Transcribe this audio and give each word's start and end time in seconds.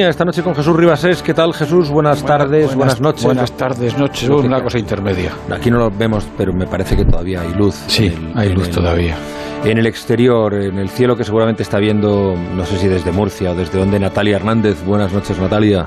Esta 0.00 0.24
noche 0.24 0.42
con 0.42 0.56
Jesús 0.56 0.74
Ribasés. 0.74 1.22
¿Qué 1.22 1.32
tal, 1.32 1.54
Jesús? 1.54 1.88
Buenas, 1.88 2.24
tardes, 2.24 2.74
buenas, 2.74 3.00
noches. 3.00 3.24
Buenas 3.24 3.52
tardes, 3.52 3.96
noches, 3.96 4.28
una 4.28 4.60
cosa 4.60 4.78
intermedia. 4.78 5.30
Aquí 5.50 5.70
no 5.70 5.78
lo 5.78 5.90
vemos, 5.90 6.26
pero 6.36 6.52
me 6.52 6.66
parece 6.66 6.96
que 6.96 7.04
todavía 7.04 7.42
hay 7.42 7.54
luz. 7.54 7.76
Sí, 7.86 8.12
hay 8.34 8.52
luz 8.52 8.70
todavía. 8.70 9.16
En 9.62 9.78
el 9.78 9.86
exterior, 9.86 10.52
en 10.52 10.78
el 10.78 10.88
cielo 10.88 11.16
que 11.16 11.22
seguramente 11.22 11.62
está 11.62 11.78
viendo, 11.78 12.34
no 12.34 12.66
sé 12.66 12.76
si 12.76 12.88
desde 12.88 13.12
Murcia 13.12 13.52
o 13.52 13.54
desde 13.54 13.78
donde, 13.78 14.00
Natalia 14.00 14.36
Hernández. 14.36 14.84
Buenas 14.84 15.12
noches, 15.12 15.38
Natalia. 15.38 15.86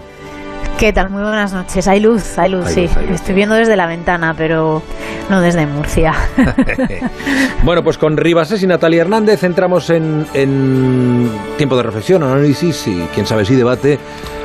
¿Qué 0.78 0.94
tal? 0.94 1.10
Muy 1.10 1.24
buenas 1.24 1.54
noches. 1.54 1.88
Hay 1.88 2.00
luz, 2.00 2.38
hay 2.38 2.52
luz, 2.52 2.70
sí. 2.70 2.88
Estoy 3.10 3.34
viendo 3.34 3.56
desde 3.56 3.76
la 3.76 3.88
ventana, 3.88 4.36
pero 4.38 4.84
no 5.28 5.42
desde 5.42 5.66
Murcia. 5.66 6.14
bueno, 7.64 7.84
pues 7.84 7.98
con 7.98 8.16
Ribasés 8.16 8.62
y 8.62 8.68
Natalia 8.68 9.02
Hernández 9.02 9.44
entramos 9.44 9.90
en, 9.90 10.28
en 10.36 11.32
tiempo 11.58 11.76
de 11.78 11.82
reflexión, 11.82 12.22
análisis 12.22 12.88
y 12.88 13.08
quién 13.16 13.26
sabe 13.26 13.44
si 13.44 13.56
debate 13.56 13.98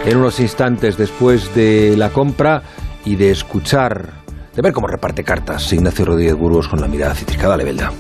en 0.06 0.16
unos 0.16 0.40
instantes 0.40 0.96
después 0.96 1.54
de 1.54 1.98
la 1.98 2.08
compra 2.08 2.62
y 3.04 3.16
de 3.16 3.30
escuchar, 3.30 4.08
de 4.54 4.62
ver 4.62 4.72
cómo 4.72 4.86
reparte 4.86 5.24
cartas 5.24 5.70
Ignacio 5.70 6.06
Rodríguez 6.06 6.34
Burgos 6.34 6.66
con 6.66 6.80
la 6.80 6.88
mirada 6.88 7.14
citricada 7.14 7.58
de 7.58 7.64
Belda. 7.64 7.92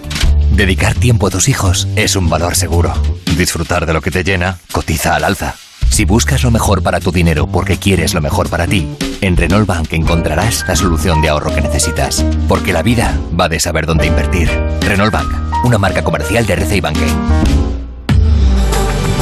Dedicar 0.52 0.94
tiempo 0.94 1.26
a 1.26 1.30
tus 1.30 1.50
hijos 1.50 1.86
es 1.96 2.16
un 2.16 2.30
valor 2.30 2.54
seguro. 2.54 2.94
Disfrutar 3.36 3.84
de 3.84 3.92
lo 3.92 4.00
que 4.00 4.10
te 4.10 4.24
llena 4.24 4.56
cotiza 4.72 5.16
al 5.16 5.24
alza. 5.24 5.54
Si 5.90 6.04
buscas 6.04 6.42
lo 6.42 6.50
mejor 6.50 6.82
para 6.82 7.00
tu 7.00 7.12
dinero 7.12 7.46
porque 7.46 7.78
quieres 7.78 8.14
lo 8.14 8.20
mejor 8.20 8.48
para 8.48 8.66
ti, 8.66 8.88
en 9.20 9.36
Renault 9.36 9.66
Bank 9.66 9.92
encontrarás 9.92 10.64
la 10.66 10.76
solución 10.76 11.20
de 11.22 11.28
ahorro 11.28 11.54
que 11.54 11.60
necesitas. 11.60 12.24
Porque 12.48 12.72
la 12.72 12.82
vida 12.82 13.18
va 13.38 13.48
de 13.48 13.60
saber 13.60 13.86
dónde 13.86 14.06
invertir. 14.06 14.48
Renault 14.80 15.12
Bank, 15.12 15.32
una 15.64 15.78
marca 15.78 16.02
comercial 16.02 16.46
de 16.46 16.54
RCI 16.54 16.80
Banque. 16.80 17.06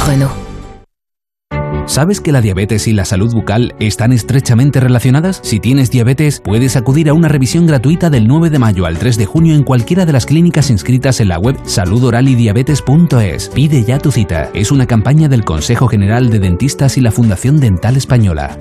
Renault. 0.07 0.40
¿Sabes 1.91 2.21
que 2.21 2.31
la 2.31 2.39
diabetes 2.39 2.87
y 2.87 2.93
la 2.93 3.03
salud 3.03 3.33
bucal 3.33 3.75
están 3.79 4.13
estrechamente 4.13 4.79
relacionadas? 4.79 5.41
Si 5.43 5.59
tienes 5.59 5.91
diabetes, 5.91 6.39
puedes 6.39 6.77
acudir 6.77 7.09
a 7.09 7.13
una 7.13 7.27
revisión 7.27 7.67
gratuita 7.67 8.09
del 8.09 8.29
9 8.29 8.49
de 8.49 8.59
mayo 8.59 8.85
al 8.85 8.97
3 8.97 9.17
de 9.17 9.25
junio 9.25 9.55
en 9.55 9.65
cualquiera 9.65 10.05
de 10.05 10.13
las 10.13 10.25
clínicas 10.25 10.69
inscritas 10.69 11.19
en 11.19 11.27
la 11.27 11.37
web 11.37 11.57
saludoralidiabetes.es. 11.65 13.49
Pide 13.49 13.83
ya 13.83 13.99
tu 13.99 14.09
cita. 14.09 14.49
Es 14.53 14.71
una 14.71 14.87
campaña 14.87 15.27
del 15.27 15.43
Consejo 15.43 15.89
General 15.89 16.29
de 16.29 16.39
Dentistas 16.39 16.95
y 16.95 17.01
la 17.01 17.11
Fundación 17.11 17.59
Dental 17.59 17.97
Española. 17.97 18.57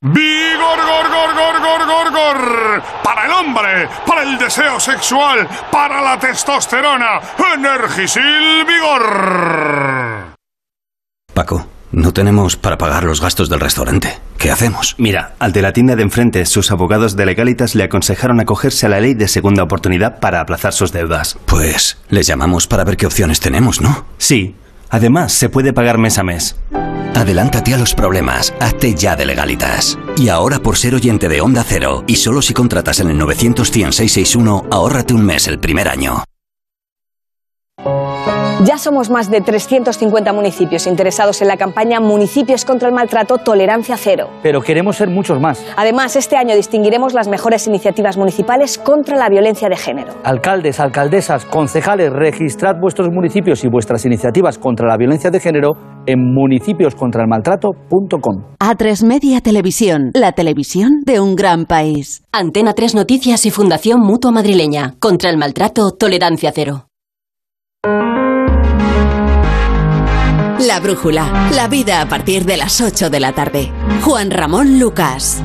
¡Vigor, 0.00 0.78
gor, 0.88 1.10
gor, 1.10 1.34
gor, 1.34 1.60
gor, 1.60 1.86
gor, 1.86 2.12
gor! 2.12 2.82
Para 3.04 3.26
el 3.26 3.32
hombre, 3.32 3.88
para 4.06 4.22
el 4.22 4.38
deseo 4.38 4.80
sexual, 4.80 5.46
para 5.70 6.00
la 6.00 6.18
testosterona, 6.18 7.20
Energisil 7.54 8.64
Vigor. 8.66 9.85
Paco, 11.36 11.66
no 11.92 12.14
tenemos 12.14 12.56
para 12.56 12.78
pagar 12.78 13.04
los 13.04 13.20
gastos 13.20 13.50
del 13.50 13.60
restaurante. 13.60 14.08
¿Qué 14.38 14.50
hacemos? 14.50 14.94
Mira, 14.96 15.34
al 15.38 15.52
de 15.52 15.60
la 15.60 15.74
tienda 15.74 15.94
de 15.94 16.02
enfrente, 16.02 16.46
sus 16.46 16.70
abogados 16.70 17.14
de 17.14 17.26
legalitas 17.26 17.74
le 17.74 17.84
aconsejaron 17.84 18.40
acogerse 18.40 18.86
a 18.86 18.88
la 18.88 19.00
ley 19.00 19.12
de 19.12 19.28
segunda 19.28 19.62
oportunidad 19.62 20.18
para 20.18 20.40
aplazar 20.40 20.72
sus 20.72 20.92
deudas. 20.92 21.36
Pues 21.44 21.98
les 22.08 22.26
llamamos 22.26 22.66
para 22.66 22.84
ver 22.84 22.96
qué 22.96 23.04
opciones 23.04 23.38
tenemos, 23.40 23.82
¿no? 23.82 24.06
Sí. 24.16 24.54
Además, 24.88 25.34
se 25.34 25.50
puede 25.50 25.74
pagar 25.74 25.98
mes 25.98 26.16
a 26.16 26.22
mes. 26.22 26.56
Adelántate 27.14 27.74
a 27.74 27.78
los 27.78 27.92
problemas, 27.92 28.54
hazte 28.58 28.94
ya 28.94 29.14
de 29.14 29.26
legalitas. 29.26 29.98
Y 30.16 30.30
ahora 30.30 30.60
por 30.60 30.78
ser 30.78 30.94
oyente 30.94 31.28
de 31.28 31.42
Onda 31.42 31.66
Cero, 31.68 32.02
y 32.06 32.16
solo 32.16 32.40
si 32.40 32.54
contratas 32.54 33.00
en 33.00 33.10
el 33.10 33.18
900 33.18 33.68
661 33.68 34.68
ahórrate 34.70 35.12
un 35.12 35.26
mes 35.26 35.48
el 35.48 35.58
primer 35.58 35.88
año. 35.88 36.24
Ya 38.64 38.78
somos 38.78 39.10
más 39.10 39.30
de 39.30 39.42
350 39.42 40.32
municipios 40.32 40.86
interesados 40.86 41.42
en 41.42 41.48
la 41.48 41.58
campaña 41.58 42.00
Municipios 42.00 42.64
contra 42.64 42.88
el 42.88 42.94
Maltrato 42.94 43.36
Tolerancia 43.36 43.98
Cero. 43.98 44.30
Pero 44.42 44.62
queremos 44.62 44.96
ser 44.96 45.10
muchos 45.10 45.38
más. 45.38 45.62
Además, 45.76 46.16
este 46.16 46.36
año 46.36 46.56
distinguiremos 46.56 47.12
las 47.12 47.28
mejores 47.28 47.66
iniciativas 47.66 48.16
municipales 48.16 48.78
contra 48.78 49.18
la 49.18 49.28
violencia 49.28 49.68
de 49.68 49.76
género. 49.76 50.14
Alcaldes, 50.24 50.80
alcaldesas, 50.80 51.44
concejales, 51.44 52.10
registrad 52.10 52.76
vuestros 52.80 53.10
municipios 53.10 53.62
y 53.62 53.68
vuestras 53.68 54.06
iniciativas 54.06 54.56
contra 54.56 54.88
la 54.88 54.96
violencia 54.96 55.30
de 55.30 55.38
género 55.38 55.72
en 56.06 56.18
municipioscontraelmaltrato.com. 56.34 58.54
A3 58.58 59.06
Media 59.06 59.42
Televisión, 59.42 60.12
la 60.14 60.32
televisión 60.32 61.02
de 61.04 61.20
un 61.20 61.36
gran 61.36 61.66
país. 61.66 62.24
Antena 62.32 62.72
3 62.72 62.94
Noticias 62.94 63.44
y 63.44 63.50
Fundación 63.50 64.00
Mutua 64.00 64.32
Madrileña. 64.32 64.94
Contra 64.98 65.28
el 65.28 65.36
maltrato, 65.36 65.90
tolerancia 65.90 66.52
cero. 66.54 66.86
La 70.60 70.80
Brújula, 70.80 71.50
la 71.54 71.68
vida 71.68 72.00
a 72.00 72.08
partir 72.08 72.46
de 72.46 72.56
las 72.56 72.80
8 72.80 73.10
de 73.10 73.20
la 73.20 73.32
tarde. 73.34 73.70
Juan 74.02 74.30
Ramón 74.30 74.78
Lucas. 74.78 75.42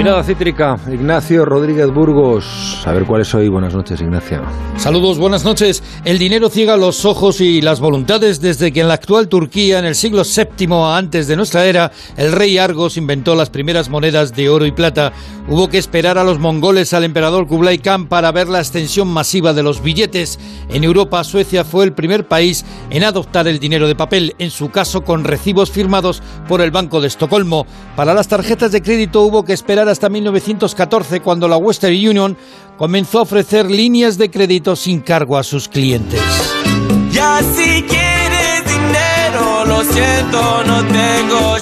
Mirada 0.00 0.24
cítrica, 0.24 0.78
Ignacio 0.90 1.44
Rodríguez 1.44 1.92
Burgos. 1.92 2.82
A 2.86 2.92
ver 2.94 3.04
cuál 3.04 3.20
es 3.20 3.34
hoy. 3.34 3.50
Buenas 3.50 3.74
noches, 3.74 4.00
Ignacio. 4.00 4.40
Saludos, 4.78 5.18
buenas 5.18 5.44
noches. 5.44 5.82
El 6.06 6.18
dinero 6.18 6.48
ciega 6.48 6.78
los 6.78 7.04
ojos 7.04 7.42
y 7.42 7.60
las 7.60 7.80
voluntades 7.80 8.40
desde 8.40 8.72
que 8.72 8.80
en 8.80 8.88
la 8.88 8.94
actual 8.94 9.28
Turquía, 9.28 9.78
en 9.78 9.84
el 9.84 9.94
siglo 9.94 10.22
VII 10.24 10.68
antes 10.94 11.28
de 11.28 11.36
nuestra 11.36 11.66
era, 11.66 11.92
el 12.16 12.32
rey 12.32 12.56
Argos 12.56 12.96
inventó 12.96 13.34
las 13.34 13.50
primeras 13.50 13.90
monedas 13.90 14.34
de 14.34 14.48
oro 14.48 14.64
y 14.64 14.72
plata. 14.72 15.12
Hubo 15.50 15.68
que 15.68 15.76
esperar 15.76 16.16
a 16.16 16.24
los 16.24 16.38
mongoles 16.38 16.94
al 16.94 17.04
emperador 17.04 17.46
Kublai 17.46 17.76
Khan 17.76 18.08
para 18.08 18.32
ver 18.32 18.48
la 18.48 18.60
extensión 18.60 19.06
masiva 19.06 19.52
de 19.52 19.62
los 19.62 19.82
billetes. 19.82 20.38
En 20.70 20.82
Europa, 20.82 21.22
Suecia 21.24 21.62
fue 21.62 21.84
el 21.84 21.92
primer 21.92 22.26
país 22.26 22.64
en 22.88 23.04
adoptar 23.04 23.48
el 23.48 23.58
dinero 23.58 23.86
de 23.86 23.96
papel, 23.96 24.34
en 24.38 24.50
su 24.50 24.70
caso 24.70 25.02
con 25.02 25.24
recibos 25.24 25.70
firmados 25.70 26.22
por 26.48 26.62
el 26.62 26.70
Banco 26.70 27.02
de 27.02 27.08
Estocolmo. 27.08 27.66
Para 27.96 28.14
las 28.14 28.28
tarjetas 28.28 28.72
de 28.72 28.80
crédito 28.80 29.20
hubo 29.20 29.44
que 29.44 29.52
esperar 29.52 29.89
hasta 29.90 30.08
1914 30.08 31.20
cuando 31.20 31.48
la 31.48 31.56
Western 31.56 31.94
Union 31.94 32.36
comenzó 32.76 33.18
a 33.18 33.22
ofrecer 33.22 33.70
líneas 33.70 34.16
de 34.16 34.30
crédito 34.30 34.76
sin 34.76 35.00
cargo 35.00 35.36
a 35.36 35.42
sus 35.42 35.68
clientes. 35.68 36.20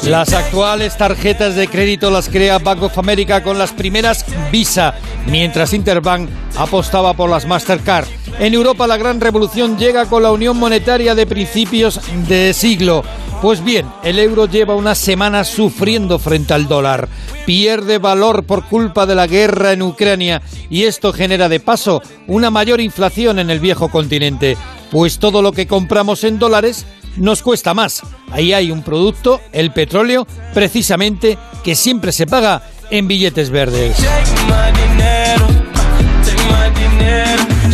Las 0.02 0.32
actuales 0.32 0.96
tarjetas 0.96 1.54
de 1.54 1.68
crédito 1.68 2.10
las 2.10 2.28
crea 2.28 2.58
Bank 2.58 2.82
of 2.82 2.98
America 2.98 3.44
con 3.44 3.58
las 3.58 3.72
primeras 3.72 4.24
Visa, 4.50 4.94
mientras 5.26 5.72
Interbank 5.72 6.28
apostaba 6.56 7.14
por 7.14 7.30
las 7.30 7.46
Mastercard. 7.46 8.06
En 8.40 8.54
Europa 8.54 8.88
la 8.88 8.96
gran 8.96 9.20
revolución 9.20 9.78
llega 9.78 10.06
con 10.06 10.24
la 10.24 10.32
unión 10.32 10.56
monetaria 10.56 11.14
de 11.14 11.26
principios 11.26 12.00
de 12.26 12.52
siglo. 12.54 13.04
Pues 13.40 13.62
bien, 13.62 13.86
el 14.02 14.18
euro 14.18 14.46
lleva 14.46 14.74
unas 14.74 14.98
semanas 14.98 15.46
sufriendo 15.46 16.18
frente 16.18 16.54
al 16.54 16.66
dólar. 16.66 17.08
Pierde 17.46 17.98
valor 17.98 18.44
por 18.44 18.64
culpa 18.64 19.06
de 19.06 19.14
la 19.14 19.28
guerra 19.28 19.72
en 19.72 19.82
Ucrania 19.82 20.42
y 20.70 20.84
esto 20.84 21.12
genera 21.12 21.48
de 21.48 21.60
paso 21.60 22.02
una 22.26 22.50
mayor 22.50 22.80
inflación 22.80 23.38
en 23.38 23.50
el 23.50 23.60
viejo 23.60 23.90
continente, 23.90 24.56
pues 24.90 25.20
todo 25.20 25.40
lo 25.40 25.52
que 25.52 25.68
compramos 25.68 26.24
en 26.24 26.40
dólares 26.40 26.84
nos 27.18 27.42
cuesta 27.42 27.74
más. 27.74 28.02
Ahí 28.30 28.52
hay 28.52 28.70
un 28.70 28.82
producto, 28.82 29.40
el 29.52 29.72
petróleo, 29.72 30.26
precisamente, 30.54 31.38
que 31.64 31.74
siempre 31.74 32.12
se 32.12 32.26
paga 32.26 32.62
en 32.90 33.08
billetes 33.08 33.50
verdes. 33.50 33.96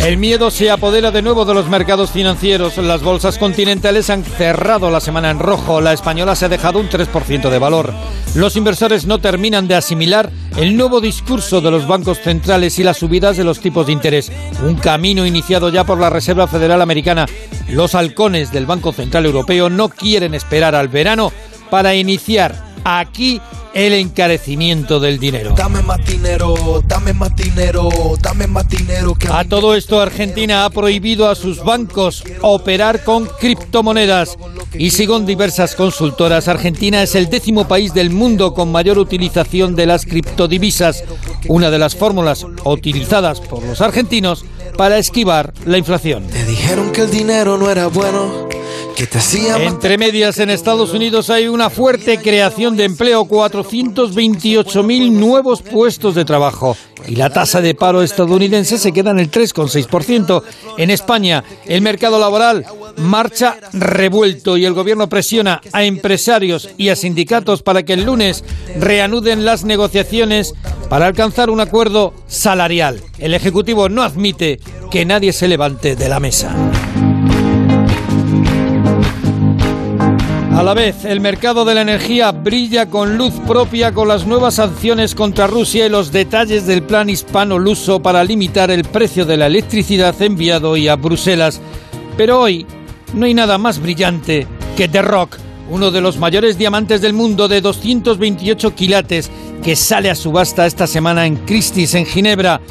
El 0.03 0.17
miedo 0.17 0.51
se 0.51 0.69
apodera 0.69 1.09
de 1.09 1.21
nuevo 1.21 1.45
de 1.45 1.53
los 1.53 1.67
mercados 1.67 2.11
financieros. 2.11 2.77
Las 2.77 3.01
bolsas 3.01 3.37
continentales 3.37 4.09
han 4.09 4.23
cerrado 4.23 4.91
la 4.91 4.99
semana 4.99 5.31
en 5.31 5.39
rojo. 5.39 5.81
La 5.81 5.93
española 5.93 6.35
se 6.35 6.45
ha 6.45 6.49
dejado 6.49 6.79
un 6.79 6.89
3% 6.89 7.49
de 7.49 7.59
valor. 7.59 7.91
Los 8.35 8.55
inversores 8.55 9.05
no 9.07 9.19
terminan 9.19 9.67
de 9.67 9.75
asimilar 9.75 10.31
el 10.57 10.77
nuevo 10.77 11.01
discurso 11.01 11.59
de 11.59 11.71
los 11.71 11.87
bancos 11.87 12.19
centrales 12.19 12.77
y 12.77 12.83
las 12.83 12.97
subidas 12.97 13.37
de 13.37 13.43
los 13.43 13.59
tipos 13.59 13.87
de 13.87 13.93
interés. 13.93 14.31
Un 14.63 14.75
camino 14.75 15.25
iniciado 15.25 15.69
ya 15.69 15.85
por 15.85 15.99
la 15.99 16.11
Reserva 16.11 16.47
Federal 16.47 16.81
Americana. 16.81 17.25
Los 17.69 17.95
halcones 17.95 18.51
del 18.51 18.67
Banco 18.67 18.93
Central 18.93 19.25
Europeo 19.25 19.69
no 19.69 19.89
quieren 19.89 20.35
esperar 20.35 20.75
al 20.75 20.87
verano 20.87 21.31
para 21.71 21.95
iniciar 21.95 22.74
aquí 22.85 23.41
el 23.73 23.93
encarecimiento 23.93 25.01
del 25.01 25.19
dinero. 25.19 25.53
Dame 25.57 25.81
más 25.81 26.05
dinero, 26.05 26.81
dame 26.87 27.11
más 27.11 27.35
dinero, 27.35 27.89
dame 28.21 28.47
más 28.47 28.69
dinero. 28.69 29.15
Que 29.15 29.27
a 29.27 29.43
todo 29.43 29.75
esto 29.75 29.99
Argentina 29.99 30.63
ha 30.63 30.69
prohibido 30.69 31.27
a 31.27 31.35
sus 31.35 31.61
bancos 31.61 32.23
operar 32.41 33.03
con 33.03 33.25
criptomonedas. 33.25 34.37
Y 34.77 34.91
según 34.91 35.25
diversas 35.25 35.75
consultoras, 35.75 36.47
Argentina 36.47 37.03
es 37.03 37.15
el 37.15 37.29
décimo 37.29 37.67
país 37.67 37.93
del 37.93 38.11
mundo 38.11 38.53
con 38.53 38.71
mayor 38.71 38.97
utilización 38.97 39.75
de 39.75 39.87
las 39.87 40.05
criptodivisas, 40.05 41.03
una 41.47 41.69
de 41.71 41.79
las 41.79 41.95
fórmulas 41.95 42.45
utilizadas 42.63 43.41
por 43.41 43.63
los 43.63 43.81
argentinos 43.81 44.45
para 44.77 44.97
esquivar 44.97 45.53
la 45.65 45.77
inflación. 45.77 46.27
Te 46.27 46.45
dijeron 46.45 46.91
que 46.91 47.01
el 47.01 47.11
dinero 47.11 47.57
no 47.57 47.69
era 47.69 47.87
bueno 47.87 48.44
Entre 48.97 49.97
medias, 49.97 50.39
en 50.39 50.49
Estados 50.49 50.93
Unidos 50.93 51.29
hay 51.29 51.49
una 51.49 51.69
fuerte 51.69 52.17
creación 52.17 52.77
de 52.77 52.85
empleo, 52.85 53.25
428.000 53.25 55.11
nuevos 55.11 55.61
puestos 55.61 56.15
de 56.15 56.23
trabajo. 56.23 56.77
Y 57.05 57.15
la 57.17 57.29
tasa 57.29 57.59
de 57.59 57.75
paro 57.75 58.01
estadounidense 58.01 58.77
se 58.77 58.93
queda 58.93 59.11
en 59.11 59.19
el 59.19 59.29
3,6%. 59.29 60.43
En 60.77 60.91
España, 60.91 61.43
el 61.65 61.81
mercado 61.81 62.19
laboral 62.19 62.65
marcha 62.95 63.57
revuelto 63.73 64.55
y 64.55 64.63
el 64.63 64.73
gobierno 64.73 65.09
presiona 65.09 65.61
a 65.73 65.83
empresarios 65.83 66.69
y 66.77 66.87
a 66.87 66.95
sindicatos 66.95 67.63
para 67.63 67.83
que 67.83 67.93
el 67.93 68.05
lunes 68.05 68.45
reanuden 68.79 69.43
las 69.43 69.65
negociaciones 69.65 70.53
para 70.89 71.07
alcanzar 71.07 71.49
un 71.49 71.59
acuerdo 71.59 72.13
salarial. 72.27 73.01
El 73.19 73.33
Ejecutivo 73.33 73.89
no 73.89 74.03
admite 74.03 74.59
que 74.89 75.03
nadie 75.03 75.33
se 75.33 75.49
levante 75.49 75.97
de 75.97 76.07
la 76.07 76.21
mesa. 76.21 76.55
A 80.55 80.63
la 80.63 80.73
vez, 80.73 81.03
el 81.03 81.19
mercado 81.19 81.65
de 81.65 81.75
la 81.75 81.81
energía 81.81 82.31
brilla 82.31 82.89
con 82.89 83.17
luz 83.17 83.33
propia 83.45 83.91
con 83.93 84.07
las 84.07 84.25
nuevas 84.25 84.55
sanciones 84.55 85.13
contra 85.13 85.47
Rusia 85.47 85.85
y 85.85 85.89
los 85.89 86.13
detalles 86.13 86.65
del 86.65 86.81
plan 86.81 87.09
hispano-luso 87.09 88.01
para 88.01 88.23
limitar 88.23 88.71
el 88.71 88.85
precio 88.85 89.25
de 89.25 89.35
la 89.35 89.47
electricidad 89.47 90.19
enviado 90.21 90.71
hoy 90.71 90.87
a 90.87 90.95
Bruselas. 90.95 91.59
Pero 92.15 92.39
hoy 92.39 92.65
no 93.13 93.25
hay 93.25 93.33
nada 93.33 93.57
más 93.57 93.79
brillante 93.79 94.47
que 94.77 94.87
The 94.87 95.01
Rock, 95.01 95.35
uno 95.69 95.91
de 95.91 95.99
los 95.99 96.15
mayores 96.15 96.57
diamantes 96.57 97.01
del 97.01 97.11
mundo 97.11 97.49
de 97.49 97.59
228 97.59 98.75
quilates, 98.75 99.29
que 99.61 99.75
sale 99.75 100.09
a 100.09 100.15
subasta 100.15 100.65
esta 100.65 100.87
semana 100.87 101.25
en 101.25 101.35
Christie's 101.35 101.95
en 101.95 102.05
Ginebra, 102.05 102.61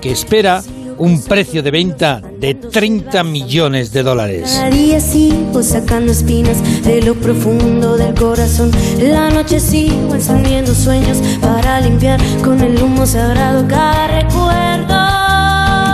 que 0.00 0.10
espera 0.10 0.62
un 0.98 1.22
precio 1.22 1.62
de 1.62 1.70
venta 1.70 2.22
de 2.38 2.54
30 2.54 3.22
millones 3.24 3.92
de 3.92 4.02
dólares. 4.02 4.60
Día 4.70 5.00
sigo 5.00 5.62
sacando 5.62 6.12
espinas 6.12 6.62
de 6.82 7.02
lo 7.02 7.14
profundo 7.14 7.96
del 7.96 8.14
corazón. 8.14 8.70
La 9.00 9.30
noche 9.30 9.60
sigo 9.60 10.14
encendiendo 10.14 10.74
sueños 10.74 11.18
para 11.40 11.80
limpiar 11.80 12.20
con 12.42 12.60
el 12.60 12.80
humo 12.82 13.06
sagrado 13.06 13.66
cada 13.68 14.08
recuerdo. 14.08 14.95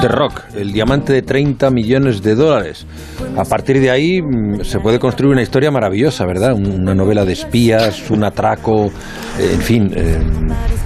Rock, 0.08 0.42
el 0.56 0.72
diamante 0.72 1.12
de 1.12 1.22
30 1.22 1.70
millones 1.70 2.22
de 2.22 2.34
dólares. 2.34 2.86
A 3.36 3.44
partir 3.44 3.80
de 3.80 3.90
ahí 3.90 4.20
mm, 4.20 4.62
se 4.62 4.80
puede 4.80 4.98
construir 4.98 5.32
una 5.32 5.42
historia 5.42 5.70
maravillosa, 5.70 6.26
¿verdad? 6.26 6.54
Una 6.54 6.94
novela 6.94 7.24
de 7.24 7.32
espías, 7.32 8.10
un 8.10 8.24
atraco, 8.24 8.86
eh, 9.38 9.50
en 9.54 9.60
fin. 9.60 9.92
eh, 9.94 10.18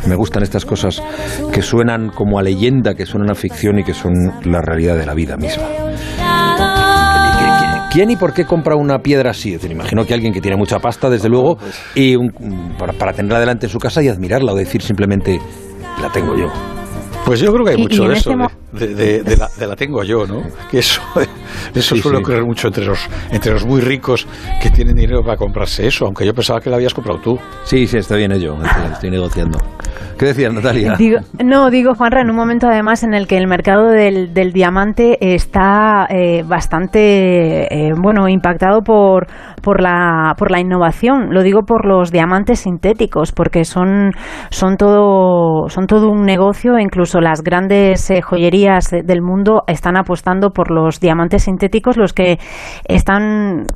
me 0.06 0.14
gustan 0.14 0.42
estas 0.42 0.64
cosas 0.64 1.02
que 1.52 1.62
suenan 1.62 2.10
como 2.10 2.38
a 2.38 2.42
leyenda, 2.42 2.94
que 2.94 3.06
suenan 3.06 3.30
a 3.30 3.34
ficción 3.34 3.78
y 3.78 3.84
que 3.84 3.94
son 3.94 4.12
la 4.44 4.60
realidad 4.60 4.96
de 4.96 5.06
la 5.06 5.14
vida 5.14 5.36
misma. 5.36 5.64
¿Quién 7.92 8.10
y 8.10 8.16
por 8.16 8.34
qué 8.34 8.44
compra 8.44 8.76
una 8.76 8.98
piedra 8.98 9.30
así? 9.30 9.54
Es 9.54 9.62
decir, 9.62 9.72
imagino 9.72 10.04
que 10.04 10.12
alguien 10.12 10.32
que 10.32 10.42
tiene 10.42 10.56
mucha 10.56 10.78
pasta, 10.78 11.08
desde 11.08 11.30
luego, 11.30 11.56
y 11.94 12.14
para, 12.78 12.92
para 12.92 13.14
tenerla 13.14 13.40
delante 13.40 13.66
en 13.66 13.72
su 13.72 13.78
casa 13.78 14.02
y 14.02 14.08
admirarla 14.08 14.52
o 14.52 14.54
decir 14.54 14.82
simplemente, 14.82 15.40
la 16.02 16.12
tengo 16.12 16.36
yo. 16.36 16.75
Pues 17.26 17.40
yo 17.40 17.52
creo 17.52 17.64
que 17.64 17.73
hay 17.73 17.76
mucho 17.76 18.05
de 18.08 18.14
eso, 18.14 18.31
este 18.31 18.37
mo- 18.37 18.50
de, 18.73 18.94
de- 18.94 19.23
de 19.23 19.37
la, 19.37 19.49
de 19.58 19.67
la 19.67 19.75
tengo 19.76 20.02
yo, 20.05 20.26
¿no? 20.26 20.43
Que 20.70 20.78
eso, 20.78 21.02
eso 21.75 21.94
Sí, 21.96 22.00
suele 22.00 22.19
sí. 22.19 22.23
ocurrir 22.23 22.44
mucho 22.44 22.69
entre 22.69 22.84
los, 22.87 23.00
entre 23.31 23.52
los 23.52 23.64
muy 23.67 23.81
ricos 23.81 24.26
que 24.62 24.70
tienen 24.70 24.94
dinero 24.94 25.23
para 25.25 25.37
comprarse 25.37 25.87
eso, 25.87 26.06
aunque 26.06 26.25
yo 26.25 26.32
pensaba 26.32 26.61
que 26.61 26.70
lo 26.70 26.76
habías 26.76 26.94
comprado 26.94 27.19
tú. 27.20 27.38
Sí, 27.64 27.87
sí, 27.88 27.99
está 27.99 28.14
bien 28.17 28.31
ello, 28.32 28.56
estoy, 28.64 28.93
estoy 28.93 29.11
negociando. 29.11 29.58
¿Qué 30.18 30.26
decías, 30.26 30.52
Natalia? 30.52 30.94
No, 31.44 31.68
digo, 31.68 31.94
Juanra, 31.94 32.22
en 32.22 32.30
un 32.30 32.36
momento 32.36 32.66
además 32.68 33.02
en 33.02 33.12
el 33.12 33.26
que 33.26 33.36
el 33.36 33.46
mercado 33.46 33.88
del, 33.88 34.32
diamante 34.52 35.18
está 35.34 36.06
eh, 36.08 36.42
bastante, 36.42 37.66
eh, 37.70 37.92
bueno, 37.94 38.26
impactado 38.26 38.80
por, 38.80 39.26
la, 39.78 40.34
innovación. 40.58 41.34
Lo 41.34 41.42
digo 41.42 41.64
por 41.66 41.86
los 41.86 42.12
diamantes 42.12 42.60
sintéticos, 42.60 43.32
porque 43.32 43.64
son, 43.64 44.12
son, 44.50 44.76
todo, 44.76 45.68
son 45.68 45.86
todo 45.86 46.08
un 46.10 46.22
negocio. 46.22 46.78
Incluso 46.78 47.20
las 47.20 47.42
grandes 47.42 48.10
eh, 48.10 48.22
joyerías 48.22 48.90
de- 48.90 49.02
del 49.02 49.20
mundo 49.20 49.64
están 49.66 49.98
apostando 49.98 50.50
por 50.50 50.70
los 50.70 50.98
diamantes 50.98 51.42
sintéticos, 51.44 51.98
los 51.98 52.14
que 52.14 52.38
están 52.88 53.66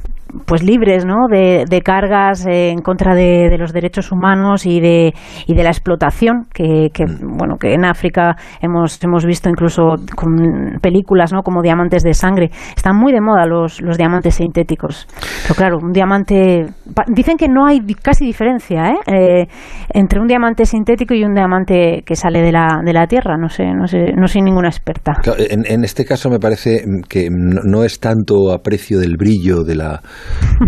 pues 0.47 0.63
libres 0.63 1.05
¿no? 1.05 1.29
de, 1.29 1.65
de 1.69 1.81
cargas 1.83 2.47
eh, 2.47 2.71
en 2.71 2.81
contra 2.81 3.15
de, 3.15 3.49
de 3.51 3.59
los 3.59 3.73
derechos 3.73 4.13
humanos 4.13 4.67
y 4.67 4.81
de, 4.81 5.15
y 5.47 5.55
de 5.55 5.63
la 5.63 5.71
explotación 5.71 6.47
que, 6.53 6.91
que, 6.93 7.05
bueno 7.05 7.57
que 7.57 7.75
en 7.75 7.85
África 7.85 8.37
hemos, 8.61 9.03
hemos 9.03 9.25
visto 9.25 9.49
incluso 9.49 9.97
con 10.15 10.79
películas 10.81 11.33
¿no? 11.33 11.43
como 11.43 11.63
diamantes 11.63 12.03
de 12.03 12.15
sangre 12.15 12.51
están 12.77 12.97
muy 12.97 13.13
de 13.13 13.21
moda 13.21 13.47
los, 13.47 13.81
los 13.81 13.97
diamantes 13.97 14.37
sintéticos 14.37 15.07
pero 15.43 15.55
claro 15.55 15.79
un 15.83 15.93
diamante 15.93 16.67
dicen 17.09 17.37
que 17.37 17.49
no 17.49 17.67
hay 17.67 17.81
casi 18.03 18.25
diferencia 18.25 18.91
¿eh? 18.91 18.99
Eh, 19.07 19.47
entre 19.91 20.21
un 20.21 20.27
diamante 20.27 20.65
sintético 20.65 21.15
y 21.15 21.25
un 21.25 21.35
diamante 21.35 22.03
que 22.05 22.17
sale 22.17 22.43
de 22.43 22.53
la, 22.53 22.81
de 22.85 22.93
la 22.93 23.07
tierra 23.07 23.37
no 23.37 23.49
sé 23.49 23.73
no 23.75 23.87
sé 23.87 24.13
no 24.17 24.27
soy 24.27 24.43
ninguna 24.43 24.69
experta 24.69 25.13
En, 25.51 25.65
en 25.67 25.85
este 25.85 26.05
caso 26.05 26.31
me 26.31 26.39
parece 26.39 26.85
mm, 26.87 27.03
que 27.09 27.29
no, 27.31 27.63
no 27.65 27.85
es 27.85 28.01
tanto 28.01 28.53
aprecio 28.53 28.99
del 28.99 29.17
brillo, 29.17 29.63
de 29.63 29.75
la, 29.75 30.01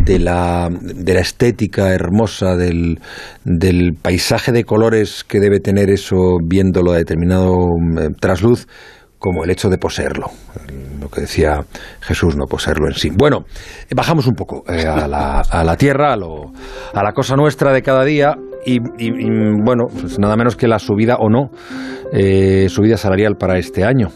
de 0.05 0.19
la, 0.19 0.69
de 0.71 1.15
la 1.15 1.21
estética 1.21 1.93
hermosa, 1.93 2.57
del, 2.57 3.01
del 3.45 3.95
paisaje 4.01 4.53
de 4.53 4.65
colores 4.65 5.25
que 5.25 5.41
debe 5.41 5.61
tener 5.61 5.91
eso 5.91 6.39
viéndolo 6.45 6.93
a 6.93 6.97
determinado 6.97 7.67
eh, 8.01 8.09
trasluz, 8.21 8.67
como 9.19 9.45
el 9.45 9.51
hecho 9.51 9.69
de 9.69 9.79
poseerlo. 9.79 10.31
Lo 11.01 11.09
que 11.09 11.23
decía 11.23 11.65
Jesús, 12.01 12.37
no 12.37 12.47
poseerlo 12.47 12.89
en 12.89 12.95
sí. 12.95 13.11
Bueno, 13.17 13.45
eh, 13.89 13.95
bajamos 13.95 14.27
un 14.27 14.35
poco 14.35 14.65
eh, 14.69 14.87
a, 14.87 15.07
la, 15.07 15.41
a 15.41 15.63
la 15.63 15.77
tierra, 15.77 16.13
a, 16.13 16.17
lo, 16.17 16.53
a 16.93 17.03
la 17.03 17.13
cosa 17.13 17.37
nuestra 17.37 17.73
de 17.73 17.83
cada 17.83 18.05
día. 18.05 18.35
Y, 18.65 18.79
bueno, 19.65 19.87
pues 19.89 20.19
nada 20.19 20.37
menos 20.37 20.57
que 20.57 20.69
la 20.69 20.79
subida 20.79 21.17
o 21.17 21.29
no, 21.29 21.51
eh, 22.13 22.69
subida 22.69 22.97
salarial 22.97 23.37
para 23.37 23.59
este 23.59 23.85
año. 23.85 24.09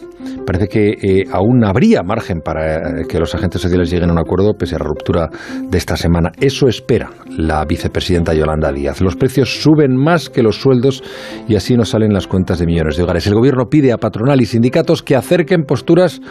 Parece 0.45 0.67
que 0.67 0.89
eh, 0.91 1.25
aún 1.31 1.65
habría 1.65 2.03
margen 2.03 2.39
para 2.39 2.75
eh, 2.75 3.05
que 3.07 3.19
los 3.19 3.35
agentes 3.35 3.61
sociales 3.61 3.91
lleguen 3.91 4.09
a 4.09 4.13
un 4.13 4.19
acuerdo 4.19 4.53
pese 4.53 4.75
a 4.75 4.79
la 4.79 4.85
ruptura 4.85 5.29
de 5.69 5.77
esta 5.77 5.97
semana. 5.97 6.31
Eso 6.39 6.67
espera 6.67 7.09
la 7.29 7.65
vicepresidenta 7.65 8.33
Yolanda 8.33 8.71
Díaz. 8.71 9.01
Los 9.01 9.15
precios 9.15 9.61
suben 9.61 9.95
más 9.95 10.29
que 10.29 10.43
los 10.43 10.55
sueldos 10.61 11.03
y 11.47 11.55
así 11.55 11.75
no 11.75 11.83
salen 11.83 12.13
las 12.13 12.27
cuentas 12.27 12.59
de 12.59 12.65
millones 12.65 12.95
de 12.95 13.03
hogares. 13.03 13.27
El 13.27 13.35
gobierno 13.35 13.65
pide 13.69 13.91
a 13.91 13.97
patronal 13.97 14.39
y 14.39 14.45
sindicatos 14.45 15.03
que 15.03 15.15
acerquen 15.15 15.63
posturas 15.63 16.21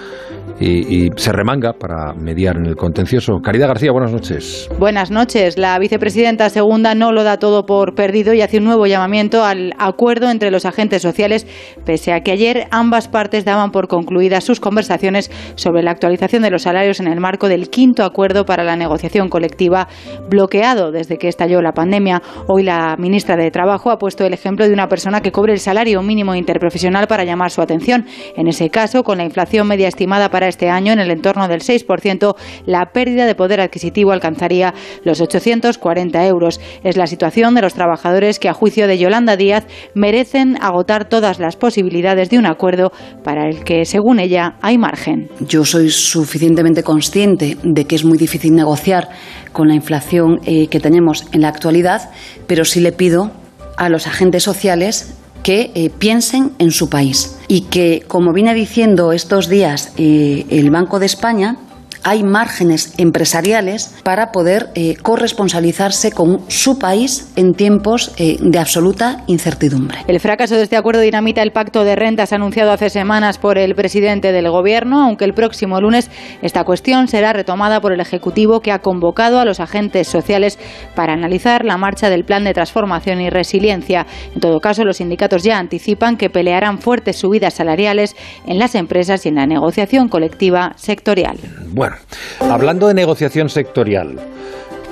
y, 0.61 1.06
y 1.06 1.11
se 1.17 1.32
remanga 1.32 1.73
para 1.73 2.14
mediar 2.14 2.56
en 2.56 2.67
el 2.67 2.76
contencioso. 2.76 3.41
Caridad 3.43 3.69
García, 3.69 3.93
buenas 3.93 4.12
noches. 4.12 4.69
Buenas 4.79 5.11
noches. 5.11 5.58
La 5.58 5.79
vicepresidenta 5.79 6.49
segunda 6.50 6.94
no 6.94 7.12
lo 7.12 7.25
da 7.25 7.38
todo 7.38 7.67
por 7.67 7.94
perdido 7.94 8.32
y 8.35 8.43
hace 8.43 8.58
un 8.58 8.64
nuevo 8.64 8.87
llamamiento 8.87 9.44
al 9.44 9.75
acuerdo 9.79 10.31
entre 10.31 10.50
los 10.50 10.64
agentes 10.64 11.03
sociales, 11.03 11.47
pese 11.85 12.12
a 12.12 12.20
que 12.20 12.32
ayer 12.32 12.67
ambas 12.70 13.08
partes 13.08 13.44
daban 13.44 13.70
por 13.70 13.88
concluidas 13.88 14.44
sus 14.44 14.61
conversaciones 14.61 15.31
sobre 15.56 15.82
la 15.82 15.91
actualización 15.91 16.43
de 16.43 16.50
los 16.50 16.62
salarios 16.62 17.00
en 17.00 17.09
el 17.09 17.20
marco 17.20 17.49
del 17.49 17.69
quinto 17.69 18.05
acuerdo 18.05 18.44
para 18.44 18.64
la 18.64 18.76
negociación 18.76 19.29
colectiva 19.29 19.88
bloqueado 20.28 20.90
desde 20.90 21.19
que 21.19 21.28
estalló 21.28 21.61
la 21.62 21.73
pandemia. 21.73 22.23
Hoy 22.49 22.62
la 22.62 22.97
ministra 22.99 23.37
de 23.37 23.50
Trabajo 23.50 23.90
ha 23.90 23.99
puesto 23.99 24.25
el 24.25 24.33
ejemplo 24.33 24.66
de 24.66 24.73
una 24.73 24.88
persona 24.88 25.21
que 25.21 25.33
cobre 25.33 25.52
el 25.52 25.61
salario 25.61 26.02
mínimo 26.02 26.35
interprofesional 26.35 27.07
para 27.07 27.25
llamar 27.25 27.50
su 27.50 27.61
atención. 27.61 28.07
En 28.37 28.49
ese 28.49 28.71
caso, 28.71 29.02
con 29.02 29.19
la 29.19 29.25
inflación 29.25 29.66
media 29.66 29.88
estimada 29.88 30.30
para 30.30 30.46
este 30.49 30.69
año 30.69 30.93
en 30.93 30.99
el 30.99 31.11
entorno 31.11 31.49
del 31.49 31.61
6%, 31.61 32.35
la 32.67 32.87
pérdida 32.93 33.26
de 33.26 33.35
poder 33.35 33.61
adquisitivo 33.61 34.12
alcanzaría 34.12 34.75
los 35.05 35.21
840 35.21 36.26
euros. 36.26 36.61
Es 36.85 36.97
la 36.97 37.07
situación 37.07 37.55
de 37.55 37.62
los 37.62 37.75
trabajadores 37.75 38.38
que, 38.38 38.49
a 38.49 38.55
juicio 38.55 38.87
de 38.87 38.99
Yolanda 38.99 39.37
Díaz, 39.37 39.67
merecen 39.95 40.57
agotar 40.62 41.09
todas 41.09 41.38
las 41.38 41.57
posibilidades 41.57 42.31
de 42.31 42.38
un 42.38 42.47
acuerdo 42.47 42.93
para 43.23 43.49
el 43.49 43.65
que, 43.65 43.85
según 43.85 44.21
ella, 44.21 44.57
hay 44.62 44.79
margen. 44.79 45.29
Yo 45.41 45.65
soy 45.65 45.91
suficientemente 45.91 46.83
consciente 46.83 47.57
de 47.62 47.85
que 47.85 47.97
es 47.97 48.05
muy 48.05 48.19
difícil 48.19 48.55
negociar 48.55 49.09
con 49.53 49.69
la 49.69 49.75
inflación 49.75 50.41
eh, 50.45 50.69
que 50.69 50.81
tenemos 50.81 51.25
en 51.33 51.43
la 51.43 51.49
actualidad, 51.49 52.11
pero 52.47 52.65
sí 52.65 52.81
le 52.81 52.93
pido 52.93 53.31
a 53.76 53.88
los 53.88 54.07
agentes 54.07 54.43
sociales 54.43 55.15
que 55.47 55.71
eh, 55.76 55.91
piensen 55.91 56.55
en 56.59 56.73
su 56.73 56.91
país. 56.91 57.38
Y 57.47 57.67
que, 57.71 58.03
como 58.09 58.33
viene 58.33 58.53
diciendo 58.53 59.12
estos 59.12 59.49
días 59.49 59.93
eh, 59.97 60.45
el 60.50 60.73
Banco 60.73 60.99
de 60.99 61.07
España, 61.07 61.57
hay 62.06 62.22
márgenes 62.22 62.94
empresariales 62.98 63.92
para 64.04 64.30
poder 64.30 64.68
eh, 64.76 64.94
corresponsalizarse 65.02 66.12
con 66.12 66.48
su 66.48 66.78
país 66.78 67.32
en 67.34 67.54
tiempos 67.54 68.12
eh, 68.16 68.36
de 68.40 68.58
absoluta 68.60 69.25
incertidumbre. 69.26 69.98
El 70.06 70.20
fracaso 70.20 70.54
de 70.54 70.62
este 70.62 70.76
acuerdo 70.76 71.00
dinamita 71.00 71.42
el 71.42 71.50
pacto 71.50 71.82
de 71.82 71.96
rentas 71.96 72.32
anunciado 72.32 72.70
hace 72.70 72.90
semanas 72.90 73.38
por 73.38 73.58
el 73.58 73.75
presidente 73.75 74.30
del 74.30 74.48
Gobierno, 74.48 75.02
aunque 75.02 75.25
el 75.25 75.34
próximo 75.34 75.80
lunes 75.80 76.08
esta 76.42 76.62
cuestión 76.62 77.08
será 77.08 77.32
retomada 77.32 77.80
por 77.80 77.92
el 77.92 77.98
Ejecutivo 77.98 78.60
que 78.60 78.70
ha 78.70 78.78
convocado 78.78 79.40
a 79.40 79.44
los 79.44 79.58
agentes 79.58 80.06
sociales 80.06 80.60
para 80.94 81.12
analizar 81.14 81.64
la 81.64 81.76
marcha 81.76 82.08
del 82.08 82.25
plan 82.25 82.44
de 82.44 82.54
transformación 82.54 83.20
y 83.20 83.30
resiliencia. 83.30 84.06
En 84.32 84.40
todo 84.40 84.60
caso, 84.60 84.84
los 84.84 84.98
sindicatos 84.98 85.42
ya 85.42 85.58
anticipan 85.58 86.16
que 86.16 86.30
pelearán 86.30 86.78
fuertes 86.78 87.16
subidas 87.16 87.54
salariales 87.54 88.14
en 88.46 88.60
las 88.60 88.76
empresas 88.76 89.26
y 89.26 89.30
en 89.30 89.34
la 89.34 89.46
negociación 89.46 90.08
colectiva 90.08 90.72
sectorial. 90.76 91.38
Bueno, 91.72 91.96
Hablando 92.41 92.88
de 92.88 92.95
negociación 92.95 93.49
sectorial, 93.49 94.17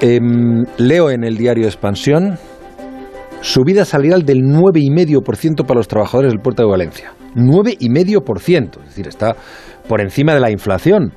em, 0.01 0.65
leo 0.79 1.11
en 1.11 1.25
el 1.25 1.37
diario 1.37 1.67
Expansión 1.67 2.39
subida 3.41 3.85
salarial 3.85 4.25
del 4.25 4.39
9,5% 4.43 5.65
para 5.65 5.79
los 5.79 5.89
trabajadores 5.89 6.33
del 6.33 6.41
puerto 6.41 6.63
de 6.63 6.71
Valencia. 6.71 7.13
9,5%, 7.35 8.81
es 8.81 8.87
decir, 8.87 9.07
está 9.07 9.37
por 9.87 10.01
encima 10.01 10.35
de 10.35 10.41
la 10.41 10.51
inflación, 10.51 11.13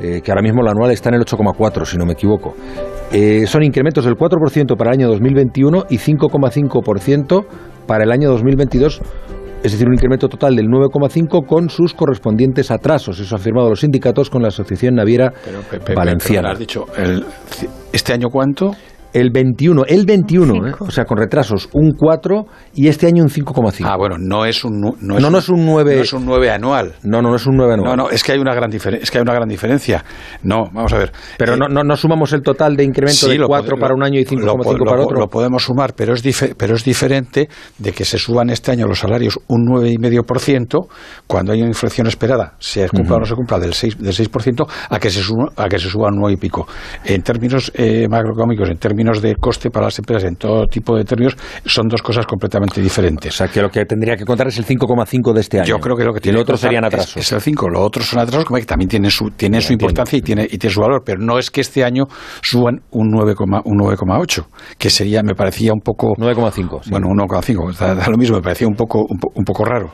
eh, 0.00 0.20
que 0.22 0.30
ahora 0.30 0.42
mismo 0.42 0.62
la 0.62 0.70
anual 0.70 0.90
está 0.90 1.10
en 1.10 1.16
el 1.16 1.20
8,4%, 1.22 1.84
si 1.84 1.98
no 1.98 2.06
me 2.06 2.14
equivoco. 2.14 2.54
Eh, 3.12 3.46
son 3.46 3.62
incrementos 3.62 4.04
del 4.04 4.14
4% 4.14 4.76
para 4.76 4.90
el 4.90 5.00
año 5.00 5.08
2021 5.08 5.84
y 5.90 5.98
5,5% 5.98 7.46
para 7.86 8.04
el 8.04 8.10
año 8.10 8.30
2022 8.30 9.00
es 9.62 9.72
decir, 9.72 9.86
un 9.86 9.94
incremento 9.94 10.28
total 10.28 10.54
del 10.54 10.66
9,5 10.66 11.46
con 11.46 11.68
sus 11.68 11.94
correspondientes 11.94 12.70
atrasos. 12.70 13.18
Eso 13.18 13.34
ha 13.34 13.38
firmado 13.38 13.68
los 13.68 13.80
sindicatos 13.80 14.30
con 14.30 14.42
la 14.42 14.48
Asociación 14.48 14.94
Naviera 14.94 15.32
Valenciana. 15.94 16.52
has 16.52 16.58
dicho, 16.58 16.84
¿este 17.92 18.12
año 18.12 18.28
cuánto? 18.30 18.72
El 19.16 19.30
21, 19.30 19.84
el 19.86 20.04
21, 20.04 20.68
¿eh? 20.68 20.72
o 20.78 20.90
sea, 20.90 21.04
con 21.06 21.16
retrasos, 21.18 21.68
un 21.72 21.92
4 21.92 22.44
y 22.74 22.88
este 22.88 23.06
año 23.06 23.22
un 23.22 23.30
5,5. 23.30 23.86
Ah, 23.88 23.96
bueno, 23.96 24.16
no 24.18 24.44
es 24.44 24.62
un 24.64 24.80
no, 24.80 24.90
es 25.16 25.22
no, 25.22 25.30
no 25.30 25.38
es 25.38 25.48
un 25.48 25.64
9. 25.64 25.96
No 25.96 26.02
es 26.02 26.12
un 26.12 26.26
9 26.26 26.50
anual. 26.50 26.94
No, 27.02 27.22
no, 27.22 27.30
no 27.30 27.36
es 27.36 27.46
un 27.46 27.56
9 27.56 27.74
anual. 27.74 27.96
No, 27.96 28.04
no, 28.04 28.10
es 28.10 28.22
que 28.22 28.32
hay 28.32 28.38
una 28.38 28.54
gran 28.54 28.70
diferencia, 28.70 29.02
es 29.02 29.10
que 29.10 29.18
hay 29.18 29.22
una 29.22 29.32
gran 29.34 29.48
diferencia. 29.48 30.04
No, 30.42 30.64
vamos 30.72 30.92
a 30.92 30.98
ver. 30.98 31.12
Pero 31.38 31.54
Eh, 31.54 31.56
no, 31.56 31.68
no, 31.68 31.82
no 31.82 31.96
sumamos 31.96 32.32
el 32.34 32.42
total 32.42 32.76
de 32.76 32.84
incremento 32.84 33.26
de 33.28 33.38
lo 33.38 33.46
4 33.48 33.76
pod- 33.76 33.80
para 33.80 33.94
un 33.94 34.02
año 34.02 34.20
y 34.20 34.24
lo 34.24 34.52
5,5 34.54 34.78
po- 34.78 34.84
para 34.84 35.02
otro. 35.02 35.18
Lo 35.20 35.28
podemos 35.28 35.62
sumar, 35.64 35.94
pero 35.96 36.12
es, 36.12 36.22
dife- 36.22 36.54
pero 36.56 36.74
es 36.76 36.84
diferente 36.84 37.48
de 37.78 37.92
que 37.92 38.04
se 38.04 38.18
suban 38.18 38.50
este 38.50 38.70
año 38.72 38.86
los 38.86 38.98
salarios 38.98 39.38
un 39.48 39.64
9,5% 39.66 40.88
cuando 41.26 41.52
hay 41.52 41.60
una 41.60 41.68
inflación 41.68 42.06
esperada, 42.06 42.54
se 42.58 42.88
cumpla 42.88 43.16
o 43.16 43.20
no 43.20 43.24
se 43.26 43.34
cumpla, 43.34 43.58
del 43.58 43.72
6%, 43.72 43.96
del 43.96 44.12
6% 44.12 44.66
a, 44.90 44.98
que 44.98 45.10
se 45.10 45.22
suba, 45.22 45.46
a 45.56 45.68
que 45.68 45.78
se 45.78 45.88
suba 45.88 46.08
un 46.08 46.16
9 46.18 46.34
y 46.34 46.36
pico. 46.36 46.66
En 47.04 47.22
términos 47.22 47.72
eh, 47.74 48.06
macroeconómicos, 48.10 48.68
en 48.68 48.78
términos 48.78 49.05
de 49.14 49.34
coste 49.36 49.70
para 49.70 49.86
las 49.86 49.98
empresas, 49.98 50.24
en 50.28 50.36
todo 50.36 50.66
tipo 50.66 50.96
de 50.96 51.04
términos, 51.04 51.36
son 51.64 51.88
dos 51.88 52.02
cosas 52.02 52.26
completamente 52.26 52.80
diferentes. 52.80 53.34
O 53.34 53.36
sea, 53.36 53.48
que 53.48 53.62
lo 53.62 53.70
que 53.70 53.84
tendría 53.84 54.16
que 54.16 54.24
contar 54.24 54.48
es 54.48 54.58
el 54.58 54.64
5,5 54.66 55.32
de 55.32 55.40
este 55.40 55.58
año. 55.60 55.66
Yo 55.68 55.78
creo 55.78 55.96
que 55.96 56.04
lo 56.04 56.12
que 56.12 56.18
y 56.18 56.22
tiene 56.22 56.38
lo 56.38 56.44
que 56.44 56.52
otro 56.52 56.56
serían 56.56 56.84
es- 56.84 56.88
atrasos. 56.94 57.16
Es, 57.16 57.32
el 57.32 57.40
5, 57.40 57.68
lo 57.68 57.80
otro 57.82 58.02
son 58.02 58.18
atrasos 58.20 58.44
como 58.44 58.58
que 58.58 58.66
también 58.66 58.88
tienen 58.88 59.10
su, 59.10 59.30
tienen 59.30 59.60
su 59.60 59.72
entiendo. 59.72 59.84
importancia 59.90 60.18
y 60.18 60.22
tiene, 60.22 60.44
y 60.50 60.58
tiene 60.58 60.74
su 60.74 60.80
valor, 60.80 61.02
pero 61.04 61.18
no 61.20 61.38
es 61.38 61.50
que 61.50 61.60
este 61.60 61.84
año 61.84 62.04
suban 62.42 62.80
un 62.90 63.10
9,8, 63.12 63.62
un 63.64 63.78
9,8 63.78 64.46
que 64.78 64.90
sería, 64.90 65.22
me 65.22 65.34
parecía 65.34 65.72
un 65.72 65.80
poco... 65.80 66.14
9,5. 66.16 66.82
sí. 66.84 66.90
Bueno, 66.90 67.08
un 67.08 67.18
9,5, 67.18 67.76
da, 67.78 67.94
da 67.94 68.08
lo 68.08 68.16
mismo, 68.16 68.36
me 68.36 68.42
parecía 68.42 68.66
un 68.66 68.74
poco, 68.74 69.04
un, 69.08 69.18
po- 69.18 69.30
un 69.34 69.44
poco 69.44 69.64
raro. 69.64 69.90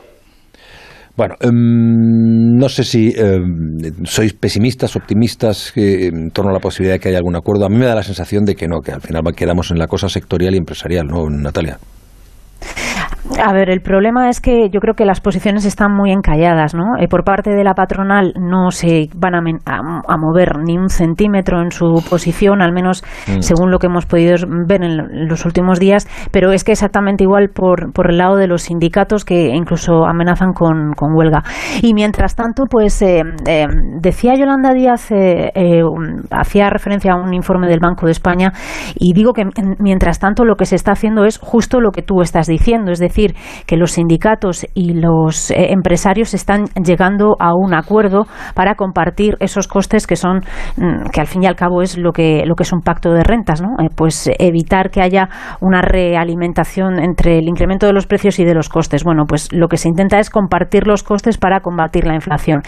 Bueno, 1.15 1.35
em, 1.41 2.57
no 2.57 2.69
sé 2.69 2.83
si 2.83 3.13
em, 3.15 3.77
sois 4.03 4.33
pesimistas, 4.33 4.95
optimistas 4.95 5.71
eh, 5.75 6.07
en 6.07 6.31
torno 6.31 6.49
a 6.49 6.53
la 6.53 6.59
posibilidad 6.59 6.95
de 6.95 6.99
que 6.99 7.09
haya 7.09 7.19
algún 7.19 7.35
acuerdo. 7.35 7.65
A 7.65 7.69
mí 7.69 7.77
me 7.77 7.85
da 7.85 7.93
la 7.93 8.01
sensación 8.01 8.45
de 8.45 8.55
que 8.55 8.67
no, 8.67 8.81
que 8.81 8.91
al 8.91 9.01
final 9.01 9.21
quedamos 9.35 9.69
en 9.69 9.77
la 9.77 9.85
cosa 9.85 10.09
sectorial 10.09 10.55
y 10.55 10.57
empresarial, 10.57 11.05
¿no, 11.05 11.29
Natalia? 11.29 11.77
A 13.39 13.53
ver, 13.53 13.69
el 13.69 13.79
problema 13.81 14.27
es 14.27 14.41
que 14.41 14.69
yo 14.69 14.81
creo 14.81 14.95
que 14.95 15.05
las 15.05 15.21
posiciones 15.21 15.63
están 15.63 15.95
muy 15.95 16.11
encalladas, 16.11 16.75
¿no? 16.75 16.97
Eh, 16.99 17.07
por 17.07 17.23
parte 17.23 17.51
de 17.51 17.63
la 17.63 17.73
patronal 17.73 18.33
no 18.37 18.69
se 18.69 19.07
van 19.15 19.33
a, 19.33 19.41
men- 19.41 19.59
a- 19.65 20.01
a 20.05 20.17
mover 20.17 20.57
ni 20.59 20.77
un 20.77 20.89
centímetro 20.89 21.61
en 21.61 21.71
su 21.71 22.03
posición, 22.09 22.61
al 22.61 22.73
menos 22.73 23.01
Mm. 23.29 23.39
según 23.41 23.71
lo 23.71 23.79
que 23.79 23.87
hemos 23.87 24.05
podido 24.05 24.35
ver 24.67 24.83
en 24.83 24.97
lo- 24.97 25.05
en 25.09 25.27
los 25.29 25.45
últimos 25.45 25.79
días, 25.79 26.05
pero 26.33 26.51
es 26.51 26.65
que 26.65 26.73
exactamente 26.73 27.23
igual 27.23 27.49
por, 27.49 27.93
por 27.93 28.11
el 28.11 28.17
lado 28.17 28.35
de 28.35 28.47
los 28.47 28.63
sindicatos 28.63 29.23
que 29.23 29.55
incluso 29.55 30.03
amenazan 30.05 30.51
con, 30.51 30.91
con 30.93 31.15
huelga. 31.15 31.43
Y 31.81 31.93
mientras 31.93 32.35
tanto, 32.35 32.65
pues 32.69 33.01
eh, 33.01 33.21
eh, 33.47 33.67
decía 34.01 34.33
Yolanda 34.35 34.73
Díaz, 34.73 35.11
eh, 35.11 35.49
eh, 35.55 35.81
hacía 36.29 36.69
referencia 36.69 37.13
a 37.13 37.15
un 37.15 37.33
informe 37.33 37.69
del 37.69 37.79
Banco 37.79 38.05
de 38.05 38.11
España 38.11 38.51
y 38.95 39.13
digo 39.13 39.31
que 39.31 39.45
mientras 39.79 40.19
tanto 40.19 40.43
lo 40.43 40.55
que 40.57 40.65
se 40.65 40.75
está 40.75 40.91
haciendo 40.91 41.23
es 41.23 41.37
justo 41.39 41.79
lo 41.79 41.91
que 41.91 42.01
tú 42.01 42.21
estás 42.21 42.47
diciendo, 42.47 42.91
es 42.91 42.99
decir, 42.99 43.12
que 43.65 43.77
los 43.77 43.91
sindicatos 43.91 44.65
y 44.73 44.93
los 44.93 45.51
eh, 45.51 45.71
empresarios 45.71 46.33
están 46.33 46.65
llegando 46.83 47.35
a 47.39 47.53
un 47.55 47.73
acuerdo 47.73 48.25
para 48.55 48.75
compartir 48.75 49.35
esos 49.39 49.67
costes 49.67 50.07
que 50.07 50.15
son 50.15 50.41
mm, 50.77 51.09
que 51.11 51.21
al 51.21 51.27
fin 51.27 51.43
y 51.43 51.47
al 51.47 51.55
cabo 51.55 51.81
es 51.81 51.97
lo 51.97 52.11
que 52.11 52.43
lo 52.45 52.55
que 52.55 52.63
es 52.63 52.73
un 52.73 52.81
pacto 52.81 53.11
de 53.11 53.23
rentas, 53.23 53.61
¿no? 53.61 53.69
Eh, 53.83 53.89
pues 53.95 54.29
evitar 54.39 54.89
que 54.89 55.01
haya 55.01 55.29
una 55.61 55.81
realimentación 55.81 56.99
entre 56.99 57.37
el 57.37 57.47
incremento 57.47 57.85
de 57.85 57.93
los 57.93 58.07
precios 58.07 58.39
y 58.39 58.45
de 58.45 58.53
los 58.53 58.69
costes. 58.69 59.03
Bueno, 59.03 59.23
pues 59.27 59.51
lo 59.51 59.67
que 59.67 59.77
se 59.77 59.89
intenta 59.89 60.19
es 60.19 60.29
compartir 60.29 60.87
los 60.87 61.03
costes 61.03 61.37
para 61.37 61.61
combatir 61.61 62.05
la 62.05 62.15
inflación. 62.15 62.61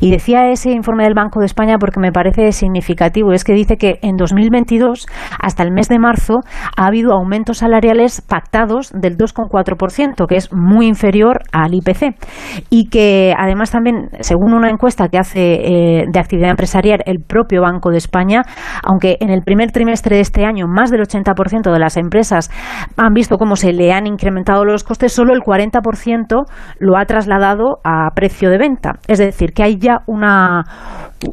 Y 0.00 0.10
decía 0.10 0.50
ese 0.50 0.70
informe 0.70 1.04
del 1.04 1.14
Banco 1.14 1.40
de 1.40 1.46
España 1.46 1.76
porque 1.78 2.00
me 2.00 2.12
parece 2.12 2.52
significativo, 2.52 3.32
es 3.32 3.44
que 3.44 3.52
dice 3.52 3.76
que 3.76 3.98
en 4.02 4.16
2022 4.16 5.06
hasta 5.38 5.62
el 5.62 5.72
mes 5.72 5.88
de 5.88 5.98
marzo 5.98 6.40
ha 6.76 6.86
habido 6.86 7.12
aumentos 7.12 7.58
salariales 7.58 8.20
pactados 8.20 8.90
del 8.92 9.16
2,4%, 9.16 9.91
que 10.28 10.36
es 10.36 10.52
muy 10.52 10.86
inferior 10.86 11.40
al 11.52 11.74
IPC. 11.74 12.14
Y 12.70 12.88
que 12.88 13.34
además 13.36 13.70
también, 13.70 14.08
según 14.20 14.54
una 14.54 14.70
encuesta 14.70 15.08
que 15.08 15.18
hace 15.18 15.40
eh, 15.40 16.04
de 16.10 16.20
actividad 16.20 16.50
empresarial 16.50 17.00
el 17.06 17.20
propio 17.20 17.62
Banco 17.62 17.90
de 17.90 17.98
España, 17.98 18.42
aunque 18.82 19.16
en 19.20 19.30
el 19.30 19.42
primer 19.42 19.70
trimestre 19.72 20.16
de 20.16 20.22
este 20.22 20.44
año 20.44 20.66
más 20.68 20.90
del 20.90 21.00
80% 21.00 21.72
de 21.72 21.78
las 21.78 21.96
empresas 21.96 22.50
han 22.96 23.12
visto 23.12 23.36
cómo 23.38 23.56
se 23.56 23.72
le 23.72 23.92
han 23.92 24.06
incrementado 24.06 24.64
los 24.64 24.84
costes, 24.84 25.12
solo 25.12 25.34
el 25.34 25.40
40% 25.40 26.44
lo 26.78 26.96
ha 26.96 27.04
trasladado 27.04 27.78
a 27.84 28.10
precio 28.14 28.50
de 28.50 28.58
venta. 28.58 28.98
Es 29.06 29.18
decir, 29.18 29.52
que 29.52 29.62
hay 29.62 29.78
ya 29.78 29.98
una 30.06 30.64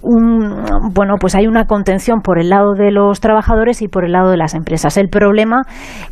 un, 0.04 0.64
bueno, 0.94 1.16
pues 1.20 1.36
hay 1.36 1.48
una 1.48 1.66
contención 1.66 2.22
por 2.22 2.40
el 2.40 2.50
lado 2.50 2.74
de 2.74 2.92
los 2.92 3.20
trabajadores 3.20 3.82
y 3.82 3.88
por 3.88 4.06
el 4.06 4.12
lado 4.12 4.30
de 4.32 4.38
las 4.38 4.54
empresas. 4.54 4.98
El 4.98 5.10
problema 5.10 5.62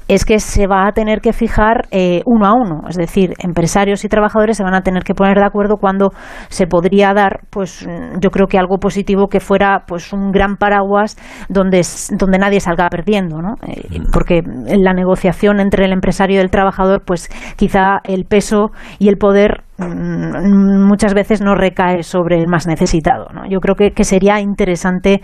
es 0.08 0.26
que 0.26 0.40
se 0.40 0.68
va 0.68 0.88
a 0.88 0.92
tener 0.92 1.22
que 1.22 1.34
fijar 1.34 1.88
eh, 1.92 2.22
uno 2.38 2.46
a 2.48 2.54
uno, 2.54 2.82
es 2.88 2.96
decir, 2.96 3.34
empresarios 3.40 4.06
y 4.06 4.10
trabajadores 4.10 4.58
se 4.58 4.64
van 4.64 4.76
a 4.76 4.82
tener 4.82 5.04
que 5.04 5.14
poner 5.14 5.38
de 5.38 5.46
acuerdo 5.46 5.78
cuando 5.78 6.10
se 6.50 6.68
podría 6.68 7.14
dar, 7.14 7.42
pues 7.50 7.86
mm, 7.86 8.20
yo 8.20 8.30
creo 8.30 8.48
que 8.48 8.58
algo 8.58 8.78
positivo 8.78 9.28
que 9.28 9.40
fuera 9.40 9.84
pues 9.88 10.14
un 10.14 10.32
gran 10.32 10.56
paraguas 10.56 11.18
donde 11.50 11.82
donde 12.18 12.38
nadie 12.38 12.60
salga 12.60 12.88
perdiendo, 12.90 13.42
¿no? 13.42 13.56
Eh, 13.68 14.00
porque 14.14 14.40
en 14.40 14.84
la 14.84 14.94
negociación 14.94 15.60
entre 15.60 15.86
el 15.86 15.92
empresario 15.92 16.38
y 16.38 16.42
el 16.42 16.50
trabajador, 16.50 17.04
pues 17.06 17.30
quizá 17.56 18.00
el 18.04 18.26
peso 18.26 18.72
y 19.00 19.10
el 19.10 19.18
poder 19.18 19.67
muchas 19.80 21.14
veces 21.14 21.42
no 21.42 21.56
recae 21.56 22.04
sobre 22.04 22.40
el 22.40 22.48
más 22.48 22.68
necesitado. 22.68 23.28
¿no? 23.34 23.48
Yo 23.50 23.60
creo 23.60 23.76
que, 23.76 23.92
que 23.92 24.04
sería 24.04 24.40
interesante 24.40 25.22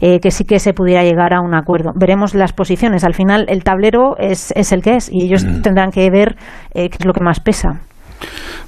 eh, 0.00 0.20
que 0.20 0.30
sí 0.30 0.44
que 0.44 0.58
se 0.58 0.72
pudiera 0.72 1.02
llegar 1.02 1.34
a 1.34 1.40
un 1.40 1.54
acuerdo. 1.54 1.92
Veremos 1.94 2.34
las 2.34 2.52
posiciones. 2.52 3.04
Al 3.04 3.14
final 3.14 3.46
el 3.48 3.64
tablero 3.64 4.16
es, 4.18 4.52
es 4.56 4.72
el 4.72 4.82
que 4.82 4.96
es 4.96 5.10
y 5.12 5.24
ellos 5.24 5.44
tendrán 5.62 5.90
que 5.90 6.08
ver 6.10 6.36
eh, 6.74 6.88
qué 6.88 6.98
es 7.00 7.04
lo 7.04 7.12
que 7.12 7.22
más 7.22 7.40
pesa. 7.40 7.80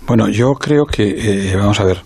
Bueno, 0.06 0.28
yo 0.28 0.52
creo 0.54 0.84
que, 0.86 1.50
eh, 1.50 1.56
vamos 1.56 1.80
a 1.80 1.84
ver, 1.84 1.98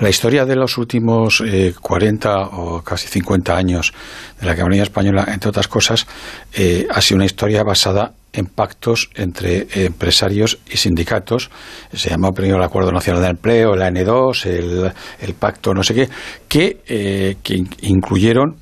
la 0.00 0.08
historia 0.08 0.44
de 0.44 0.56
los 0.56 0.78
últimos 0.78 1.42
eh, 1.46 1.74
40 1.80 2.38
o 2.52 2.82
casi 2.82 3.08
50 3.08 3.56
años 3.56 3.92
de 4.40 4.46
la 4.46 4.52
economía 4.52 4.82
española, 4.82 5.26
entre 5.28 5.50
otras 5.50 5.68
cosas, 5.68 6.06
eh, 6.54 6.86
ha 6.90 7.00
sido 7.00 7.16
una 7.16 7.26
historia 7.26 7.62
basada 7.64 8.12
en 8.34 8.46
pactos 8.46 9.10
entre 9.14 9.66
empresarios 9.84 10.58
y 10.70 10.78
sindicatos. 10.78 11.50
Se 11.92 12.08
llamó 12.08 12.32
primero 12.32 12.56
el 12.56 12.62
Acuerdo 12.62 12.90
Nacional 12.90 13.20
de 13.22 13.28
Empleo, 13.28 13.76
la 13.76 13.90
N2, 13.90 14.46
el, 14.46 14.92
el 15.20 15.34
pacto 15.34 15.74
no 15.74 15.82
sé 15.82 15.94
qué, 15.94 16.08
que, 16.48 16.80
eh, 16.86 17.36
que 17.42 17.56
in- 17.56 17.68
incluyeron 17.82 18.56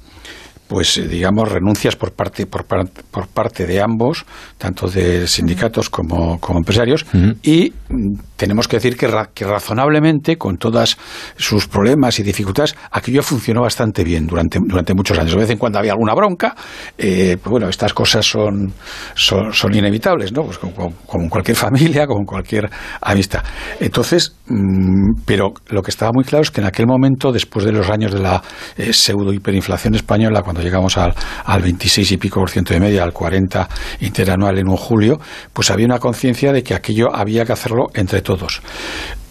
pues 0.70 0.96
eh, 0.98 1.08
digamos 1.08 1.48
renuncias 1.50 1.96
por 1.96 2.12
parte 2.12 2.46
por, 2.46 2.64
par- 2.64 2.88
por 3.10 3.26
parte 3.26 3.66
de 3.66 3.80
ambos 3.82 4.24
tanto 4.56 4.88
de 4.88 5.26
sindicatos 5.26 5.90
como, 5.90 6.38
como 6.38 6.60
empresarios 6.60 7.04
y 7.42 7.72
mm, 7.88 8.14
tenemos 8.36 8.68
que 8.68 8.76
decir 8.76 8.96
que, 8.96 9.08
ra- 9.08 9.30
que 9.34 9.44
razonablemente 9.44 10.36
con 10.38 10.58
todas 10.58 10.96
sus 11.36 11.66
problemas 11.66 12.20
y 12.20 12.22
dificultades 12.22 12.76
aquello 12.92 13.22
funcionó 13.24 13.62
bastante 13.62 14.04
bien 14.04 14.28
durante 14.28 14.60
durante 14.64 14.94
muchos 14.94 15.18
años. 15.18 15.32
De 15.32 15.38
vez 15.40 15.50
en 15.50 15.58
cuando 15.58 15.80
había 15.80 15.90
alguna 15.92 16.14
bronca 16.14 16.54
eh, 16.96 17.36
pues 17.42 17.50
bueno 17.50 17.68
estas 17.68 17.92
cosas 17.92 18.24
son 18.24 18.72
son, 19.16 19.52
son 19.52 19.74
inevitables 19.74 20.30
no 20.32 20.44
pues 20.44 20.58
como, 20.58 20.94
como- 21.04 21.28
cualquier 21.28 21.56
familia 21.56 22.06
como 22.06 22.20
en 22.20 22.26
cualquier 22.26 22.70
amistad. 23.00 23.42
Entonces 23.80 24.36
mm, 24.46 25.22
pero 25.24 25.52
lo 25.68 25.82
que 25.82 25.90
estaba 25.90 26.12
muy 26.14 26.22
claro 26.24 26.42
es 26.44 26.52
que 26.52 26.60
en 26.60 26.68
aquel 26.68 26.86
momento 26.86 27.32
después 27.32 27.64
de 27.64 27.72
los 27.72 27.90
años 27.90 28.12
de 28.12 28.20
la 28.20 28.40
eh, 28.78 28.92
pseudo 28.92 29.32
hiperinflación 29.32 29.96
española 29.96 30.42
cuando 30.42 30.59
llegamos 30.60 30.96
al, 30.98 31.14
al 31.44 31.62
26 31.62 32.12
y 32.12 32.16
pico 32.16 32.40
por 32.40 32.50
ciento 32.50 32.74
de 32.74 32.80
media 32.80 33.02
al 33.02 33.12
40 33.12 33.68
interanual 34.00 34.58
en 34.58 34.68
un 34.68 34.76
julio 34.76 35.20
pues 35.52 35.70
había 35.70 35.86
una 35.86 35.98
conciencia 35.98 36.52
de 36.52 36.62
que 36.62 36.74
aquello 36.74 37.14
había 37.14 37.44
que 37.44 37.52
hacerlo 37.52 37.88
entre 37.94 38.22
todos 38.22 38.62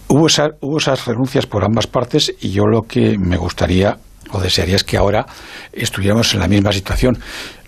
hubo, 0.08 0.26
hubo 0.60 0.78
esas 0.78 1.06
renuncias 1.06 1.46
por 1.46 1.64
ambas 1.64 1.86
partes 1.86 2.34
y 2.40 2.50
yo 2.50 2.64
lo 2.66 2.82
que 2.82 3.16
me 3.18 3.36
gustaría 3.36 3.96
o 4.32 4.40
desearía 4.40 4.76
es 4.76 4.84
que 4.84 4.96
ahora 4.96 5.26
estuviéramos 5.72 6.32
en 6.34 6.40
la 6.40 6.48
misma 6.48 6.72
situación. 6.72 7.18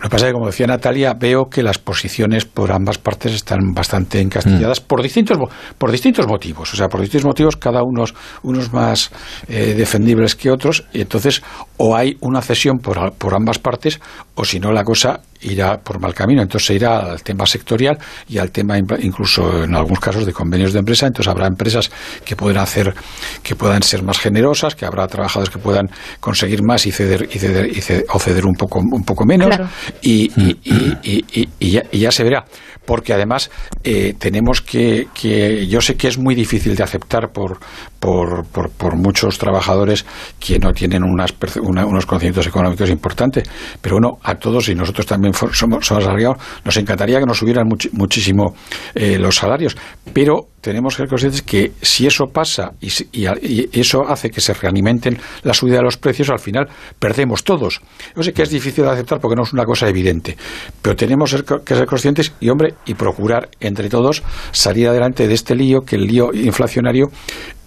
Lo 0.03 0.09
que 0.09 0.15
pasa 0.17 0.27
es 0.27 0.31
que, 0.31 0.35
como 0.35 0.47
decía 0.47 0.67
Natalia, 0.67 1.15
veo 1.15 1.45
que 1.49 1.63
las 1.63 1.79
posiciones 1.79 2.45
por 2.45 2.73
ambas 2.73 2.99
partes 2.99 3.33
están 3.33 3.73
bastante 3.73 4.21
encastilladas 4.21 4.81
Mm. 4.81 4.85
por 4.87 5.01
distintos 5.03 5.39
mo- 5.39 5.49
por 5.79 5.93
distintos 5.93 6.27
motivos. 6.27 6.73
O 6.75 6.77
sea, 6.77 6.89
por 6.89 7.01
distintos 7.01 7.25
motivos, 7.27 7.57
cada 7.57 7.83
uno 7.85 8.03
unos 8.43 8.73
más 8.73 9.11
eh, 9.49 9.75
defendibles 9.77 10.35
que 10.35 10.51
otros. 10.51 10.85
Y 10.93 11.03
entonces, 11.03 11.41
o 11.77 11.95
hay 11.97 12.17
una 12.21 12.43
cesión 12.43 12.79
por, 12.79 13.13
por 13.15 13.35
ambas 13.35 13.59
partes, 13.61 14.01
o 14.35 14.45
si 14.45 14.59
no, 14.59 14.73
la 14.73 14.83
cosa 14.83 15.21
irá 15.43 15.79
por 15.79 16.01
mal 16.01 16.15
camino. 16.15 16.43
Entonces 16.43 16.67
se 16.67 16.75
irá 16.75 16.99
al 16.99 17.23
tema 17.23 17.47
sectorial 17.47 17.99
y 18.29 18.39
al 18.39 18.51
tema 18.51 18.79
incluso 18.79 19.65
en 19.65 19.75
algunos 19.75 19.99
casos 20.01 20.25
de 20.27 20.33
convenios 20.33 20.73
de 20.73 20.79
empresa. 20.81 21.07
Entonces 21.07 21.31
habrá 21.31 21.47
empresas 21.47 21.91
que 22.25 22.35
puedan 22.37 22.59
hacer, 22.59 22.95
que 23.43 23.55
puedan 23.57 23.83
ser 23.83 24.03
más 24.03 24.19
generosas, 24.19 24.75
que 24.75 24.85
habrá 24.87 25.07
trabajadores 25.07 25.51
que 25.53 25.59
puedan 25.59 25.89
conseguir 26.21 26.63
más 26.63 26.87
y 26.87 26.93
ceder, 26.93 27.29
y 27.33 27.39
ceder, 27.39 27.67
y 27.67 27.81
ceder- 27.81 28.05
o 28.13 28.19
ceder 28.19 28.47
un 28.47 28.55
poco, 28.55 28.79
un 28.81 29.05
poco 29.05 29.25
menos. 29.25 29.49
Claro. 29.49 29.69
Y, 30.01 30.31
y- 30.41 30.59
y- 31.03 31.49
y- 31.61 31.71
ya, 31.71 31.83
y 31.91 31.99
ya 31.99 32.11
se 32.11 32.25
verá. 32.25 32.45
Porque 32.85 33.13
además 33.13 33.49
eh, 33.85 34.15
tenemos 34.19 34.61
que, 34.61 35.07
que, 35.15 35.69
yo 35.69 35.81
sé 35.81 35.95
que 35.97 36.09
es 36.09 36.19
muy 36.19 36.35
difícil 36.35 36.75
de 36.75 36.83
aceptar 36.83 37.31
por, 37.33 37.59
por, 38.01 38.45
por, 38.47 38.71
por 38.71 38.97
muchos 38.97 39.39
trabajadores 39.39 40.05
que 40.41 40.59
no 40.59 40.73
tienen 40.73 41.05
unas, 41.05 41.33
una- 41.63 41.87
unos 41.87 42.07
conocimientos 42.07 42.45
económicos 42.49 42.91
importantes, 42.91 43.49
pero 43.81 43.97
bueno, 43.97 44.19
a 44.25 44.35
todos 44.35 44.69
y 44.69 44.75
nosotros 44.75 45.07
también 45.07 45.33
for- 45.33 45.55
somos, 45.55 45.87
somos 45.87 46.03
asalariados, 46.03 46.39
nos 46.65 46.77
encantaría 46.77 47.21
que 47.21 47.27
nos 47.27 47.39
subieran 47.39 47.69
muchi- 47.69 47.91
muchísimo 47.93 48.55
eh, 48.97 49.17
los 49.17 49.37
salarios, 49.37 49.77
pero 50.13 50.49
tenemos 50.61 50.95
que 50.95 51.03
ser 51.03 51.09
conscientes 51.09 51.43
que 51.43 51.73
si 51.81 52.07
eso 52.09 52.27
pasa 52.33 52.73
y, 52.81 52.89
y 53.13 53.27
y 53.73 53.81
eso 53.81 54.03
hace 54.09 54.29
que 54.31 54.41
se 54.41 54.55
realimenten 54.55 55.19
la 55.43 55.55
subida 55.55 55.77
de 55.77 55.83
los 55.83 55.97
precios, 55.97 56.31
al 56.31 56.39
final 56.41 56.69
perdemos 56.99 57.45
todos. 57.45 57.81
Yo 58.17 58.23
sé 58.25 58.33
que 58.33 58.43
es 58.43 58.51
difícil 58.51 58.85
de 58.85 58.91
aceptar 58.91 59.21
porque 59.21 59.37
no 59.37 59.43
es 59.45 59.53
una 59.53 59.65
cosa 59.65 59.82
evidente, 59.89 60.37
pero 60.81 60.97
tenemos 60.97 61.35
que 61.65 61.75
ser 61.75 61.87
conscientes 61.87 62.33
y, 62.41 62.49
hombre, 62.51 62.75
y 62.87 62.95
procurar 62.95 63.49
entre 63.61 63.89
todos 63.89 64.23
salir 64.53 64.89
adelante 64.89 65.27
de 65.29 65.35
este 65.35 65.55
lío, 65.55 65.81
que 65.83 65.97
el 65.97 66.07
lío 66.07 66.33
inflacionario 66.33 67.07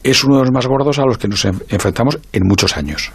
es 0.04 0.24
uno 0.24 0.38
de 0.38 0.42
los 0.44 0.52
más 0.52 0.68
gordos 0.68 1.00
a 1.00 1.06
los 1.06 1.18
que 1.18 1.28
nos 1.28 1.44
en- 1.46 1.62
enfrentamos 1.70 2.20
en 2.32 2.44
muchos 2.48 2.78
años. 2.78 3.12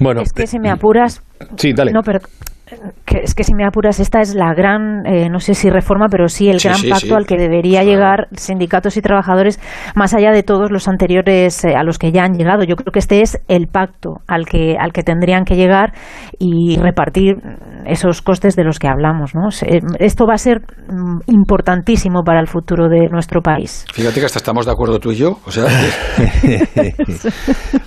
Bueno, 0.00 0.22
Es 0.22 0.32
que 0.32 0.46
si 0.46 0.58
me 0.58 0.70
apuras. 0.70 1.22
Sí, 1.56 1.72
dale. 1.74 1.92
No, 1.92 2.00
pero. 2.02 2.20
Que- 3.04 3.20
es 3.22 3.34
que 3.34 3.44
si 3.44 3.54
me 3.54 3.64
apuras, 3.66 4.00
esta 4.00 4.20
es 4.20 4.34
la 4.34 4.54
gran, 4.54 5.06
eh, 5.06 5.28
no 5.30 5.40
sé 5.40 5.54
si 5.54 5.70
reforma, 5.70 6.06
pero 6.10 6.28
sí 6.28 6.48
el 6.48 6.60
Sí, 6.60 6.68
gran 6.68 6.80
sí, 6.80 6.88
pacto 6.88 7.06
sí. 7.06 7.12
al 7.14 7.26
que 7.26 7.36
debería 7.36 7.84
llegar 7.84 8.28
sindicatos 8.32 8.96
y 8.96 9.02
trabajadores, 9.02 9.60
más 9.94 10.14
allá 10.14 10.32
de 10.32 10.42
todos 10.42 10.70
los 10.70 10.88
anteriores 10.88 11.64
eh, 11.64 11.74
a 11.76 11.82
los 11.82 11.98
que 11.98 12.12
ya 12.12 12.24
han 12.24 12.34
llegado. 12.34 12.64
Yo 12.64 12.76
creo 12.76 12.92
que 12.92 12.98
este 12.98 13.20
es 13.22 13.38
el 13.48 13.68
pacto 13.68 14.20
al 14.26 14.46
que, 14.46 14.76
al 14.78 14.92
que 14.92 15.02
tendrían 15.02 15.44
que 15.44 15.56
llegar 15.56 15.92
y 16.38 16.76
repartir 16.78 17.36
esos 17.86 18.22
costes 18.22 18.56
de 18.56 18.64
los 18.64 18.78
que 18.78 18.88
hablamos. 18.88 19.34
¿no? 19.34 19.50
Se- 19.50 19.80
Esto 19.98 20.26
va 20.26 20.34
a 20.34 20.38
ser 20.38 20.60
mm, 20.88 21.20
importantísimo 21.26 22.22
para 22.24 22.40
el 22.40 22.46
futuro 22.48 22.88
de 22.88 23.08
nuestro 23.10 23.40
país. 23.42 23.84
Fíjate 23.92 24.20
que 24.20 24.26
hasta 24.26 24.38
estamos 24.38 24.66
de 24.66 24.72
acuerdo 24.72 24.98
tú 24.98 25.12
y 25.12 25.16
yo, 25.16 25.38
o 25.46 25.50
sea, 25.50 25.64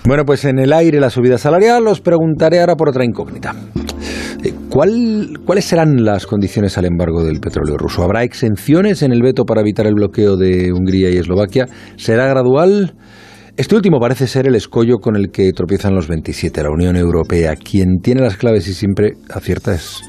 Bueno, 0.05 0.23
pues 0.25 0.45
en 0.45 0.59
el 0.59 0.73
aire 0.73 0.99
la 0.99 1.09
subida 1.09 1.37
salarial 1.37 1.85
os 1.87 2.01
preguntaré 2.01 2.59
ahora 2.59 2.75
por 2.75 2.89
otra 2.89 3.03
incógnita. 3.05 3.53
Eh, 4.43 4.53
¿Cuál- 4.69 5.39
¿Cuáles 5.45 5.65
serán 5.65 6.03
las 6.03 6.25
condiciones 6.27 6.77
al 6.77 6.85
embargo 6.85 7.23
del 7.23 7.39
petróleo 7.39 7.77
ruso? 7.77 8.03
¿Habrá 8.03 8.23
exenciones 8.23 9.01
en 9.01 9.11
el 9.11 9.21
veto 9.21 9.43
para 9.45 9.61
evitar 9.61 9.87
el 9.87 9.95
bloqueo 9.95 10.37
de 10.37 10.71
Hungría 10.71 11.09
y 11.09 11.17
Eslovaquia? 11.17 11.65
¿Será 11.95 12.27
gradual? 12.27 12.95
Este 13.57 13.75
último 13.75 13.99
parece 13.99 14.27
ser 14.27 14.47
el 14.47 14.53
escollo 14.55 14.97
con 14.99 15.15
el 15.15 15.31
que 15.31 15.51
tropiezan 15.51 15.95
los 15.95 16.07
27, 16.07 16.61
la 16.61 16.69
Unión 16.69 16.95
Europea. 16.95 17.55
Quien 17.55 17.97
tiene 18.03 18.21
las 18.21 18.37
claves 18.37 18.67
y 18.67 18.73
siempre 18.73 19.13
acierta 19.33 19.73
es 19.73 20.01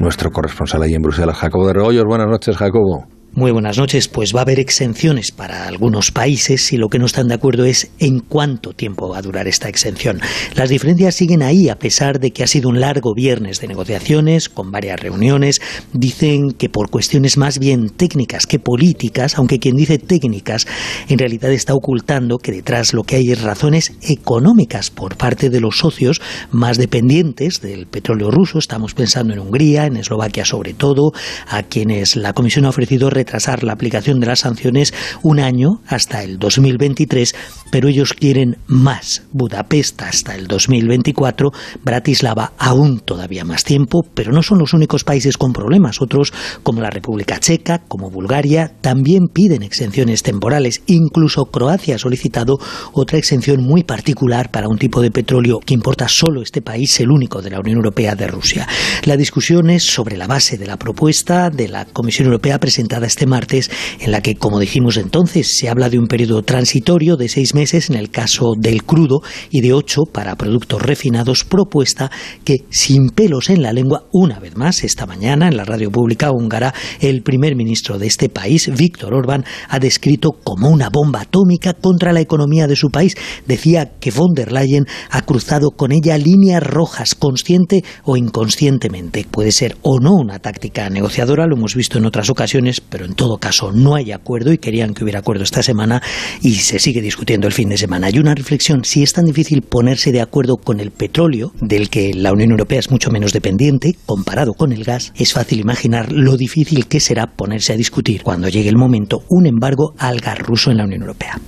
nuestro 0.00 0.30
corresponsal 0.30 0.82
ahí 0.82 0.94
en 0.94 1.02
Bruselas, 1.02 1.36
Jacobo 1.36 1.68
de 1.68 1.74
Regoyos. 1.74 2.04
Buenas 2.08 2.26
noches, 2.26 2.56
Jacobo. 2.56 3.17
Muy 3.34 3.52
buenas 3.52 3.78
noches. 3.78 4.08
Pues 4.08 4.34
va 4.34 4.40
a 4.40 4.42
haber 4.42 4.58
exenciones 4.58 5.30
para 5.30 5.68
algunos 5.68 6.10
países 6.10 6.72
y 6.72 6.76
lo 6.76 6.88
que 6.88 6.98
no 6.98 7.06
están 7.06 7.28
de 7.28 7.34
acuerdo 7.34 7.66
es 7.66 7.90
en 8.00 8.18
cuánto 8.18 8.72
tiempo 8.72 9.08
va 9.08 9.18
a 9.18 9.22
durar 9.22 9.46
esta 9.46 9.68
exención. 9.68 10.20
Las 10.56 10.70
diferencias 10.70 11.14
siguen 11.14 11.42
ahí 11.42 11.68
a 11.68 11.78
pesar 11.78 12.18
de 12.18 12.32
que 12.32 12.42
ha 12.42 12.48
sido 12.48 12.68
un 12.68 12.80
largo 12.80 13.14
viernes 13.14 13.60
de 13.60 13.68
negociaciones 13.68 14.48
con 14.48 14.72
varias 14.72 14.98
reuniones. 14.98 15.60
Dicen 15.92 16.50
que 16.52 16.68
por 16.68 16.90
cuestiones 16.90 17.36
más 17.36 17.60
bien 17.60 17.90
técnicas 17.90 18.46
que 18.46 18.58
políticas, 18.58 19.38
aunque 19.38 19.60
quien 19.60 19.76
dice 19.76 19.98
técnicas 19.98 20.66
en 21.08 21.18
realidad 21.18 21.52
está 21.52 21.74
ocultando 21.74 22.38
que 22.38 22.50
detrás 22.50 22.92
lo 22.92 23.04
que 23.04 23.16
hay 23.16 23.30
es 23.30 23.42
razones 23.42 23.92
económicas 24.02 24.90
por 24.90 25.16
parte 25.16 25.48
de 25.48 25.60
los 25.60 25.78
socios 25.78 26.20
más 26.50 26.76
dependientes 26.76 27.60
del 27.60 27.86
petróleo 27.86 28.32
ruso. 28.32 28.58
Estamos 28.58 28.94
pensando 28.94 29.32
en 29.32 29.38
Hungría, 29.38 29.86
en 29.86 29.96
Eslovaquia 29.96 30.44
sobre 30.44 30.74
todo, 30.74 31.12
a 31.46 31.62
quienes 31.62 32.16
la 32.16 32.32
Comisión 32.32 32.64
ha 32.64 32.70
ofrecido 32.70 33.10
retrasar 33.18 33.64
la 33.64 33.72
aplicación 33.72 34.20
de 34.20 34.28
las 34.28 34.40
sanciones 34.40 34.94
un 35.22 35.40
año 35.40 35.80
hasta 35.88 36.22
el 36.22 36.38
2023, 36.38 37.34
pero 37.72 37.88
ellos 37.88 38.14
quieren 38.14 38.58
más. 38.68 39.24
Budapest 39.32 40.00
hasta 40.02 40.36
el 40.36 40.46
2024, 40.46 41.50
Bratislava 41.82 42.52
aún 42.58 43.00
todavía 43.00 43.44
más 43.44 43.64
tiempo, 43.64 44.06
pero 44.14 44.30
no 44.30 44.44
son 44.44 44.58
los 44.58 44.72
únicos 44.72 45.02
países 45.02 45.36
con 45.36 45.52
problemas. 45.52 46.00
Otros, 46.00 46.32
como 46.62 46.80
la 46.80 46.90
República 46.90 47.40
Checa, 47.40 47.80
como 47.88 48.08
Bulgaria, 48.08 48.70
también 48.80 49.26
piden 49.26 49.64
exenciones 49.64 50.22
temporales. 50.22 50.82
Incluso 50.86 51.46
Croacia 51.46 51.96
ha 51.96 51.98
solicitado 51.98 52.58
otra 52.92 53.18
exención 53.18 53.64
muy 53.64 53.82
particular 53.82 54.52
para 54.52 54.68
un 54.68 54.78
tipo 54.78 55.02
de 55.02 55.10
petróleo 55.10 55.58
que 55.58 55.74
importa 55.74 56.06
solo 56.06 56.40
este 56.40 56.62
país, 56.62 57.00
el 57.00 57.10
único 57.10 57.42
de 57.42 57.50
la 57.50 57.58
Unión 57.58 57.78
Europea 57.78 58.14
de 58.14 58.28
Rusia. 58.28 58.68
La 59.04 59.16
discusión 59.16 59.70
es 59.70 59.82
sobre 59.82 60.16
la 60.16 60.28
base 60.28 60.56
de 60.56 60.66
la 60.66 60.76
propuesta 60.76 61.50
de 61.50 61.66
la 61.66 61.84
Comisión 61.84 62.26
Europea 62.26 62.60
presentada 62.60 63.07
este 63.08 63.26
martes, 63.26 63.70
en 64.00 64.12
la 64.12 64.20
que, 64.20 64.36
como 64.36 64.60
dijimos 64.60 64.96
entonces, 64.96 65.56
se 65.58 65.68
habla 65.68 65.90
de 65.90 65.98
un 65.98 66.06
periodo 66.06 66.42
transitorio 66.42 67.16
de 67.16 67.28
seis 67.28 67.54
meses 67.54 67.90
en 67.90 67.96
el 67.96 68.10
caso 68.10 68.52
del 68.56 68.84
crudo 68.84 69.20
y 69.50 69.60
de 69.60 69.72
ocho 69.72 70.02
para 70.04 70.36
productos 70.36 70.80
refinados, 70.80 71.44
propuesta 71.44 72.10
que, 72.44 72.64
sin 72.70 73.10
pelos 73.10 73.50
en 73.50 73.62
la 73.62 73.72
lengua, 73.72 74.04
una 74.12 74.38
vez 74.38 74.56
más, 74.56 74.84
esta 74.84 75.06
mañana 75.06 75.48
en 75.48 75.56
la 75.56 75.64
radio 75.64 75.90
pública 75.90 76.30
húngara, 76.30 76.72
el 77.00 77.22
primer 77.22 77.56
ministro 77.56 77.98
de 77.98 78.06
este 78.06 78.28
país, 78.28 78.70
Víctor 78.76 79.14
Orbán, 79.14 79.44
ha 79.68 79.78
descrito 79.78 80.32
como 80.44 80.68
una 80.68 80.88
bomba 80.90 81.22
atómica 81.22 81.74
contra 81.74 82.12
la 82.12 82.20
economía 82.20 82.66
de 82.66 82.76
su 82.76 82.90
país. 82.90 83.16
Decía 83.46 83.92
que 83.98 84.10
von 84.10 84.34
der 84.34 84.52
Leyen 84.52 84.86
ha 85.10 85.22
cruzado 85.22 85.70
con 85.70 85.92
ella 85.92 86.18
líneas 86.18 86.62
rojas, 86.62 87.14
consciente 87.14 87.84
o 88.04 88.16
inconscientemente. 88.16 89.26
Puede 89.30 89.52
ser 89.52 89.76
o 89.82 89.98
no 90.00 90.14
una 90.14 90.38
táctica 90.38 90.88
negociadora, 90.90 91.46
lo 91.46 91.56
hemos 91.56 91.74
visto 91.74 91.98
en 91.98 92.06
otras 92.06 92.30
ocasiones, 92.30 92.80
pero 92.80 92.97
en 93.04 93.14
todo 93.14 93.38
caso 93.38 93.72
no 93.72 93.94
hay 93.94 94.12
acuerdo 94.12 94.52
y 94.52 94.58
querían 94.58 94.94
que 94.94 95.04
hubiera 95.04 95.20
acuerdo 95.20 95.44
esta 95.44 95.62
semana 95.62 96.02
y 96.42 96.54
se 96.54 96.78
sigue 96.78 97.02
discutiendo 97.02 97.46
el 97.46 97.52
fin 97.52 97.68
de 97.68 97.78
semana. 97.78 98.10
Y 98.10 98.18
una 98.18 98.34
reflexión, 98.34 98.84
si 98.84 99.02
es 99.02 99.12
tan 99.12 99.24
difícil 99.24 99.62
ponerse 99.62 100.12
de 100.12 100.20
acuerdo 100.20 100.56
con 100.56 100.80
el 100.80 100.90
petróleo, 100.90 101.52
del 101.60 101.90
que 101.90 102.12
la 102.14 102.32
Unión 102.32 102.50
Europea 102.50 102.78
es 102.78 102.90
mucho 102.90 103.10
menos 103.10 103.32
dependiente, 103.32 103.96
comparado 104.06 104.54
con 104.54 104.72
el 104.72 104.84
gas, 104.84 105.12
es 105.16 105.32
fácil 105.32 105.60
imaginar 105.60 106.12
lo 106.12 106.36
difícil 106.36 106.86
que 106.86 107.00
será 107.00 107.26
ponerse 107.26 107.72
a 107.72 107.76
discutir 107.76 108.22
cuando 108.22 108.48
llegue 108.48 108.68
el 108.68 108.76
momento 108.76 109.22
un 109.28 109.46
embargo 109.46 109.94
al 109.98 110.20
gas 110.20 110.38
ruso 110.38 110.70
en 110.70 110.78
la 110.78 110.84
Unión 110.84 111.02
Europea. 111.02 111.38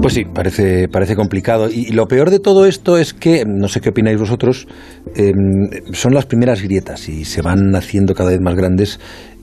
Pues 0.00 0.14
sí, 0.14 0.24
parece, 0.24 0.88
parece 0.88 1.16
complicado. 1.16 1.68
Y, 1.70 1.92
lo 1.92 2.06
peor 2.06 2.30
de 2.30 2.38
todo 2.38 2.66
esto 2.66 2.98
es 2.98 3.14
que, 3.14 3.44
no 3.46 3.68
sé 3.68 3.80
qué 3.80 3.90
opináis 3.90 4.18
vosotros, 4.18 4.68
eh, 5.16 5.32
son 5.92 6.14
las 6.14 6.26
primeras 6.26 6.62
grietas 6.62 7.08
y 7.08 7.24
se 7.24 7.42
van 7.42 7.74
haciendo 7.74 8.14
cada 8.14 8.30
vez 8.30 8.40
más 8.40 8.54
grandes 8.54 9.00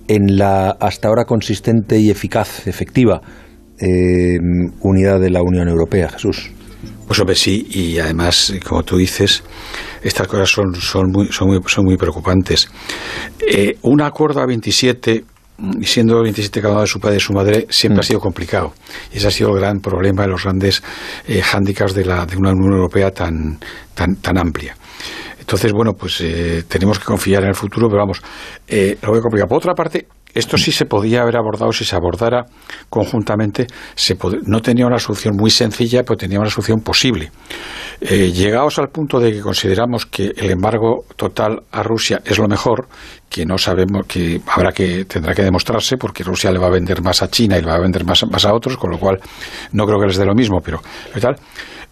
en 0.08 0.38
la 0.38 0.72
hasta 0.80 1.08
ahora 1.08 1.26
consistente 1.26 2.00
y 2.00 2.10
eficaz, 2.10 2.68
efectiva 2.68 3.22
eh, 3.80 4.38
unidad 4.82 5.20
de 5.20 5.30
la 5.30 5.42
Unión 5.42 5.68
Europea, 5.68 6.10
Jesús. 6.10 6.52
Pues 7.08 7.20
hombre, 7.20 7.36
sí, 7.36 7.68
y 7.70 8.00
además, 8.00 8.54
como 8.68 8.84
tú 8.84 8.98
dices, 8.98 9.44
estas 10.02 10.28
cosas 10.28 10.50
son, 10.50 10.74
son, 10.76 11.12
muy, 11.12 11.28
son, 11.28 11.48
muy, 11.48 11.60
son 11.68 11.86
muy 11.86 11.98
preocupantes. 11.98 12.70
Eh, 13.48 13.78
un 13.84 14.02
acuerdo 14.02 14.42
a 14.42 14.46
27, 14.48 15.24
y 15.80 15.86
siendo 15.86 16.22
27 16.22 16.62
cada 16.62 16.74
uno 16.74 16.82
de 16.82 16.88
su 16.88 17.00
padre 17.00 17.18
y 17.18 17.20
su 17.20 17.34
madre, 17.34 17.68
siempre 17.70 17.98
Mm. 17.98 18.00
ha 18.00 18.04
sido 18.04 18.20
complicado. 18.20 18.74
Y 19.14 19.18
ese 19.18 19.28
ha 19.28 19.32
sido 19.32 19.50
el 19.52 19.60
gran 19.60 19.80
problema 19.80 20.24
de 20.24 20.30
los 20.30 20.44
grandes 20.44 20.82
eh, 21.28 21.42
hándicaps 21.42 21.94
de, 21.94 22.06
la, 22.06 22.26
de 22.26 22.38
una 22.38 22.52
Unión 22.52 22.74
Europea 22.74 23.12
tan, 23.12 23.60
tan, 23.94 24.16
tan 24.18 24.38
amplia. 24.38 24.76
Entonces, 25.46 25.74
bueno, 25.74 25.94
pues 25.94 26.22
eh, 26.22 26.64
tenemos 26.68 26.98
que 26.98 27.06
confiar 27.06 27.44
en 27.44 27.50
el 27.50 27.56
futuro, 27.56 27.88
pero 27.88 28.00
vamos, 28.00 28.20
eh, 28.68 28.98
lo 29.04 29.12
veo 29.12 29.22
complicado. 29.22 29.48
Por 29.48 29.60
otra 29.60 29.76
parte, 29.76 30.08
esto 30.34 30.58
sí 30.58 30.72
se 30.72 30.86
podía 30.86 31.22
haber 31.22 31.38
abordado 31.38 31.72
si 31.72 31.86
se 31.86 31.96
abordara 31.96 32.48
conjuntamente. 32.90 33.68
Se 33.94 34.18
no 34.48 34.60
tenía 34.62 34.88
una 34.88 34.98
solución 34.98 35.36
muy 35.38 35.52
sencilla, 35.52 36.02
pero 36.02 36.18
tenía 36.18 36.40
una 36.40 36.50
solución 36.50 36.80
posible. 36.82 37.30
Eh, 38.02 38.32
llegados 38.32 38.80
al 38.80 38.90
punto 38.90 39.20
de 39.20 39.32
que 39.32 39.42
consideramos 39.42 40.08
que 40.08 40.34
el 40.36 40.50
embargo 40.50 41.06
total 41.16 41.62
a 41.72 41.84
Rusia 41.84 42.22
es 42.26 42.40
lo 42.40 42.48
mejor, 42.48 42.88
que 43.30 43.46
no 43.46 43.60
sabemos 43.60 44.08
que 44.08 44.42
habrá 44.48 44.72
que 44.72 45.06
tendrá 45.06 45.36
que 45.36 45.44
demostrarse 45.44 45.96
porque 45.96 46.24
Rusia 46.24 46.52
le 46.52 46.58
va 46.58 46.68
a 46.68 46.72
vender 46.72 47.04
más 47.04 47.22
a 47.22 47.30
China 47.30 47.60
y 47.60 47.62
le 47.62 47.68
va 47.68 47.76
a 47.76 47.80
vender 47.80 48.04
más, 48.04 48.26
más 48.32 48.46
a 48.46 48.54
otros, 48.54 48.78
con 48.78 48.90
lo 48.90 48.98
cual 48.98 49.20
no 49.74 49.86
creo 49.86 50.00
que 50.00 50.08
les 50.08 50.18
dé 50.18 50.26
lo 50.26 50.34
mismo, 50.34 50.60
pero 50.60 50.82
pero 51.14 51.22
tal. 51.22 51.36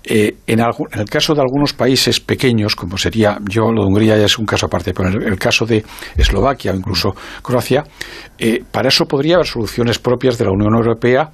Eh, 0.06 0.36
en, 0.48 0.60
el 0.60 1.06
caso 1.10 1.34
de 1.34 1.42
algunos 1.42 1.74
países 1.74 2.20
pequeños, 2.20 2.76
como 2.76 2.98
sería, 2.98 3.38
yo 3.50 3.72
lo 3.72 3.84
de 3.84 3.88
Hungría 3.88 4.18
ya 4.18 4.26
es 4.26 4.38
un 4.38 4.46
caso 4.46 4.66
aparte, 4.66 4.94
pero 4.94 5.10
en 5.10 5.24
el, 5.24 5.40
caso 5.40 5.66
de 5.66 5.84
Eslovaquia 6.18 6.74
o 6.74 6.76
incluso 6.76 7.16
Croacia, 7.42 7.86
eh, 8.38 8.62
para 8.70 8.90
eso 8.90 9.06
podría 9.06 9.36
haber 9.36 9.48
soluciones 9.48 10.00
propias 10.00 10.38
de 10.38 10.46
la 10.46 10.52
Unión 10.52 10.76
Europea, 10.76 11.30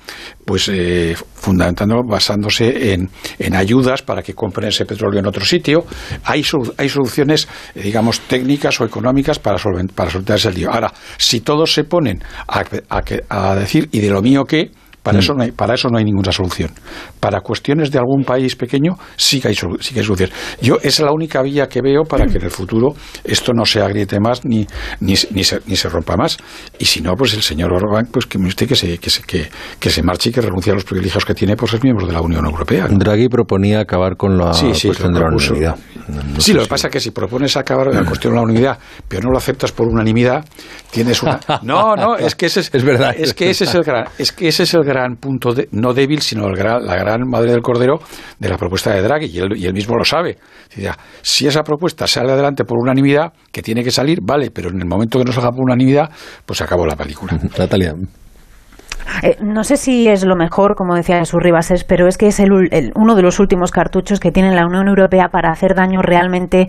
pues 0.45 0.69
eh, 0.69 1.15
fundamentando, 1.33 2.03
basándose 2.07 2.93
en, 2.93 3.09
en, 3.39 3.55
ayudas 3.55 4.03
para 4.03 4.21
que 4.21 4.35
compren 4.35 4.69
ese 4.69 4.85
petróleo 4.85 5.19
en 5.19 5.25
otro 5.25 5.43
sitio. 5.43 5.85
Hay, 6.25 6.45
hay 6.77 6.89
soluciones, 6.89 7.47
digamos, 7.73 8.21
técnicas 8.21 8.79
o 8.81 8.85
económicas 8.85 9.39
para, 9.39 9.57
para 9.95 10.09
solventar 10.09 10.37
ese 10.37 10.51
lío. 10.51 10.71
Ahora, 10.71 10.93
si 11.17 11.41
todos 11.41 11.73
se 11.73 11.85
ponen 11.85 12.21
a, 12.47 12.63
a 13.29 13.55
decir, 13.55 13.89
¿y 13.91 13.99
de 13.99 14.09
lo 14.09 14.21
mío 14.21 14.45
qué? 14.45 14.71
Para, 15.03 15.17
mm. 15.17 15.19
eso 15.19 15.33
no 15.33 15.43
hay, 15.43 15.51
para 15.51 15.75
eso 15.75 15.89
no 15.89 15.97
hay 15.97 16.05
ninguna 16.05 16.31
solución. 16.31 16.71
Para 17.19 17.41
cuestiones 17.41 17.91
de 17.91 17.99
algún 17.99 18.23
país 18.23 18.55
pequeño 18.55 18.97
sí 19.15 19.39
que 19.39 19.49
hay, 19.49 19.55
sí 19.55 19.93
que 19.93 19.99
hay 19.99 20.05
solución. 20.05 20.29
Yo 20.61 20.77
es 20.81 20.99
la 20.99 21.11
única 21.11 21.41
vía 21.41 21.67
que 21.67 21.81
veo 21.81 22.03
para 22.03 22.25
que 22.27 22.37
en 22.37 22.45
el 22.45 22.51
futuro 22.51 22.93
esto 23.23 23.53
no 23.53 23.65
se 23.65 23.81
agriete 23.81 24.19
más 24.19 24.45
ni, 24.45 24.67
ni, 24.99 25.15
ni, 25.31 25.43
se, 25.43 25.61
ni 25.65 25.75
se 25.75 25.89
rompa 25.89 26.15
más. 26.17 26.37
Y 26.77 26.85
si 26.85 27.01
no, 27.01 27.13
pues 27.15 27.33
el 27.33 27.41
señor 27.41 27.71
Orbán, 27.73 28.07
pues 28.11 28.25
que 28.25 28.37
usted 28.37 28.67
que 28.67 28.75
se, 28.75 28.97
que 28.97 29.09
se, 29.09 29.23
que, 29.23 29.49
que 29.79 29.89
se 29.89 30.03
marche 30.03 30.29
y 30.29 30.33
que 30.33 30.41
renuncie 30.41 30.71
a 30.71 30.75
los 30.75 30.83
privilegios 30.83 31.25
que 31.25 31.33
tiene 31.33 31.55
por 31.55 31.69
ser 31.69 31.81
miembro 31.83 32.05
de 32.05 32.13
la 32.13 32.21
Unión 32.21 32.45
Europea. 32.45 32.87
Draghi 32.89 33.29
proponía 33.29 33.79
acabar 33.79 34.17
con 34.17 34.37
la 34.37 34.51
cuestión 34.51 35.13
de 35.13 35.19
la 35.19 35.27
unidad. 35.27 35.75
sí, 36.37 36.53
lo 36.53 36.63
que 36.63 36.67
pasa 36.67 36.87
es 36.87 36.93
que 36.93 36.99
si 36.99 37.11
propones 37.11 37.55
acabar 37.57 37.87
con 37.87 37.95
la 37.95 38.05
cuestión 38.05 38.33
de 38.33 38.39
la 38.39 38.43
unidad, 38.43 38.79
pero 39.07 39.23
no 39.23 39.31
lo 39.31 39.37
aceptas 39.37 39.71
por 39.71 39.87
unanimidad, 39.87 40.45
tienes 40.91 41.23
una... 41.23 41.39
No, 41.61 41.95
no, 41.95 42.15
es 42.15 42.35
que 42.35 42.45
ese 42.47 42.61
es, 42.61 42.73
es 42.73 42.83
verdad. 42.83 43.13
Es 43.17 43.33
que 43.33 43.49
ese 43.49 43.65
es 43.65 43.75
el 43.75 43.83
gran, 43.83 44.05
es 44.17 44.31
que 44.31 44.47
ese 44.47 44.63
es 44.63 44.73
el 44.73 44.83
gran 44.93 45.15
punto, 45.15 45.53
de, 45.53 45.67
no 45.71 45.93
débil, 45.93 46.21
sino 46.21 46.49
la 46.49 46.95
gran 46.95 47.29
madre 47.29 47.51
del 47.51 47.61
cordero 47.61 47.99
de 48.39 48.49
la 48.49 48.57
propuesta 48.57 48.93
de 48.93 49.01
Draghi, 49.01 49.27
y 49.27 49.39
él, 49.39 49.57
y 49.57 49.65
él 49.65 49.73
mismo 49.73 49.95
lo 49.97 50.03
sabe. 50.03 50.37
Si 51.21 51.47
esa 51.47 51.63
propuesta 51.63 52.07
sale 52.07 52.31
adelante 52.31 52.63
por 52.63 52.77
unanimidad, 52.77 53.33
que 53.51 53.61
tiene 53.61 53.83
que 53.83 53.91
salir, 53.91 54.19
vale, 54.21 54.51
pero 54.51 54.69
en 54.69 54.79
el 54.79 54.87
momento 54.87 55.19
que 55.19 55.25
no 55.25 55.31
salga 55.31 55.51
por 55.51 55.61
unanimidad, 55.61 56.09
pues 56.45 56.61
acabó 56.61 56.85
la 56.85 56.95
película. 56.95 57.39
Natalia. 57.57 57.93
Eh, 59.23 59.37
no 59.41 59.63
sé 59.63 59.77
si 59.77 60.07
es 60.07 60.25
lo 60.25 60.35
mejor, 60.35 60.75
como 60.75 60.95
decía 60.95 61.23
sus 61.25 61.41
Ribases, 61.41 61.83
pero 61.83 62.07
es 62.07 62.17
que 62.17 62.27
es 62.27 62.39
el, 62.39 62.51
uno 62.95 63.15
de 63.15 63.21
los 63.21 63.39
últimos 63.39 63.71
cartuchos 63.71 64.19
que 64.19 64.31
tiene 64.31 64.55
la 64.55 64.65
Unión 64.65 64.87
Europea 64.87 65.29
para 65.29 65.51
hacer 65.51 65.75
daño 65.75 66.01
realmente 66.01 66.67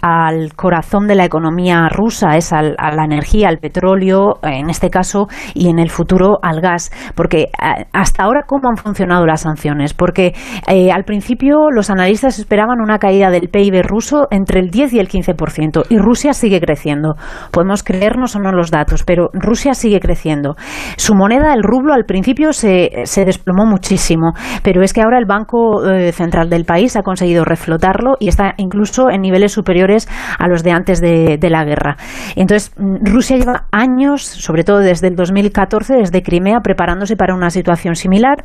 al 0.00 0.54
corazón 0.54 1.06
de 1.06 1.14
la 1.14 1.24
economía 1.24 1.88
rusa, 1.88 2.36
es 2.36 2.52
a 2.52 2.62
la 2.62 3.04
energía, 3.04 3.48
al 3.48 3.58
petróleo, 3.58 4.38
en 4.42 4.70
este 4.70 4.90
caso, 4.90 5.26
y 5.54 5.68
en 5.68 5.78
el 5.78 5.90
futuro 5.90 6.38
al 6.42 6.60
gas. 6.60 6.90
Porque 7.14 7.42
eh, 7.42 7.86
hasta 7.92 8.24
ahora, 8.24 8.44
¿cómo 8.46 8.68
han 8.68 8.76
funcionado 8.76 9.26
las 9.26 9.42
sanciones? 9.42 9.94
Porque 9.94 10.34
eh, 10.66 10.90
al 10.90 11.04
principio 11.04 11.70
los 11.70 11.90
analistas 11.90 12.38
esperaban 12.38 12.80
una 12.80 12.98
caída 12.98 13.30
del 13.30 13.48
PIB 13.48 13.82
ruso 13.82 14.28
entre 14.30 14.60
el 14.60 14.70
10 14.70 14.94
y 14.94 14.98
el 14.98 15.08
15%, 15.08 15.86
y 15.88 15.98
Rusia 15.98 16.32
sigue 16.32 16.60
creciendo. 16.60 17.14
Podemos 17.50 17.82
creernos 17.82 18.36
o 18.36 18.40
no 18.40 18.52
los 18.52 18.70
datos, 18.70 19.04
pero 19.04 19.30
Rusia 19.32 19.74
sigue 19.74 20.00
creciendo. 20.00 20.56
Su 20.96 21.14
moneda, 21.14 21.52
el 21.54 21.62
rublo, 21.72 21.94
al 21.94 22.04
principio 22.04 22.52
se, 22.52 22.90
se 23.04 23.24
desplomó 23.24 23.64
muchísimo, 23.64 24.32
pero 24.62 24.82
es 24.82 24.92
que 24.92 25.00
ahora 25.00 25.18
el 25.18 25.24
Banco 25.24 25.88
eh, 25.88 26.12
Central 26.12 26.50
del 26.50 26.64
país 26.64 26.96
ha 26.96 27.02
conseguido 27.02 27.44
reflotarlo 27.44 28.16
y 28.20 28.28
está 28.28 28.54
incluso 28.58 29.10
en 29.10 29.22
niveles 29.22 29.52
superiores 29.52 30.08
a 30.38 30.48
los 30.48 30.62
de 30.62 30.70
antes 30.72 31.00
de, 31.00 31.38
la 31.50 31.64
guerra. 31.64 31.96
Entonces, 32.36 32.72
mm, 32.76 33.04
Rusia 33.04 33.36
lleva 33.36 33.66
años, 33.72 34.22
sobre 34.22 34.64
todo 34.64 34.78
desde 34.78 35.08
el 35.08 35.16
2014, 35.16 35.94
desde 35.94 36.22
Crimea, 36.22 36.60
preparándose 36.60 37.16
para 37.16 37.34
una 37.34 37.50
situación 37.50 37.94
similar 37.94 38.42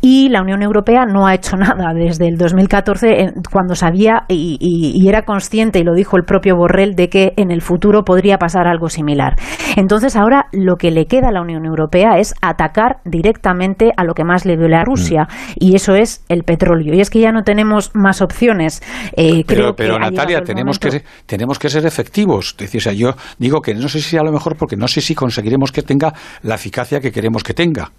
y 0.00 0.28
la 0.28 0.42
Unión 0.42 0.62
Europea 0.62 1.04
no 1.06 1.26
ha 1.26 1.34
hecho 1.34 1.56
nada 1.56 1.92
desde 1.94 2.28
el 2.28 2.36
2014 2.36 3.34
cuando 3.52 3.74
sabía 3.74 4.22
y, 4.28 4.58
y 4.60 5.08
era 5.08 5.22
consciente, 5.22 5.78
y 5.78 5.84
lo 5.84 5.94
dijo 5.94 6.16
el 6.16 6.24
propio 6.24 6.56
Borrell, 6.56 6.94
de 6.94 7.08
que 7.08 7.32
en 7.36 7.50
el 7.50 7.62
futuro 7.62 8.02
podría 8.02 8.38
pasar 8.38 8.66
algo 8.66 8.88
similar. 8.88 9.34
Entonces, 9.76 10.16
ahora 10.16 10.46
lo 10.52 10.76
que 10.76 10.90
le 10.90 11.06
queda 11.06 11.28
a 11.28 11.32
la 11.32 11.40
Unión 11.40 11.64
Europea 11.64 12.18
es 12.18 12.34
atacar 12.42 12.63
directamente 13.04 13.90
a 13.96 14.04
lo 14.04 14.14
que 14.14 14.24
más 14.24 14.44
le 14.44 14.56
duele 14.56 14.76
a 14.76 14.84
Rusia 14.84 15.28
mm. 15.28 15.52
y 15.56 15.74
eso 15.74 15.94
es 15.94 16.24
el 16.28 16.42
petróleo. 16.42 16.94
Y 16.94 17.00
es 17.00 17.10
que 17.10 17.20
ya 17.20 17.32
no 17.32 17.42
tenemos 17.42 17.90
más 17.94 18.22
opciones. 18.22 18.82
Eh, 19.16 19.44
pero, 19.46 19.74
pero 19.74 19.98
Natalia, 19.98 20.42
tenemos 20.42 20.78
que, 20.78 21.02
tenemos 21.26 21.58
que 21.58 21.68
ser 21.68 21.86
efectivos. 21.86 22.54
decir, 22.58 22.78
o 22.78 22.82
sea, 22.82 22.92
yo 22.92 23.14
digo 23.38 23.60
que 23.60 23.74
no 23.74 23.88
sé 23.88 24.00
si 24.00 24.16
a 24.16 24.22
lo 24.22 24.32
mejor 24.32 24.56
porque 24.56 24.76
no 24.76 24.88
sé 24.88 25.00
si 25.00 25.14
conseguiremos 25.14 25.72
que 25.72 25.82
tenga 25.82 26.12
la 26.42 26.54
eficacia 26.54 27.00
que 27.00 27.10
queremos 27.10 27.42
que 27.42 27.54
tenga. 27.54 27.90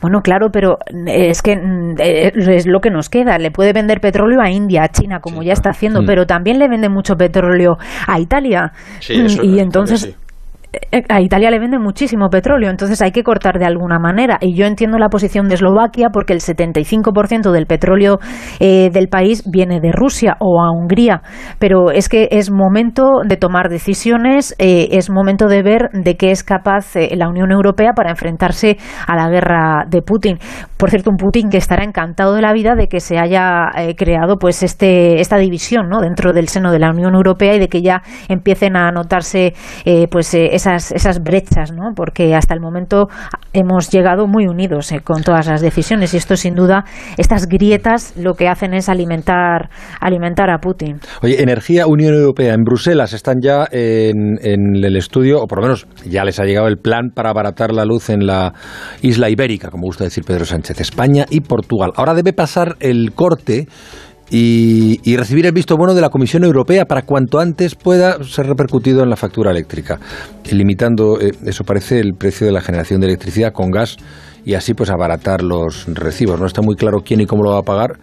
Bueno, 0.00 0.20
claro, 0.20 0.50
pero 0.52 0.78
es 1.06 1.42
que 1.42 1.56
mm, 1.56 1.94
eh, 1.98 2.32
es 2.34 2.66
lo 2.66 2.80
que 2.80 2.90
nos 2.90 3.08
queda. 3.08 3.38
Le 3.38 3.50
puede 3.50 3.72
vender 3.72 4.00
petróleo 4.00 4.40
a 4.40 4.50
India, 4.50 4.82
a 4.82 4.88
China, 4.88 5.20
como 5.20 5.42
ya 5.42 5.52
está 5.52 5.70
haciendo, 5.70 6.02
mm. 6.02 6.06
pero 6.06 6.26
también 6.26 6.58
le 6.58 6.68
vende 6.68 6.88
mucho 6.88 7.14
petróleo 7.16 7.78
a 8.06 8.20
Italia. 8.20 8.72
y 9.08 9.58
entonces 9.58 10.04
eh, 10.04 10.14
a 11.08 11.20
Italia 11.20 11.50
le 11.50 11.58
venden 11.58 11.82
muchísimo 11.82 12.28
petróleo, 12.28 12.70
entonces 12.70 13.00
hay 13.02 13.12
que 13.12 13.22
cortar 13.22 13.58
de 13.58 13.66
alguna 13.66 13.98
manera. 13.98 14.38
Y 14.40 14.54
yo 14.54 14.66
entiendo 14.66 14.98
la 14.98 15.08
posición 15.08 15.48
de 15.48 15.54
Eslovaquia 15.54 16.08
porque 16.12 16.32
el 16.32 16.40
75% 16.40 17.50
del 17.50 17.66
petróleo 17.66 18.18
eh, 18.60 18.90
del 18.92 19.08
país 19.08 19.42
viene 19.50 19.80
de 19.80 19.92
Rusia 19.92 20.36
o 20.40 20.62
a 20.62 20.70
Hungría. 20.70 21.22
Pero 21.58 21.90
es 21.90 22.08
que 22.08 22.28
es 22.30 22.50
momento 22.50 23.20
de 23.26 23.36
tomar 23.36 23.68
decisiones, 23.68 24.54
eh, 24.58 24.88
es 24.92 25.10
momento 25.10 25.46
de 25.46 25.62
ver 25.62 25.90
de 25.92 26.16
qué 26.16 26.30
es 26.30 26.42
capaz 26.42 26.94
la 26.94 27.28
Unión 27.28 27.50
Europea 27.50 27.92
para 27.94 28.10
enfrentarse 28.10 28.78
a 29.06 29.16
la 29.16 29.28
guerra 29.28 29.84
de 29.88 30.02
Putin. 30.02 30.38
Por 30.76 30.90
cierto, 30.90 31.10
un 31.10 31.16
Putin 31.16 31.48
que 31.50 31.58
estará 31.58 31.84
encantado 31.84 32.34
de 32.34 32.42
la 32.42 32.52
vida 32.52 32.74
de 32.74 32.88
que 32.88 33.00
se 33.00 33.18
haya 33.18 33.70
creado 33.96 34.36
pues 34.36 34.62
este 34.62 35.20
esta 35.20 35.36
división 35.36 35.88
¿no? 35.88 36.00
dentro 36.00 36.32
del 36.32 36.48
seno 36.48 36.70
de 36.70 36.78
la 36.78 36.90
Unión 36.90 37.14
Europea 37.14 37.54
y 37.54 37.58
de 37.58 37.68
que 37.68 37.82
ya 37.82 38.02
empiecen 38.28 38.76
a 38.76 38.90
notarse 38.90 39.54
pues 40.10 40.34
esas, 40.74 41.22
brechas, 41.22 41.72
¿no? 41.72 41.92
porque 41.94 42.34
hasta 42.34 42.54
el 42.54 42.60
momento 42.60 43.08
hemos 43.52 43.90
llegado 43.90 44.26
muy 44.26 44.46
unidos 44.46 44.92
eh, 44.92 45.00
con 45.00 45.22
todas 45.22 45.46
las 45.46 45.60
decisiones 45.60 46.12
y 46.14 46.16
esto 46.16 46.36
sin 46.36 46.54
duda, 46.54 46.84
estas 47.16 47.46
grietas 47.46 48.14
lo 48.16 48.34
que 48.34 48.48
hacen 48.48 48.74
es 48.74 48.88
alimentar, 48.88 49.70
alimentar 50.00 50.50
a 50.50 50.58
Putin. 50.58 50.98
Oye, 51.22 51.42
Energía 51.42 51.86
Unión 51.86 52.14
Europea 52.14 52.54
en 52.54 52.64
Bruselas 52.64 53.12
están 53.12 53.36
ya 53.42 53.66
en, 53.70 54.38
en 54.42 54.84
el 54.84 54.96
estudio, 54.96 55.40
o 55.40 55.46
por 55.46 55.58
lo 55.58 55.62
menos 55.62 55.86
ya 56.04 56.24
les 56.24 56.38
ha 56.40 56.44
llegado 56.44 56.68
el 56.68 56.78
plan 56.78 57.10
para 57.14 57.30
abaratar 57.30 57.72
la 57.72 57.84
luz 57.84 58.10
en 58.10 58.26
la 58.26 58.52
isla 59.02 59.30
ibérica, 59.30 59.70
como 59.70 59.84
gusta 59.84 60.04
decir 60.04 60.24
Pedro 60.24 60.44
Sánchez, 60.44 60.80
España 60.80 61.26
y 61.30 61.40
Portugal. 61.40 61.92
Ahora 61.96 62.14
debe 62.14 62.32
pasar 62.32 62.76
el 62.80 63.12
corte 63.14 63.66
y, 64.30 65.16
recibir 65.16 65.46
el 65.46 65.52
visto 65.52 65.76
bueno 65.76 65.94
de 65.94 66.00
la 66.00 66.08
Comisión 66.08 66.44
Europea 66.44 66.84
para 66.84 67.02
cuanto 67.02 67.38
antes 67.38 67.74
pueda 67.74 68.22
ser 68.24 68.46
repercutido 68.46 69.02
en 69.02 69.10
la 69.10 69.16
factura 69.16 69.50
eléctrica, 69.50 70.00
limitando, 70.50 71.20
eh, 71.20 71.32
eso 71.44 71.64
parece, 71.64 72.00
el 72.00 72.14
precio 72.14 72.46
de 72.46 72.52
la 72.52 72.60
generación 72.60 73.00
de 73.00 73.06
electricidad 73.06 73.52
con 73.52 73.70
gas 73.70 73.96
y 74.44 74.54
así 74.54 74.74
pues 74.74 74.90
abaratar 74.90 75.42
los 75.42 75.86
recibos. 75.86 76.40
No 76.40 76.46
está 76.46 76.60
muy 76.60 76.74
claro 76.74 76.98
quién 77.04 77.20
y 77.20 77.26
cómo 77.26 77.44
lo 77.44 77.52
va 77.52 77.58
a 77.58 77.62
pagar, 77.62 77.98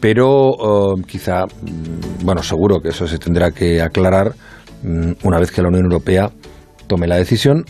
pero 0.00 0.28
oh, 0.28 0.94
quizá, 1.06 1.44
mm, 1.44 2.24
bueno, 2.24 2.42
seguro 2.42 2.80
que 2.80 2.88
eso 2.88 3.06
se 3.06 3.18
tendrá 3.18 3.50
que 3.50 3.82
aclarar 3.82 4.34
mm, 4.82 5.12
una 5.24 5.38
vez 5.38 5.50
que 5.50 5.60
la 5.60 5.68
Unión 5.68 5.84
Europea 5.84 6.30
tome 6.86 7.06
la 7.06 7.16
decisión 7.16 7.64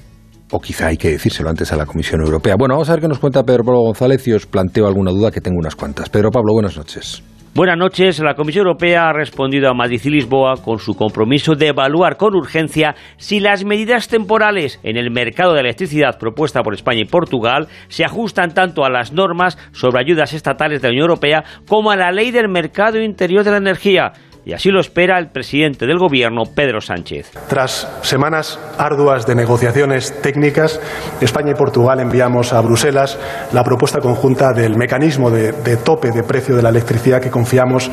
o 0.53 0.61
quizá 0.61 0.89
hay 0.89 0.97
que 0.97 1.11
decírselo 1.11 1.49
antes 1.49 1.73
a 1.73 1.77
la 1.77 1.87
Comisión 1.87 2.21
Europea. 2.21 2.55
Bueno, 2.59 2.75
vamos 2.75 2.89
a 2.89 2.93
ver 2.93 3.01
qué 3.03 3.09
nos 3.09 3.19
cuenta 3.19 3.43
Pedro 3.43 3.65
Pablo 3.65 3.83
González 3.83 4.27
y 4.27 4.33
os 4.33 4.47
planteo 4.47 4.87
alguna 4.87 5.11
duda 5.11 5.31
que 5.31 5.41
tengo 5.41 5.59
unas 5.59 5.77
cuantas. 5.77 6.09
Pedro 6.09 6.31
Pablo, 6.31 6.53
buenas 6.53 6.77
noches. 6.77 7.23
Buenas 7.53 7.77
noches. 7.77 8.21
La 8.21 8.35
Comisión 8.35 8.69
Europea 8.69 9.09
ha 9.09 9.13
respondido 9.13 9.69
a 9.69 9.75
Madrid 9.75 10.01
y 10.05 10.11
Lisboa 10.11 10.63
con 10.63 10.79
su 10.79 10.95
compromiso 10.95 11.57
de 11.57 11.67
evaluar 11.67 12.17
con 12.17 12.37
urgencia 12.37 12.95
si 13.17 13.41
las 13.41 13.65
medidas 13.65 14.07
temporales 14.07 14.79
en 14.85 14.97
el 14.97 15.11
mercado 15.11 15.55
de 15.55 15.61
electricidad 15.61 16.17
propuesta 16.17 16.63
por 16.63 16.75
España 16.75 17.01
y 17.01 17.07
Portugal 17.07 17.67
se 17.89 18.05
ajustan 18.05 18.55
tanto 18.55 18.85
a 18.85 18.89
las 18.89 19.13
normas 19.13 19.59
sobre 19.73 20.01
ayudas 20.01 20.33
estatales 20.33 20.81
de 20.81 20.89
la 20.89 20.93
Unión 20.93 21.11
Europea 21.11 21.43
como 21.67 21.91
a 21.91 21.97
la 21.97 22.13
ley 22.13 22.31
del 22.31 22.49
mercado 22.49 23.03
interior 23.03 23.43
de 23.43 23.51
la 23.51 23.57
energía 23.57 24.13
y 24.51 24.53
así 24.53 24.71
lo 24.71 24.81
espera 24.81 25.17
el 25.17 25.29
presidente 25.29 25.87
del 25.87 25.99
Gobierno, 25.99 26.43
Pedro 26.57 26.81
Sánchez. 26.81 27.31
Tras 27.49 27.89
semanas 28.03 28.59
arduas 28.79 29.25
de 29.25 29.37
negociaciones 29.37 30.21
técnicas, 30.23 30.81
España 31.21 31.53
y 31.53 31.55
Portugal 31.55 32.01
enviamos 32.01 32.53
a 32.53 32.61
Bruselas 32.61 33.17
la 33.53 33.63
propuesta 33.63 34.01
conjunta 34.01 34.53
del 34.53 34.77
mecanismo 34.77 35.31
de, 35.31 35.53
tope 35.85 36.11
de 36.11 36.25
precio 36.25 36.57
de 36.57 36.63
la 36.63 36.71
electricidad 36.71 37.23
que 37.23 37.31
confiamos 37.31 37.93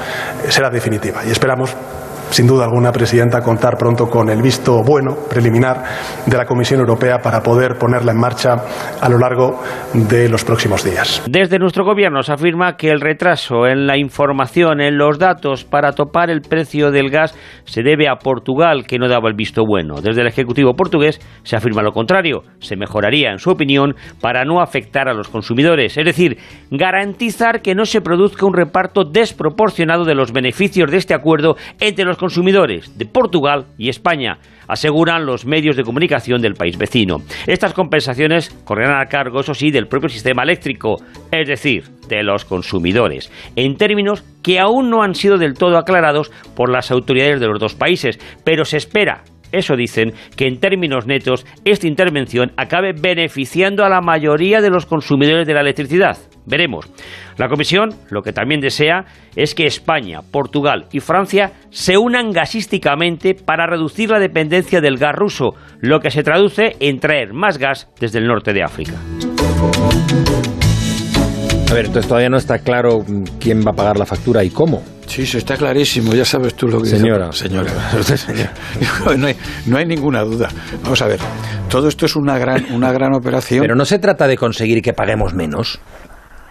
será 0.49 0.71
definitiva 0.71 1.21
y 1.27 1.29
esperamos 1.29 1.75
sin 2.29 2.47
duda 2.47 2.65
alguna, 2.65 2.91
Presidenta, 2.91 3.41
contar 3.41 3.77
pronto 3.77 4.07
con 4.07 4.29
el 4.29 4.41
visto 4.41 4.83
bueno, 4.83 5.15
preliminar, 5.29 5.83
de 6.25 6.37
la 6.37 6.45
Comisión 6.45 6.79
Europea 6.79 7.19
para 7.19 7.41
poder 7.41 7.77
ponerla 7.77 8.11
en 8.11 8.19
marcha 8.19 8.55
a 9.01 9.09
lo 9.09 9.17
largo 9.17 9.61
de 9.93 10.29
los 10.29 10.43
próximos 10.43 10.83
días. 10.83 11.23
Desde 11.27 11.59
nuestro 11.59 11.85
gobierno 11.85 12.21
se 12.23 12.33
afirma 12.33 12.77
que 12.77 12.89
el 12.89 13.01
retraso 13.01 13.67
en 13.67 13.87
la 13.87 13.97
información, 13.97 14.81
en 14.81 14.97
los 14.97 15.19
datos 15.19 15.63
para 15.63 15.93
topar 15.93 16.29
el 16.29 16.41
precio 16.41 16.91
del 16.91 17.09
gas 17.09 17.35
se 17.65 17.83
debe 17.83 18.07
a 18.07 18.15
Portugal, 18.15 18.85
que 18.87 18.97
no 18.97 19.07
daba 19.07 19.29
el 19.29 19.35
visto 19.35 19.63
bueno. 19.65 20.01
Desde 20.01 20.21
el 20.21 20.27
Ejecutivo 20.27 20.73
portugués 20.73 21.19
se 21.43 21.55
afirma 21.55 21.81
lo 21.81 21.91
contrario. 21.91 22.43
Se 22.59 22.75
mejoraría, 22.75 23.31
en 23.31 23.39
su 23.39 23.49
opinión, 23.49 23.95
para 24.21 24.45
no 24.45 24.61
afectar 24.61 25.07
a 25.07 25.13
los 25.13 25.27
consumidores. 25.29 25.97
Es 25.97 26.05
decir, 26.05 26.37
garantizar 26.71 27.61
que 27.61 27.75
no 27.75 27.85
se 27.85 28.01
produzca 28.01 28.45
un 28.45 28.53
reparto 28.53 29.03
desproporcionado 29.03 30.05
de 30.05 30.15
los 30.15 30.31
beneficios 30.31 30.91
de 30.91 30.97
este 30.97 31.13
acuerdo 31.13 31.55
entre 31.79 32.05
los 32.05 32.16
consumidores 32.17 32.97
de 32.97 33.05
Portugal 33.05 33.65
y 33.77 33.89
España 33.89 34.39
aseguran 34.67 35.25
los 35.25 35.45
medios 35.45 35.75
de 35.77 35.83
comunicación 35.83 36.41
del 36.41 36.55
país 36.55 36.77
vecino. 36.77 37.21
Estas 37.45 37.73
compensaciones 37.73 38.49
correrán 38.65 38.99
a 38.99 39.05
cargo, 39.07 39.39
eso 39.39 39.53
sí, 39.53 39.71
del 39.71 39.87
propio 39.87 40.09
sistema 40.09 40.43
eléctrico, 40.43 40.97
es 41.31 41.47
decir, 41.47 41.83
de 42.09 42.23
los 42.23 42.45
consumidores, 42.45 43.31
en 43.55 43.77
términos 43.77 44.23
que 44.43 44.59
aún 44.59 44.89
no 44.89 45.03
han 45.03 45.15
sido 45.15 45.37
del 45.37 45.53
todo 45.53 45.77
aclarados 45.77 46.31
por 46.55 46.69
las 46.69 46.91
autoridades 46.91 47.39
de 47.39 47.47
los 47.47 47.59
dos 47.59 47.75
países, 47.75 48.19
pero 48.43 48.65
se 48.65 48.77
espera 48.77 49.23
eso 49.51 49.75
dicen, 49.75 50.13
que 50.35 50.47
en 50.47 50.59
términos 50.59 51.05
netos 51.05 51.45
esta 51.65 51.87
intervención 51.87 52.51
acabe 52.57 52.93
beneficiando 52.93 53.83
a 53.83 53.89
la 53.89 54.01
mayoría 54.01 54.61
de 54.61 54.69
los 54.69 54.85
consumidores 54.85 55.47
de 55.47 55.53
la 55.53 55.61
electricidad. 55.61 56.17
Veremos. 56.45 56.89
La 57.37 57.49
Comisión 57.49 57.89
lo 58.09 58.21
que 58.21 58.31
también 58.31 58.61
desea 58.61 59.05
es 59.35 59.53
que 59.53 59.65
España, 59.65 60.21
Portugal 60.31 60.85
y 60.91 61.01
Francia 61.01 61.51
se 61.69 61.97
unan 61.97 62.31
gasísticamente 62.31 63.35
para 63.35 63.67
reducir 63.67 64.09
la 64.09 64.19
dependencia 64.19 64.79
del 64.79 64.97
gas 64.97 65.15
ruso, 65.15 65.55
lo 65.81 65.99
que 65.99 66.09
se 66.09 66.23
traduce 66.23 66.77
en 66.79 66.99
traer 66.99 67.33
más 67.33 67.57
gas 67.57 67.89
desde 67.99 68.19
el 68.19 68.27
norte 68.27 68.53
de 68.53 68.63
África. 68.63 68.93
A 71.69 71.73
ver, 71.73 71.85
entonces 71.87 72.07
todavía 72.07 72.29
no 72.29 72.37
está 72.37 72.59
claro 72.59 73.03
quién 73.41 73.59
va 73.59 73.71
a 73.71 73.75
pagar 73.75 73.97
la 73.97 74.05
factura 74.05 74.41
y 74.43 74.49
cómo. 74.49 74.81
Sí, 75.07 75.23
eso 75.23 75.37
está 75.37 75.55
clarísimo, 75.55 76.13
ya 76.13 76.25
sabes 76.25 76.53
tú 76.55 76.67
lo 76.67 76.81
que 76.81 76.89
Señora. 76.89 77.31
Señora. 77.31 77.71
no, 79.17 79.27
hay, 79.27 79.35
no 79.65 79.77
hay 79.77 79.85
ninguna 79.85 80.21
duda. 80.21 80.49
Vamos 80.83 81.01
a 81.01 81.07
ver, 81.07 81.19
todo 81.69 81.87
esto 81.87 82.05
es 82.05 82.15
una 82.15 82.37
gran, 82.37 82.65
una 82.71 82.91
gran 82.91 83.15
operación. 83.15 83.61
Pero 83.61 83.75
no 83.75 83.85
se 83.85 83.99
trata 83.99 84.27
de 84.27 84.37
conseguir 84.37 84.81
que 84.81 84.93
paguemos 84.93 85.33
menos. 85.33 85.79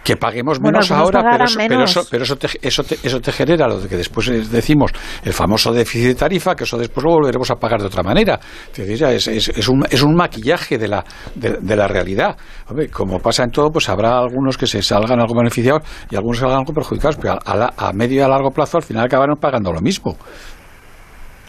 Que 0.07 0.15
paguemos 0.15 0.57
menos 0.61 0.87
ahora, 1.03 1.19
pero, 1.31 1.43
eso, 1.43 1.57
pero, 1.67 1.83
eso, 1.83 2.07
pero 2.09 2.23
eso, 2.23 2.35
te, 2.37 2.47
eso, 2.61 2.83
te, 2.85 2.95
eso 3.03 3.19
te 3.19 3.31
genera 3.33 3.67
lo 3.67 3.85
que 3.85 3.97
después 3.97 4.29
es- 4.29 4.49
decimos 4.49 4.91
el 5.25 5.33
famoso 5.33 5.73
déficit 5.73 6.07
de 6.07 6.15
tarifa, 6.15 6.55
que 6.55 6.63
eso 6.63 6.77
después 6.77 7.03
lo 7.03 7.11
volveremos 7.11 7.51
a 7.51 7.55
pagar 7.55 7.81
de 7.81 7.87
otra 7.87 8.03
manera. 8.03 8.39
Es, 8.73 9.27
es, 9.27 9.49
es, 9.49 9.67
un, 9.67 9.83
es 9.89 10.01
un 10.01 10.15
maquillaje 10.15 10.77
de 10.77 10.87
la, 10.87 11.03
de, 11.35 11.57
de 11.59 11.75
la 11.75 11.89
realidad. 11.89 12.37
Hombre, 12.69 12.87
como 12.89 13.19
pasa 13.19 13.43
en 13.43 13.51
todo, 13.51 13.69
pues 13.69 13.89
habrá 13.89 14.17
algunos 14.17 14.57
que 14.57 14.65
se 14.65 14.81
salgan 14.81 15.19
algo 15.19 15.35
beneficiados 15.35 15.83
y 16.09 16.15
algunos 16.15 16.37
salgan 16.39 16.59
algo 16.59 16.73
perjudicados, 16.73 17.17
pero 17.17 17.33
a, 17.33 17.39
a 17.43 17.55
la- 17.57 17.73
a 17.75 17.91
medio 17.91 18.19
y 18.19 18.21
a 18.21 18.29
largo 18.29 18.51
plazo 18.51 18.77
al 18.77 18.83
final 18.83 19.05
acabarán 19.05 19.35
pagando 19.41 19.73
lo 19.73 19.81
mismo. 19.81 20.15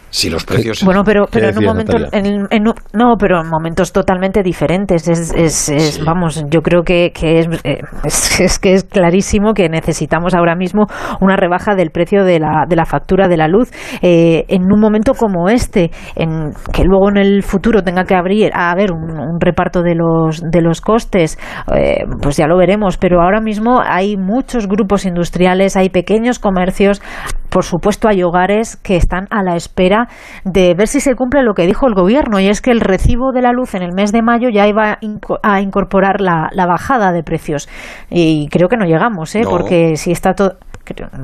Si 0.09 0.29
los 0.29 0.45
precios... 0.45 0.83
Bueno, 0.83 1.03
pero, 1.03 1.25
¿Qué 1.25 1.39
pero 1.39 1.49
en 1.49 1.57
un 1.59 1.65
momento, 1.65 1.97
en- 2.11 2.47
en 2.49 2.63
no, 2.63 3.15
pero 3.19 3.41
en 3.41 3.47
momentos 3.49 3.91
totalmente 3.91 4.41
diferentes. 4.43 5.07
Es, 5.07 5.33
es, 5.35 5.69
es- 5.69 6.03
vamos, 6.03 6.43
yo 6.49 6.61
creo 6.61 6.83
que, 6.83 7.11
que 7.13 7.39
es, 7.39 7.47
eh, 7.63 7.79
es, 8.03 8.39
es 8.41 8.59
que 8.59 8.73
es 8.73 8.83
clarísimo 8.83 9.53
que 9.53 9.69
necesitamos 9.69 10.33
ahora 10.33 10.55
mismo 10.55 10.85
una 11.21 11.35
rebaja 11.35 11.75
del 11.75 11.91
precio 11.91 12.23
de 12.23 12.39
la, 12.39 12.65
de 12.67 12.75
la 12.75 12.85
factura 12.85 13.27
de 13.27 13.37
la 13.37 13.47
luz 13.47 13.71
eh, 14.01 14.45
en 14.47 14.63
un 14.71 14.79
momento 14.79 15.13
como 15.13 15.49
este, 15.49 15.91
en 16.15 16.51
que 16.73 16.83
luego 16.83 17.09
en 17.09 17.17
el 17.17 17.43
futuro 17.43 17.83
tenga 17.83 18.05
que 18.05 18.15
abrir 18.15 18.51
a 18.53 18.71
haber 18.71 18.91
un, 18.91 19.11
un 19.19 19.39
reparto 19.39 19.81
de 19.83 19.95
los 19.95 20.41
de 20.41 20.61
los 20.61 20.81
costes, 20.81 21.37
eh, 21.75 22.03
pues 22.21 22.37
ya 22.37 22.47
lo 22.47 22.57
veremos. 22.57 22.97
Pero 22.97 23.21
ahora 23.21 23.41
mismo 23.41 23.81
hay 23.83 24.17
muchos 24.17 24.67
grupos 24.67 25.05
industriales, 25.05 25.75
hay 25.77 25.89
pequeños 25.89 26.39
comercios, 26.39 27.01
por 27.49 27.63
supuesto 27.65 28.07
hay 28.07 28.23
hogares 28.23 28.77
que 28.77 28.95
están 28.95 29.27
a 29.31 29.43
la 29.43 29.55
espera 29.55 30.07
de 30.45 30.73
ver 30.75 30.87
si 30.87 30.99
se 30.99 31.15
cumple 31.15 31.43
lo 31.43 31.53
que 31.53 31.65
dijo 31.65 31.87
el 31.87 31.93
gobierno 31.93 32.39
y 32.39 32.47
es 32.47 32.61
que 32.61 32.71
el 32.71 32.79
recibo 32.81 33.31
de 33.31 33.41
la 33.41 33.51
luz 33.51 33.75
en 33.75 33.81
el 33.81 33.91
mes 33.93 34.11
de 34.11 34.21
mayo 34.21 34.49
ya 34.49 34.67
iba 34.67 34.91
a 34.93 34.99
inco- 35.01 35.39
a 35.43 35.61
incorporar 35.61 36.21
la, 36.21 36.49
la 36.53 36.65
bajada 36.65 37.11
de 37.11 37.23
precios 37.23 37.67
y 38.09 38.47
creo 38.49 38.67
que 38.69 38.77
no 38.77 38.85
llegamos, 38.85 39.35
¿eh? 39.35 39.41
No. 39.41 39.49
porque 39.49 39.95
si 39.97 40.11
está 40.11 40.33
todo 40.33 40.53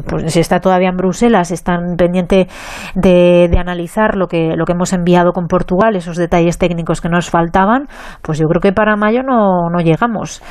pues 0.07 0.33
si 0.33 0.39
está 0.39 0.59
todavía 0.59 0.89
en 0.89 0.97
Bruselas, 0.97 1.51
están 1.51 1.95
pendientes 1.97 2.47
de, 2.95 3.47
de 3.51 3.57
analizar 3.59 4.15
lo 4.15 4.27
que, 4.27 4.55
lo 4.55 4.65
que 4.65 4.73
hemos 4.73 4.93
enviado 4.93 5.31
con 5.31 5.47
Portugal, 5.47 5.95
esos 5.95 6.17
detalles 6.17 6.57
técnicos 6.57 7.01
que 7.01 7.09
nos 7.09 7.29
faltaban, 7.29 7.87
pues 8.21 8.39
yo 8.39 8.47
creo 8.47 8.61
que 8.61 8.71
para 8.71 8.95
mayo 8.95 9.21
no, 9.23 9.69
no 9.69 9.79
llegamos. 9.81 10.41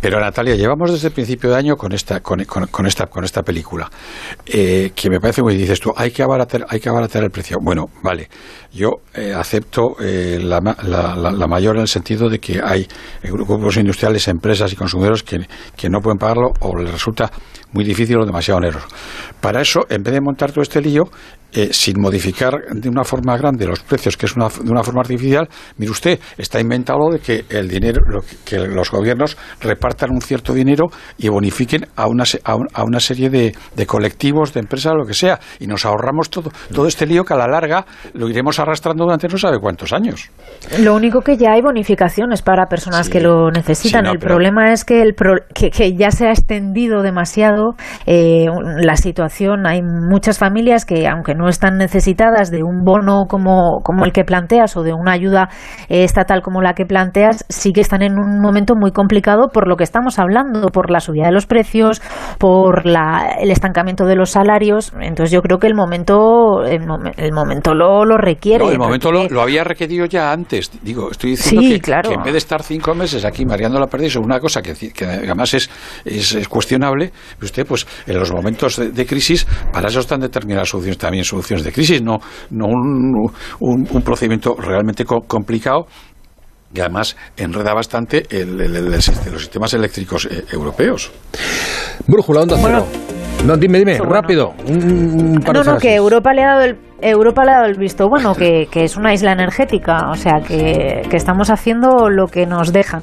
Pero 0.00 0.20
Natalia, 0.20 0.54
llevamos 0.54 0.92
desde 0.92 1.08
el 1.08 1.14
principio 1.14 1.50
de 1.50 1.56
año 1.56 1.76
con 1.76 1.92
esta, 1.92 2.20
con, 2.20 2.44
con- 2.44 2.86
esta, 2.86 3.06
con 3.06 3.24
esta 3.24 3.42
película, 3.42 3.90
eh, 4.46 4.92
que 4.94 5.10
me 5.10 5.18
parece 5.20 5.42
muy, 5.42 5.56
dices 5.56 5.80
tú, 5.80 5.92
hay 5.96 6.12
que 6.12 6.22
abaratar, 6.22 6.64
hay 6.68 6.78
que 6.78 6.88
abaratar 6.88 7.24
el 7.24 7.30
precio. 7.30 7.58
Bueno, 7.60 7.86
vale, 8.02 8.28
yo 8.72 8.90
eh, 9.14 9.34
acepto 9.34 9.96
eh, 10.00 10.38
la, 10.40 10.60
la- 10.84 11.16
la- 11.16 11.32
la 11.32 11.46
mayor 11.48 11.76
en 11.76 11.82
el 11.82 11.88
sentido 11.88 12.28
de 12.28 12.38
que 12.38 12.60
hay 12.64 12.82
eh, 13.22 13.30
grupos 13.30 13.76
industriales, 13.76 14.28
empresas 14.28 14.72
y 14.72 14.76
consumidores 14.76 15.22
que, 15.24 15.40
que 15.76 15.88
no 15.90 16.00
pueden 16.00 16.18
pagarlo 16.18 16.52
o 16.60 16.76
les 16.76 16.92
resulta 16.92 17.30
muy 17.72 17.84
difícil 17.84 18.16
o 18.18 18.24
demasiado 18.24 18.37
oneroso. 18.56 18.86
Para 19.40 19.60
eso, 19.60 19.80
en 19.88 20.02
vez 20.02 20.14
de 20.14 20.20
montar 20.20 20.50
todo 20.52 20.62
este 20.62 20.80
lío, 20.80 21.04
eh, 21.50 21.70
sin 21.72 21.98
modificar 21.98 22.52
de 22.74 22.88
una 22.90 23.04
forma 23.04 23.34
grande 23.38 23.66
los 23.66 23.80
precios, 23.80 24.18
que 24.18 24.26
es 24.26 24.36
una, 24.36 24.48
de 24.48 24.70
una 24.70 24.82
forma 24.82 25.00
artificial, 25.00 25.48
mire 25.78 25.90
usted, 25.90 26.18
está 26.36 26.60
inventado 26.60 27.08
de 27.10 27.20
que 27.20 27.44
el 27.48 27.66
dinero, 27.68 28.02
lo 28.06 28.20
que, 28.20 28.36
que 28.44 28.58
los 28.66 28.90
gobiernos 28.90 29.34
repartan 29.60 30.10
un 30.10 30.20
cierto 30.20 30.52
dinero 30.52 30.88
y 31.16 31.28
bonifiquen 31.28 31.86
a 31.96 32.06
una, 32.06 32.24
a, 32.44 32.54
un- 32.54 32.68
a 32.74 32.84
una 32.84 33.00
serie 33.00 33.30
de, 33.30 33.54
de 33.74 33.86
colectivos, 33.86 34.52
de 34.52 34.60
empresas, 34.60 34.92
lo 34.94 35.06
que 35.06 35.14
sea, 35.14 35.40
y 35.58 35.66
nos 35.66 35.86
ahorramos 35.86 36.28
todo, 36.28 36.50
todo 36.74 36.86
este 36.86 37.06
lío 37.06 37.24
que 37.24 37.32
a 37.32 37.36
la 37.38 37.46
larga 37.48 37.86
lo 38.12 38.28
iremos 38.28 38.58
arrastrando 38.58 39.04
durante 39.04 39.26
no 39.28 39.38
sabe 39.38 39.58
cuántos 39.58 39.94
años. 39.94 40.28
Lo 40.80 40.94
único 40.94 41.22
que 41.22 41.38
ya 41.38 41.52
hay 41.52 41.62
bonificaciones 41.62 42.42
para 42.42 42.66
personas 42.66 43.08
que 43.08 43.20
lo 43.20 43.50
necesitan. 43.50 44.02
Sí, 44.02 44.06
no, 44.06 44.12
el 44.12 44.18
problema 44.18 44.72
es 44.72 44.84
que, 44.84 45.00
el 45.00 45.14
pro- 45.14 45.44
que, 45.54 45.70
que 45.70 45.94
ya 45.96 46.10
se 46.10 46.26
ha 46.26 46.30
extendido 46.32 47.00
demasiado 47.02 47.70
eh, 48.04 48.27
la 48.80 48.96
situación. 48.96 49.66
Hay 49.66 49.82
muchas 49.82 50.38
familias 50.38 50.84
que, 50.84 51.06
aunque 51.06 51.34
no 51.34 51.48
están 51.48 51.76
necesitadas 51.78 52.50
de 52.50 52.62
un 52.62 52.84
bono 52.84 53.24
como, 53.28 53.80
como 53.82 54.04
el 54.04 54.12
que 54.12 54.24
planteas 54.24 54.76
o 54.76 54.82
de 54.82 54.92
una 54.92 55.12
ayuda 55.12 55.48
eh, 55.88 56.04
estatal 56.04 56.42
como 56.42 56.60
la 56.62 56.74
que 56.74 56.84
planteas, 56.84 57.44
sí 57.48 57.72
que 57.72 57.80
están 57.80 58.02
en 58.02 58.18
un 58.18 58.40
momento 58.40 58.74
muy 58.76 58.92
complicado 58.92 59.48
por 59.52 59.68
lo 59.68 59.76
que 59.76 59.84
estamos 59.84 60.18
hablando, 60.18 60.68
por 60.68 60.90
la 60.90 61.00
subida 61.00 61.26
de 61.26 61.32
los 61.32 61.46
precios, 61.46 62.00
por 62.38 62.86
la, 62.86 63.36
el 63.40 63.50
estancamiento 63.50 64.04
de 64.04 64.16
los 64.16 64.30
salarios. 64.30 64.92
Entonces 65.00 65.30
yo 65.32 65.40
creo 65.40 65.58
que 65.58 65.66
el 65.66 65.74
momento, 65.74 66.64
el, 66.64 66.82
momen- 66.82 67.14
el 67.16 67.32
momento 67.32 67.74
lo, 67.74 68.04
lo 68.04 68.16
requiere. 68.16 68.64
No, 68.64 68.70
el 68.70 68.78
momento 68.78 69.10
lo, 69.12 69.28
lo 69.28 69.40
había 69.42 69.64
requerido 69.64 70.06
ya 70.06 70.32
antes. 70.32 70.70
Digo, 70.82 71.10
estoy 71.10 71.30
diciendo 71.30 71.62
Sí, 71.62 71.74
que, 71.74 71.80
claro. 71.80 72.08
que 72.10 72.14
en 72.14 72.22
vez 72.22 72.32
de 72.32 72.38
estar 72.38 72.62
cinco 72.62 72.94
meses 72.94 73.24
aquí 73.24 73.44
mareando 73.44 73.78
la 73.80 73.86
perdiz 73.86 74.12
sobre 74.12 74.26
una 74.26 74.40
cosa 74.40 74.62
que, 74.62 74.74
que 74.92 75.04
además 75.04 75.54
es, 75.54 75.70
es, 76.04 76.34
es 76.34 76.48
cuestionable, 76.48 77.10
usted, 77.42 77.66
pues 77.66 77.86
en 78.08 78.18
los 78.18 78.32
momentos 78.32 78.76
de, 78.76 78.90
de 78.90 79.06
crisis, 79.06 79.46
para 79.72 79.88
eso 79.88 80.00
están 80.00 80.20
determinadas 80.20 80.68
soluciones 80.68 80.98
también, 80.98 81.24
soluciones 81.24 81.64
de 81.64 81.72
crisis, 81.72 82.02
no, 82.02 82.18
no 82.50 82.66
un, 82.66 83.30
un- 83.60 83.88
un 83.90 84.02
procedimiento 84.02 84.54
realmente 84.58 85.04
co- 85.04 85.20
complicado 85.26 85.86
que 86.72 86.82
además 86.82 87.16
enreda 87.36 87.72
bastante 87.74 88.24
el- 88.30 88.60
el- 88.60 88.76
el- 88.76 88.90
los 88.92 89.04
sistemas 89.40 89.72
eléctricos 89.74 90.26
eh, 90.26 90.44
europeos. 90.52 91.10
Brújula, 92.06 92.40
onda 92.42 92.56
cero. 92.60 92.84
No, 93.46 93.56
dime, 93.56 93.78
dime, 93.78 93.98
rápido. 93.98 94.52
Un- 94.66 95.40
par 95.44 95.52
de 95.54 95.58
No, 95.58 95.58
no, 95.60 95.64
frases. 95.64 95.82
que 95.82 95.94
Europa 95.94 96.32
le 96.34 96.42
ha 96.42 96.48
dado 96.48 96.64
el 96.64 96.76
Europa 97.00 97.44
le 97.44 97.52
ha 97.52 97.54
dado 97.54 97.66
el 97.66 97.78
visto 97.78 98.08
bueno, 98.08 98.34
que, 98.34 98.66
que 98.72 98.82
es 98.84 98.96
una 98.96 99.14
isla 99.14 99.30
energética, 99.32 100.10
o 100.10 100.16
sea, 100.16 100.40
que, 100.46 101.02
que 101.08 101.16
estamos 101.16 101.48
haciendo 101.48 102.10
lo 102.10 102.26
que 102.26 102.44
nos 102.44 102.72
dejan. 102.72 103.02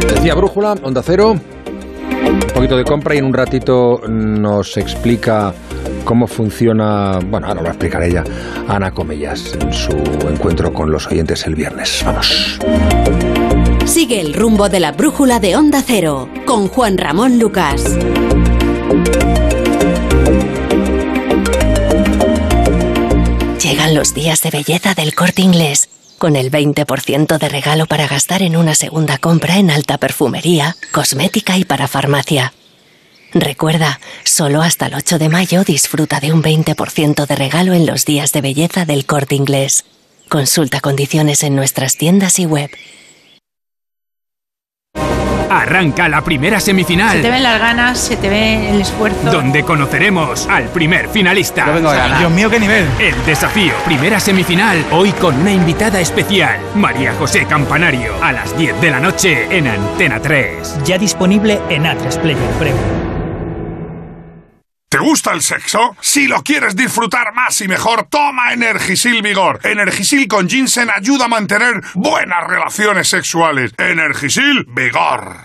Decía 0.00 0.34
Brújula, 0.34 0.74
Onda 0.82 1.02
Cero. 1.04 1.32
Un 1.32 2.40
poquito 2.54 2.76
de 2.76 2.84
compra 2.84 3.14
y 3.14 3.18
en 3.18 3.24
un 3.26 3.34
ratito 3.34 4.00
nos 4.08 4.76
explica 4.76 5.52
cómo 6.04 6.26
funciona. 6.26 7.18
Bueno, 7.18 7.48
ahora 7.48 7.62
lo 7.62 7.68
explicará 7.68 8.06
ella, 8.06 8.24
Ana 8.68 8.90
Comellas, 8.92 9.54
en 9.60 9.72
su 9.72 9.92
encuentro 10.28 10.72
con 10.72 10.90
los 10.90 11.06
oyentes 11.06 11.46
el 11.46 11.54
viernes. 11.54 12.02
Vamos. 12.04 12.58
Sigue 13.84 14.20
el 14.20 14.34
rumbo 14.34 14.68
de 14.68 14.80
la 14.80 14.92
brújula 14.92 15.38
de 15.38 15.56
Onda 15.56 15.82
Cero 15.86 16.28
con 16.44 16.68
Juan 16.68 16.98
Ramón 16.98 17.38
Lucas. 17.38 17.96
Llegan 23.62 23.94
los 23.94 24.14
días 24.14 24.42
de 24.42 24.50
belleza 24.50 24.94
del 24.94 25.14
corte 25.14 25.42
inglés, 25.42 25.88
con 26.18 26.36
el 26.36 26.50
20% 26.50 27.38
de 27.38 27.48
regalo 27.48 27.86
para 27.86 28.06
gastar 28.06 28.42
en 28.42 28.56
una 28.56 28.74
segunda 28.74 29.18
compra 29.18 29.58
en 29.58 29.70
alta 29.70 29.98
perfumería, 29.98 30.76
cosmética 30.92 31.56
y 31.58 31.64
para 31.64 31.88
farmacia. 31.88 32.52
Recuerda, 33.32 34.00
solo 34.24 34.62
hasta 34.62 34.86
el 34.86 34.94
8 34.94 35.18
de 35.18 35.28
mayo 35.28 35.64
disfruta 35.64 36.20
de 36.20 36.32
un 36.32 36.42
20% 36.42 37.26
de 37.26 37.36
regalo 37.36 37.74
en 37.74 37.86
los 37.86 38.04
días 38.04 38.32
de 38.32 38.40
belleza 38.40 38.84
del 38.84 39.04
corte 39.04 39.34
inglés. 39.34 39.84
Consulta 40.28 40.80
condiciones 40.80 41.42
en 41.42 41.54
nuestras 41.54 41.96
tiendas 41.96 42.38
y 42.38 42.46
web. 42.46 42.70
Arranca 45.50 46.08
la 46.08 46.22
primera 46.22 46.60
semifinal. 46.60 47.16
Se 47.16 47.22
te 47.22 47.30
ven 47.30 47.42
las 47.42 47.58
ganas, 47.60 47.98
se 47.98 48.16
te 48.16 48.28
ve 48.28 48.70
el 48.70 48.80
esfuerzo. 48.80 49.30
Donde 49.30 49.62
conoceremos 49.62 50.46
al 50.48 50.64
primer 50.64 51.08
finalista. 51.08 51.66
Yo 51.66 51.74
vengo 51.74 51.88
a 51.88 51.94
ganar. 51.94 52.18
Dios 52.18 52.30
mío, 52.30 52.50
qué 52.50 52.60
nivel. 52.60 52.84
El 52.98 53.14
desafío, 53.24 53.72
primera 53.84 54.18
semifinal, 54.20 54.84
hoy 54.90 55.12
con 55.12 55.36
una 55.36 55.52
invitada 55.52 56.00
especial, 56.00 56.58
María 56.74 57.14
José 57.14 57.46
Campanario, 57.46 58.12
a 58.22 58.32
las 58.32 58.56
10 58.58 58.80
de 58.80 58.90
la 58.90 59.00
noche 59.00 59.46
en 59.56 59.68
Antena 59.68 60.20
3. 60.20 60.84
Ya 60.84 60.98
disponible 60.98 61.60
en 61.70 61.84
A3 61.84 62.18
Player 62.20 62.50
Premium. 62.58 63.05
¿Te 64.88 64.98
gusta 64.98 65.32
el 65.32 65.42
sexo? 65.42 65.96
Si 66.00 66.28
lo 66.28 66.42
quieres 66.42 66.76
disfrutar 66.76 67.34
más 67.34 67.60
y 67.60 67.66
mejor, 67.66 68.06
toma 68.08 68.52
Energisil 68.52 69.20
Vigor. 69.20 69.58
Energisil 69.64 70.28
con 70.28 70.48
ginseng 70.48 70.90
ayuda 70.90 71.24
a 71.24 71.28
mantener 71.28 71.82
buenas 71.94 72.46
relaciones 72.46 73.08
sexuales. 73.08 73.72
Energisil 73.78 74.64
Vigor. 74.68 75.44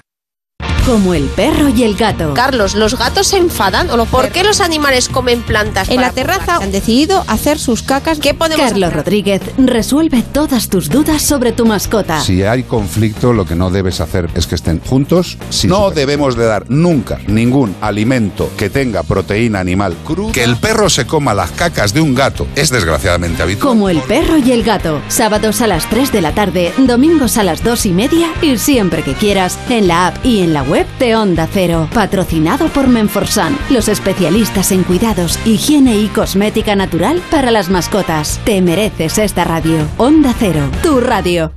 Como 0.92 1.14
el 1.14 1.28
perro 1.28 1.70
y 1.70 1.84
el 1.84 1.96
gato. 1.96 2.34
Carlos, 2.34 2.76
¿los 2.76 2.98
gatos 2.98 3.28
se 3.28 3.38
enfadan 3.38 3.90
o 3.92 3.96
no? 3.96 4.06
¿Por 4.06 4.28
qué 4.28 4.44
los 4.44 4.60
animales 4.60 5.08
comen 5.08 5.42
plantas? 5.42 5.88
En 5.88 6.02
la 6.02 6.12
terraza 6.12 6.58
han 6.58 6.74
decidido 6.74 7.24
hacer 7.28 7.60
sus 7.60 7.82
cacas. 7.82 8.20
¿Qué 8.20 8.34
podemos 8.34 8.66
Carlos 8.66 8.90
hacer? 8.90 8.98
Rodríguez 8.98 9.42
resuelve 9.58 10.22
todas 10.22 10.68
tus 10.68 10.90
dudas 10.90 11.22
sobre 11.22 11.54
tu 11.54 11.66
mascota. 11.66 12.20
Si 12.20 12.44
hay 12.44 12.64
conflicto, 12.64 13.32
lo 13.32 13.46
que 13.46 13.56
no 13.56 13.70
debes 13.70 14.02
hacer 14.02 14.30
es 14.36 14.48
que 14.48 14.56
estén 14.56 14.82
juntos. 14.82 15.38
no 15.64 15.92
debemos 15.92 16.36
de 16.36 16.44
dar 16.44 16.70
nunca 16.70 17.22
ningún 17.26 17.74
alimento 17.80 18.50
que 18.58 18.70
tenga 18.70 19.04
proteína 19.04 19.62
animal 19.62 19.96
cruda. 20.04 20.34
Que 20.34 20.44
el 20.44 20.58
perro 20.58 20.90
se 20.90 21.08
coma 21.08 21.34
las 21.34 21.52
cacas 21.52 21.94
de 21.94 22.02
un 22.02 22.14
gato 22.14 22.48
es 22.58 22.70
desgraciadamente 22.70 23.42
habitual. 23.42 23.70
Como 23.70 23.88
el 23.88 24.02
perro 24.02 24.40
y 24.40 24.52
el 24.52 24.64
gato. 24.64 25.02
Sábados 25.08 25.62
a 25.62 25.68
las 25.68 25.90
3 25.90 26.12
de 26.12 26.22
la 26.22 26.34
tarde, 26.34 26.74
domingos 26.80 27.38
a 27.38 27.44
las 27.44 27.64
2 27.64 27.86
y 27.86 27.92
media 27.92 28.28
y 28.42 28.58
siempre 28.58 29.04
que 29.04 29.14
quieras 29.14 29.58
en 29.70 29.88
la 29.88 30.08
app 30.08 30.26
y 30.26 30.42
en 30.42 30.54
la 30.54 30.64
web 30.64 30.81
de 31.00 31.16
Onda 31.16 31.48
Cero. 31.52 31.88
Patrocinado 31.94 32.68
por 32.70 32.88
Menforsan, 32.88 33.58
los 33.70 33.88
especialistas 33.88 34.72
en 34.72 34.84
cuidados, 34.84 35.40
higiene 35.46 35.98
y 35.98 36.08
cosmética 36.08 36.76
natural 36.76 37.22
para 37.30 37.52
las 37.52 37.70
mascotas. 37.70 38.40
Te 38.46 38.62
mereces 38.62 39.18
esta 39.18 39.44
radio. 39.44 39.78
Onda 39.98 40.34
Cero, 40.38 40.62
tu 40.84 41.00
radio. 41.00 41.52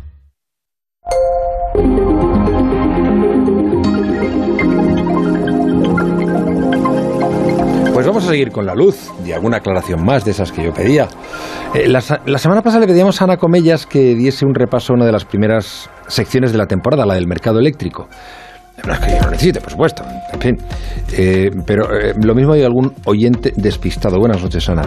Pues 7.93 8.07
vamos 8.07 8.25
a 8.25 8.29
seguir 8.29 8.51
con 8.51 8.67
la 8.67 8.75
luz 8.75 9.13
y 9.25 9.33
alguna 9.33 9.59
aclaración 9.59 10.05
más 10.05 10.25
de 10.25 10.33
esas 10.33 10.51
que 10.51 10.65
yo 10.65 10.75
pedía. 10.75 11.09
Eh, 11.75 11.89
la, 11.89 12.03
la 12.27 12.39
semana 12.39 12.61
pasada 12.61 12.81
le 12.81 12.87
pedíamos 12.89 13.21
a 13.21 13.25
Ana 13.25 13.37
Comellas 13.37 13.87
que 13.87 14.15
diese 14.15 14.45
un 14.45 14.55
repaso 14.55 14.93
a 14.93 14.97
una 14.97 15.07
de 15.07 15.13
las 15.13 15.25
primeras 15.25 15.89
secciones 16.09 16.53
de 16.53 16.59
la 16.59 16.67
temporada, 16.67 17.07
la 17.07 17.15
del 17.15 17.27
mercado 17.29 17.61
eléctrico. 17.61 18.09
No 18.83 18.93
es 18.93 18.99
que 18.99 19.11
yo 19.13 19.23
lo 19.23 19.31
necesite, 19.31 19.61
por 19.61 19.71
supuesto, 19.71 20.05
en 20.33 20.41
fin. 20.41 20.57
Eh, 21.13 21.51
pero 21.65 21.85
eh, 21.97 22.13
lo 22.21 22.35
mismo 22.35 22.53
hay 22.55 22.65
algún 22.65 22.93
oyente 23.05 23.53
despistado. 23.57 24.19
Buenas 24.19 24.43
noches, 24.43 24.69
Ana. 24.69 24.83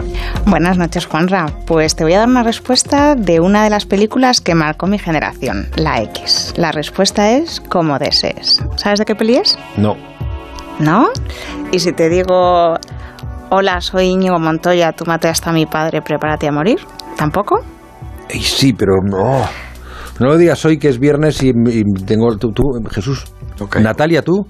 Buenas 0.46 0.76
noches, 0.76 1.06
Juanra. 1.06 1.46
Pues 1.66 1.96
te 1.96 2.04
voy 2.04 2.12
a 2.12 2.18
dar 2.18 2.28
una 2.28 2.42
respuesta 2.42 3.14
de 3.14 3.40
una 3.40 3.64
de 3.64 3.70
las 3.70 3.86
películas 3.86 4.40
que 4.40 4.54
marcó 4.54 4.86
mi 4.86 4.98
generación, 4.98 5.68
la 5.76 6.02
X. 6.02 6.52
La 6.56 6.70
respuesta 6.70 7.30
es 7.32 7.60
como 7.60 7.98
desees. 7.98 8.62
¿Sabes 8.76 8.98
de 8.98 9.04
qué 9.04 9.14
peli 9.14 9.36
es? 9.36 9.58
No. 9.76 9.96
¿No? 10.78 11.08
Y 11.72 11.80
si 11.80 11.92
te 11.92 12.08
digo, 12.08 12.76
hola, 13.50 13.80
soy 13.80 14.06
Íñigo 14.06 14.38
Montoya, 14.38 14.92
tú 14.92 15.06
mataste 15.06 15.48
a 15.48 15.52
mi 15.52 15.66
padre, 15.66 16.02
prepárate 16.02 16.46
a 16.46 16.52
morir, 16.52 16.78
¿tampoco? 17.16 17.64
Y 18.32 18.40
sí, 18.40 18.74
pero 18.74 18.92
no. 19.02 19.40
No 20.20 20.26
lo 20.26 20.36
digas 20.36 20.64
hoy 20.64 20.78
que 20.78 20.88
es 20.88 20.98
viernes 20.98 21.42
y, 21.42 21.48
y 21.48 21.84
tengo... 22.04 22.36
Tú, 22.36 22.52
tú, 22.52 22.62
Jesús. 22.90 23.24
Natalia, 23.80 24.22
¿tú? 24.22 24.46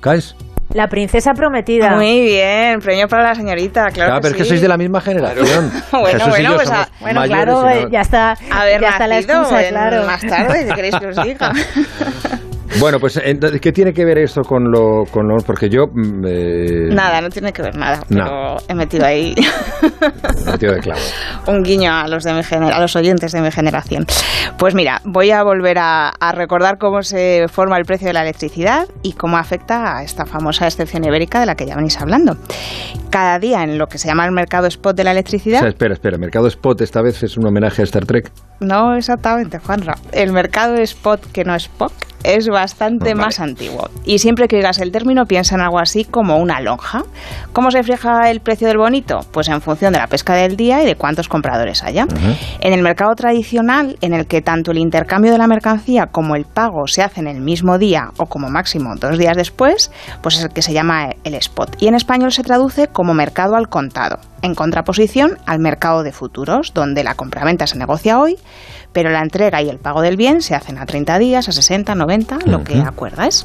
¿Caes? 0.00 0.34
La 0.74 0.86
princesa 0.86 1.32
prometida. 1.32 1.96
Muy 1.96 2.20
bien, 2.20 2.78
premio 2.80 3.08
para 3.08 3.22
la 3.30 3.34
señorita, 3.34 3.86
claro. 3.86 4.14
Ah, 4.14 4.18
pero 4.20 4.32
es 4.32 4.36
que 4.36 4.42
sí. 4.44 4.50
sois 4.50 4.60
de 4.60 4.68
la 4.68 4.76
misma 4.76 5.00
generación. 5.00 5.72
Bueno, 5.90 6.06
Jesús 6.08 6.26
y 6.26 6.30
bueno, 6.30 6.50
yo 6.50 6.56
pues 6.56 6.68
somos 6.68 6.82
a- 6.82 6.90
Bueno, 7.00 7.20
mayores 7.20 7.44
claro, 7.54 7.68
eh, 7.70 7.88
ya 7.90 8.00
está, 8.02 8.36
Haber 8.50 8.80
ya 8.82 8.88
está 8.90 9.06
la 9.06 9.18
excusa, 9.18 9.62
en- 9.62 9.70
claro. 9.70 10.04
más 10.06 10.20
tarde, 10.20 10.66
¿qué 10.66 10.74
queréis 10.74 10.96
que 10.96 11.06
os 11.06 11.16
diga? 11.24 11.52
Bueno, 12.80 12.98
pues 13.00 13.20
entonces, 13.22 13.60
¿qué 13.60 13.72
tiene 13.72 13.92
que 13.92 14.04
ver 14.04 14.18
esto 14.18 14.42
con 14.42 14.70
lo, 14.70 15.04
con 15.10 15.26
lo 15.26 15.36
porque 15.38 15.68
yo 15.68 15.86
mm, 15.92 16.24
eh, 16.26 16.88
Nada, 16.90 17.20
no 17.20 17.28
tiene 17.30 17.52
que 17.52 17.62
ver 17.62 17.76
nada, 17.76 18.00
pero 18.08 18.24
No. 18.24 18.56
he 18.68 18.74
metido 18.74 19.04
ahí 19.06 19.34
he 20.46 20.50
metido 20.50 20.74
de 20.74 20.80
clavo. 20.80 21.00
un 21.46 21.62
guiño 21.62 21.92
a 21.92 22.06
los 22.08 22.24
de 22.24 22.32
mi 22.34 22.40
gener- 22.42 22.72
a 22.72 22.80
los 22.80 22.94
oyentes 22.96 23.32
de 23.32 23.40
mi 23.40 23.50
generación. 23.50 24.06
Pues 24.58 24.74
mira, 24.74 25.00
voy 25.04 25.30
a 25.30 25.42
volver 25.42 25.78
a, 25.78 26.08
a 26.10 26.32
recordar 26.32 26.78
cómo 26.78 27.02
se 27.02 27.46
forma 27.48 27.76
el 27.78 27.84
precio 27.84 28.06
de 28.08 28.12
la 28.12 28.22
electricidad 28.22 28.86
y 29.02 29.12
cómo 29.12 29.36
afecta 29.38 29.96
a 29.98 30.02
esta 30.02 30.26
famosa 30.26 30.66
excepción 30.66 31.04
ibérica 31.04 31.40
de 31.40 31.46
la 31.46 31.54
que 31.54 31.66
ya 31.66 31.76
venís 31.76 32.00
hablando. 32.00 32.36
Cada 33.10 33.38
día 33.38 33.62
en 33.64 33.78
lo 33.78 33.86
que 33.86 33.98
se 33.98 34.08
llama 34.08 34.26
el 34.26 34.32
mercado 34.32 34.66
spot 34.66 34.96
de 34.96 35.04
la 35.04 35.10
O 35.10 35.12
electricidad, 35.12 35.60
sea, 35.60 35.68
espera, 35.68 35.94
espera, 35.94 36.18
Mercado 36.18 36.46
Spot 36.48 36.80
esta 36.80 37.00
vez 37.02 37.22
es 37.22 37.36
un 37.36 37.46
homenaje 37.46 37.82
a 37.82 37.84
Star 37.84 38.04
Trek. 38.04 38.30
no 38.60 38.94
exactamente, 38.94 39.58
Juanra, 39.58 39.94
el 40.12 40.32
mercado 40.32 40.74
spot 40.76 41.20
que 41.32 41.44
no 41.44 41.54
es 41.54 41.68
POC 41.68 41.92
es 42.24 42.48
bastante 42.48 42.67
Vale. 43.14 43.26
más 43.26 43.40
antiguo. 43.40 43.88
Y 44.04 44.18
siempre 44.18 44.48
que 44.48 44.56
oigas 44.56 44.78
el 44.78 44.92
término 44.92 45.26
piensa 45.26 45.54
en 45.54 45.60
algo 45.60 45.78
así 45.78 46.04
como 46.04 46.38
una 46.38 46.60
lonja. 46.60 47.04
¿Cómo 47.52 47.70
se 47.70 47.82
fija 47.82 48.30
el 48.30 48.40
precio 48.40 48.68
del 48.68 48.78
bonito? 48.78 49.20
Pues 49.32 49.48
en 49.48 49.60
función 49.60 49.92
de 49.92 49.98
la 49.98 50.06
pesca 50.06 50.34
del 50.34 50.56
día 50.56 50.82
y 50.82 50.86
de 50.86 50.96
cuántos 50.96 51.28
compradores 51.28 51.82
haya. 51.82 52.06
En 52.60 52.72
el 52.72 52.82
mercado 52.82 53.14
tradicional, 53.14 53.96
en 54.00 54.14
el 54.14 54.26
que 54.26 54.42
tanto 54.42 54.70
el 54.70 54.78
intercambio 54.78 55.32
de 55.32 55.38
la 55.38 55.46
mercancía 55.46 56.06
como 56.06 56.36
el 56.36 56.44
pago 56.44 56.86
se 56.86 57.02
hacen 57.02 57.26
el 57.26 57.40
mismo 57.40 57.78
día 57.78 58.12
o 58.18 58.26
como 58.26 58.50
máximo 58.50 58.94
dos 58.96 59.18
días 59.18 59.36
después, 59.36 59.90
pues 60.22 60.36
es 60.38 60.44
el 60.44 60.50
que 60.50 60.62
se 60.62 60.72
llama 60.72 61.10
el 61.24 61.34
spot. 61.34 61.76
Y 61.80 61.88
en 61.88 61.94
español 61.94 62.32
se 62.32 62.42
traduce 62.42 62.88
como 62.88 63.14
mercado 63.14 63.56
al 63.56 63.68
contado, 63.68 64.18
en 64.42 64.54
contraposición 64.54 65.38
al 65.46 65.58
mercado 65.58 66.02
de 66.02 66.12
futuros, 66.12 66.72
donde 66.74 67.04
la 67.04 67.14
compraventa 67.14 67.66
se 67.66 67.78
negocia 67.78 68.18
hoy, 68.18 68.36
pero 68.92 69.10
la 69.10 69.20
entrega 69.20 69.62
y 69.62 69.68
el 69.68 69.78
pago 69.78 70.02
del 70.02 70.16
bien 70.16 70.42
se 70.42 70.54
hacen 70.54 70.78
a 70.78 70.86
30 70.86 71.18
días, 71.18 71.48
a 71.48 71.52
60, 71.52 71.94
90, 71.94 72.38
lo 72.46 72.64
que 72.64 72.80
acuerdas. 72.80 73.44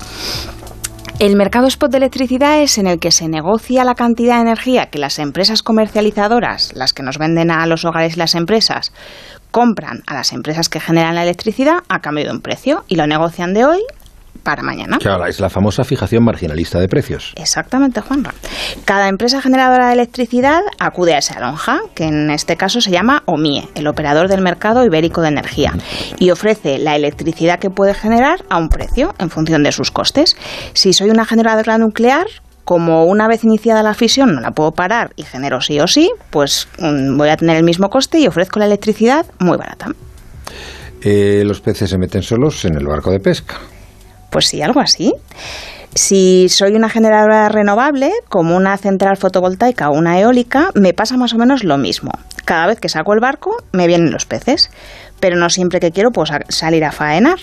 El 1.19 1.35
mercado 1.35 1.67
spot 1.67 1.91
de 1.91 1.97
electricidad 1.97 2.61
es 2.61 2.77
en 2.77 2.87
el 2.87 2.99
que 2.99 3.11
se 3.11 3.27
negocia 3.27 3.83
la 3.83 3.95
cantidad 3.95 4.35
de 4.35 4.41
energía 4.41 4.87
que 4.87 4.97
las 4.97 5.19
empresas 5.19 5.61
comercializadoras, 5.61 6.73
las 6.75 6.91
que 6.91 7.03
nos 7.03 7.17
venden 7.17 7.51
a 7.51 7.65
los 7.67 7.85
hogares 7.85 8.15
y 8.15 8.19
las 8.19 8.35
empresas, 8.35 8.91
compran 9.51 10.01
a 10.07 10.15
las 10.15 10.33
empresas 10.33 10.69
que 10.69 10.79
generan 10.79 11.15
la 11.15 11.23
electricidad 11.23 11.83
a 11.87 11.99
cambio 11.99 12.25
de 12.25 12.31
un 12.31 12.41
precio 12.41 12.83
y 12.87 12.95
lo 12.95 13.05
negocian 13.05 13.53
de 13.53 13.65
hoy 13.65 13.81
para 14.43 14.61
mañana. 14.61 14.97
Claro, 14.99 15.25
es 15.25 15.39
la 15.39 15.49
famosa 15.49 15.83
fijación 15.83 16.23
marginalista 16.23 16.79
de 16.79 16.87
precios. 16.87 17.33
Exactamente, 17.35 18.01
Juanra. 18.01 18.33
Cada 18.85 19.07
empresa 19.07 19.41
generadora 19.41 19.87
de 19.87 19.93
electricidad 19.93 20.61
acude 20.79 21.15
a 21.15 21.19
esa 21.19 21.39
lonja, 21.39 21.79
que 21.95 22.05
en 22.05 22.29
este 22.29 22.57
caso 22.57 22.81
se 22.81 22.91
llama 22.91 23.23
OMIE, 23.25 23.69
el 23.75 23.87
operador 23.87 24.27
del 24.27 24.41
mercado 24.41 24.85
ibérico 24.85 25.21
de 25.21 25.29
energía, 25.29 25.73
y 26.19 26.31
ofrece 26.31 26.77
la 26.77 26.95
electricidad 26.95 27.59
que 27.59 27.69
puede 27.69 27.93
generar 27.93 28.43
a 28.49 28.57
un 28.57 28.69
precio 28.69 29.15
en 29.19 29.29
función 29.29 29.63
de 29.63 29.71
sus 29.71 29.91
costes. 29.91 30.35
Si 30.73 30.93
soy 30.93 31.09
una 31.09 31.25
generadora 31.25 31.77
nuclear, 31.77 32.25
como 32.63 33.05
una 33.05 33.27
vez 33.27 33.43
iniciada 33.43 33.83
la 33.83 33.93
fisión 33.93 34.35
no 34.35 34.41
la 34.41 34.51
puedo 34.51 34.71
parar 34.71 35.11
y 35.15 35.23
genero 35.23 35.61
sí 35.61 35.79
o 35.79 35.87
sí, 35.87 36.11
pues 36.29 36.67
mm, 36.79 37.17
voy 37.17 37.29
a 37.29 37.37
tener 37.37 37.57
el 37.57 37.63
mismo 37.63 37.89
coste 37.89 38.19
y 38.19 38.27
ofrezco 38.27 38.59
la 38.59 38.65
electricidad 38.65 39.25
muy 39.39 39.57
barata. 39.57 39.87
Eh, 41.01 41.43
los 41.45 41.59
peces 41.59 41.89
se 41.89 41.97
meten 41.97 42.21
solos 42.21 42.63
en 42.63 42.77
el 42.77 42.87
barco 42.87 43.11
de 43.11 43.19
pesca. 43.19 43.59
Pues 44.33 44.47
sí, 44.47 44.61
algo 44.61 44.79
así. 44.81 45.13
Si 45.95 46.47
soy 46.49 46.73
una 46.75 46.89
generadora 46.89 47.49
renovable, 47.49 48.11
como 48.27 48.55
una 48.57 48.75
central 48.77 49.15
fotovoltaica 49.15 49.89
o 49.89 49.93
una 49.93 50.19
eólica, 50.19 50.71
me 50.73 50.93
pasa 50.93 51.17
más 51.17 51.33
o 51.33 51.37
menos 51.37 51.63
lo 51.63 51.77
mismo. 51.77 52.11
Cada 52.45 52.65
vez 52.67 52.79
que 52.79 52.89
saco 52.89 53.13
el 53.13 53.19
barco, 53.19 53.55
me 53.71 53.85
vienen 53.87 54.11
los 54.11 54.25
peces. 54.25 54.71
Pero 55.19 55.37
no 55.37 55.49
siempre 55.49 55.79
que 55.79 55.91
quiero 55.91 56.11
puedo 56.11 56.25
sa- 56.25 56.41
salir 56.49 56.83
a 56.83 56.91
faenar. 56.91 57.37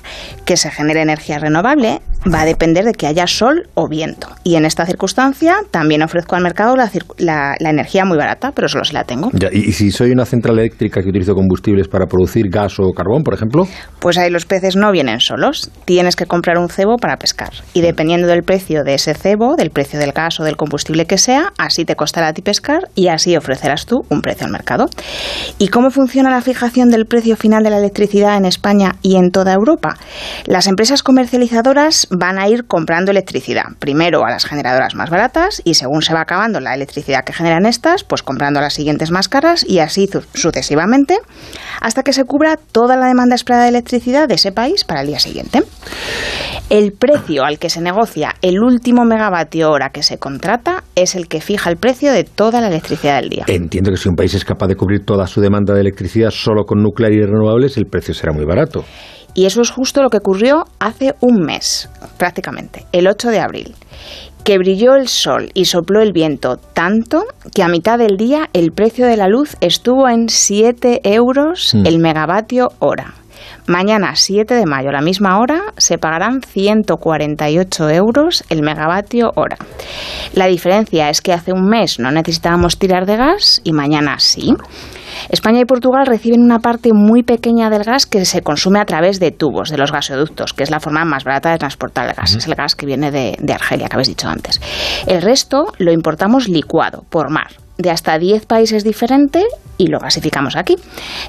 Que 0.45 0.57
se 0.57 0.71
genere 0.71 1.01
energía 1.01 1.39
renovable 1.39 2.03
va 2.33 2.43
a 2.43 2.45
depender 2.45 2.85
de 2.85 2.93
que 2.93 3.07
haya 3.07 3.27
sol 3.27 3.69
o 3.75 3.89
viento. 3.89 4.29
Y 4.45 4.57
en 4.57 4.65
esta 4.65 4.85
circunstancia 4.87 5.57
también 5.71 6.03
ofrezco 6.03 6.37
al 6.37 6.43
mercado 6.43 6.77
la, 6.77 6.91
la- 7.19 7.55
la 7.59 7.71
energía 7.71 8.05
muy 8.05 8.19
barata, 8.19 8.53
pero 8.53 8.69
solo 8.69 8.85
si 8.85 8.93
la 8.93 9.05
tengo. 9.05 9.31
Ya, 9.33 9.49
y, 9.53 9.59
y 9.69 9.73
si 9.73 9.91
soy 9.91 10.11
una 10.11 10.25
central 10.27 10.59
eléctrica 10.59 11.01
que 11.03 11.09
utilizo 11.09 11.35
combustibles 11.35 11.89
para 11.89 12.07
producir 12.07 12.49
gas 12.51 12.79
o 12.79 12.93
carbón, 12.93 13.23
por 13.23 13.35
ejemplo, 13.35 13.67
Pues 14.01 14.19
ahí 14.19 14.31
los 14.31 14.45
peces 14.47 14.77
no 14.77 14.93
vienen 14.93 15.21
solos. 15.21 15.71
Tienes 15.85 16.17
que 16.17 16.27
comprar 16.27 16.59
un 16.59 16.69
cebo 16.69 16.97
para 16.97 17.17
pescar. 17.17 17.51
Y 17.75 17.81
dependiendo 17.81 18.27
del 18.27 18.43
precio 18.43 18.85
de 18.85 18.95
ese 18.95 19.15
cebo, 19.15 19.57
del 19.57 19.71
precio 19.71 19.99
del 19.99 20.13
gas 20.13 20.41
o 20.41 20.45
del 20.45 20.57
combustible 20.57 21.07
que 21.07 21.19
sea, 21.19 21.53
así 21.59 21.85
te 21.85 21.97
costará 21.97 22.29
a 22.29 22.33
ti 22.33 22.43
pescar 22.43 22.89
y 22.95 23.09
así 23.09 23.37
ofrecerás 23.37 23.87
tú 23.87 23.97
un 24.11 24.21
precio 24.21 24.47
al 24.47 24.53
mercado. 24.53 24.87
¿Y 25.59 25.69
cómo 25.69 25.91
funciona 25.91 26.31
la 26.31 26.41
fijación 26.43 26.91
del 26.91 27.07
precio 27.07 27.37
final 27.37 27.63
de 27.63 27.71
la 27.71 27.79
electricidad 27.79 28.37
en 28.37 28.45
España 28.45 28.97
y 29.03 29.17
en 29.17 29.31
toda 29.31 29.53
Europa? 29.55 29.97
Las 30.47 30.67
empresas 30.67 31.03
comercializadoras 31.03 32.09
van 32.11 32.39
a 32.39 32.49
ir 32.49 32.65
comprando 32.67 33.11
electricidad. 33.11 33.65
Primero 33.79 34.25
a 34.25 34.31
las 34.31 34.45
generadoras 34.45 34.95
más 34.95 35.11
baratas 35.11 35.63
y 35.65 35.75
según 35.75 36.03
se 36.03 36.13
va 36.13 36.23
acabando 36.23 36.61
la 36.61 36.75
electricidad 36.75 37.25
que 37.25 37.33
generan 37.33 37.67
estas, 37.67 38.05
pues 38.05 38.23
comprando 38.23 38.59
a 38.59 38.63
las 38.63 38.75
siguientes 38.75 39.11
más 39.11 39.29
caras 39.29 39.65
y 39.67 39.79
así 39.79 40.09
sucesivamente 40.35 41.19
hasta 41.81 42.03
que 42.03 42.13
se 42.13 42.25
cubra 42.25 42.57
toda 42.57 42.97
la 42.97 43.07
demanda 43.07 43.35
esperada 43.35 43.65
de 43.65 43.71
electricidad 43.71 44.29
de 44.29 44.35
ese 44.35 44.53
país 44.53 44.85
para 44.85 45.03
el 45.03 45.07
día 45.07 45.21
siguiente. 45.21 45.63
El 46.69 46.93
precio 46.93 47.45
al 47.45 47.59
que 47.59 47.69
se 47.69 47.81
negocia 47.81 48.35
el 48.43 48.61
último 48.61 49.05
megavatio 49.05 49.71
hora 49.71 49.91
que 49.91 50.05
se 50.05 50.19
contrata 50.19 50.85
es 50.95 51.17
el 51.17 51.27
que 51.27 51.41
fija 51.41 51.69
el 51.69 51.77
precio 51.77 52.13
de 52.13 52.23
toda 52.23 52.61
la 52.61 52.69
electricidad 52.69 53.21
del 53.21 53.31
día. 53.31 53.45
Entiendo 53.49 53.91
que 53.91 53.97
si 53.97 54.09
un 54.09 54.15
país 54.15 54.35
es 54.35 54.45
capaz 54.45 54.69
de 54.69 54.77
cubrir 54.77 55.05
toda 55.05 55.27
su 55.27 55.41
demanda 55.41 55.75
de 55.75 55.81
electricidad 55.81 56.31
solo 56.31 56.65
con 56.65 56.81
nuclear 56.81 57.13
y 57.13 57.23
renovables, 57.23 57.77
el 57.77 57.87
precio 57.87 58.15
será 58.15 58.33
muy 58.33 58.45
barato. 58.45 58.85
Y 59.41 59.47
eso 59.47 59.63
es 59.63 59.71
justo 59.71 60.03
lo 60.03 60.11
que 60.11 60.19
ocurrió 60.19 60.67
hace 60.81 61.15
un 61.21 61.41
mes, 61.41 61.89
prácticamente, 62.19 62.85
el 62.93 63.09
8 63.09 63.31
de 63.31 63.41
abril, 63.41 63.75
que 64.45 64.59
brilló 64.59 64.97
el 64.97 65.09
sol 65.09 65.49
y 65.55 65.65
sopló 65.65 66.03
el 66.03 66.13
viento 66.13 66.59
tanto 66.59 67.25
que 67.55 67.63
a 67.63 67.69
mitad 67.69 67.97
del 67.97 68.19
día 68.19 68.51
el 68.53 68.73
precio 68.73 69.07
de 69.07 69.17
la 69.17 69.29
luz 69.29 69.57
estuvo 69.63 70.11
en 70.11 70.29
7 70.29 71.01
euros 71.05 71.75
Mm. 71.75 71.87
el 71.87 71.99
megavatio 72.01 72.73
hora. 72.81 73.15
Mañana, 73.71 74.17
7 74.17 74.53
de 74.53 74.67
mayo, 74.67 74.89
a 74.89 74.93
la 74.93 75.01
misma 75.01 75.39
hora, 75.39 75.61
se 75.77 75.97
pagarán 75.97 76.43
148 76.43 77.91
euros 77.91 78.43
el 78.49 78.63
megavatio 78.63 79.31
hora. 79.37 79.59
La 80.35 80.47
diferencia 80.47 81.09
es 81.09 81.21
que 81.21 81.33
hace 81.33 81.53
un 81.53 81.69
mes 81.69 82.01
no 82.01 82.11
necesitábamos 82.11 82.81
tirar 82.81 83.07
de 83.07 83.17
gas 83.17 83.61
y 83.63 83.73
mañana 83.73 84.19
sí. 84.19 84.57
España 85.29 85.61
y 85.61 85.67
Portugal 85.67 86.07
reciben 86.07 86.43
una 86.43 86.59
parte 86.59 86.91
muy 86.93 87.23
pequeña 87.23 87.71
del 87.71 87.85
gas 87.85 88.07
que 88.07 88.25
se 88.25 88.43
consume 88.43 88.81
a 88.81 88.87
través 88.87 89.21
de 89.21 89.31
tubos, 89.31 89.71
de 89.71 89.79
los 89.79 89.93
gasoductos, 89.93 90.53
que 90.53 90.65
es 90.65 90.71
la 90.73 90.81
forma 90.81 91.05
más 91.05 91.23
barata 91.23 91.53
de 91.53 91.59
transportar 91.59 92.09
el 92.09 92.15
gas. 92.15 92.35
Es 92.35 92.49
el 92.49 92.57
gas 92.57 92.75
que 92.75 92.87
viene 92.87 93.13
de, 93.13 93.37
de 93.41 93.53
Argelia, 93.53 93.89
que 93.89 93.95
habéis 93.95 94.09
dicho 94.09 94.29
antes. 94.29 94.61
El 95.07 95.23
resto 95.23 95.73
lo 95.79 95.93
importamos 95.93 96.49
licuado, 96.49 97.05
por 97.09 97.31
mar 97.31 97.53
de 97.83 97.91
hasta 97.91 98.19
10 98.19 98.47
países 98.47 98.85
diferentes 98.85 99.45
y 99.77 99.89
lo 99.89 99.99
gasificamos 99.99 100.57
aquí. 100.57 100.77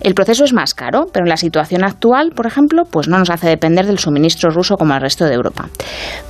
El 0.02 0.14
proceso 0.14 0.44
es 0.44 0.54
más 0.54 0.74
caro, 0.74 1.08
pero 1.12 1.26
en 1.26 1.30
la 1.30 1.38
situación 1.38 1.84
actual, 1.84 2.32
por 2.36 2.48
ejemplo, 2.48 2.84
pues 2.90 3.08
no 3.08 3.18
nos 3.18 3.30
hace 3.30 3.48
depender 3.48 3.86
del 3.86 4.00
suministro 4.00 4.50
ruso 4.50 4.76
como 4.78 4.94
el 4.94 5.02
resto 5.02 5.26
de 5.26 5.34
Europa. 5.34 5.70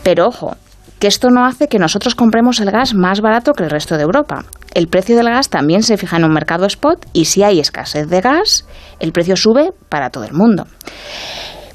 Pero 0.04 0.28
ojo, 0.28 0.56
que 1.00 1.08
esto 1.08 1.30
no 1.32 1.46
hace 1.46 1.68
que 1.68 1.80
nosotros 1.80 2.14
compremos 2.14 2.60
el 2.60 2.70
gas 2.70 2.94
más 2.94 3.22
barato 3.22 3.54
que 3.54 3.64
el 3.64 3.72
resto 3.72 3.98
de 3.98 4.04
Europa. 4.04 4.46
El 4.76 4.88
precio 4.88 5.18
del 5.18 5.30
gas 5.30 5.50
también 5.50 5.82
se 5.82 5.98
fija 5.98 6.18
en 6.18 6.26
un 6.26 6.32
mercado 6.32 6.66
spot 6.66 7.08
y 7.12 7.26
si 7.26 7.42
hay 7.42 7.60
escasez 7.60 8.08
de 8.08 8.22
gas, 8.22 8.68
el 9.00 9.12
precio 9.12 9.36
sube 9.36 9.72
para 9.90 10.12
todo 10.12 10.26
el 10.26 10.34
mundo. 10.34 10.68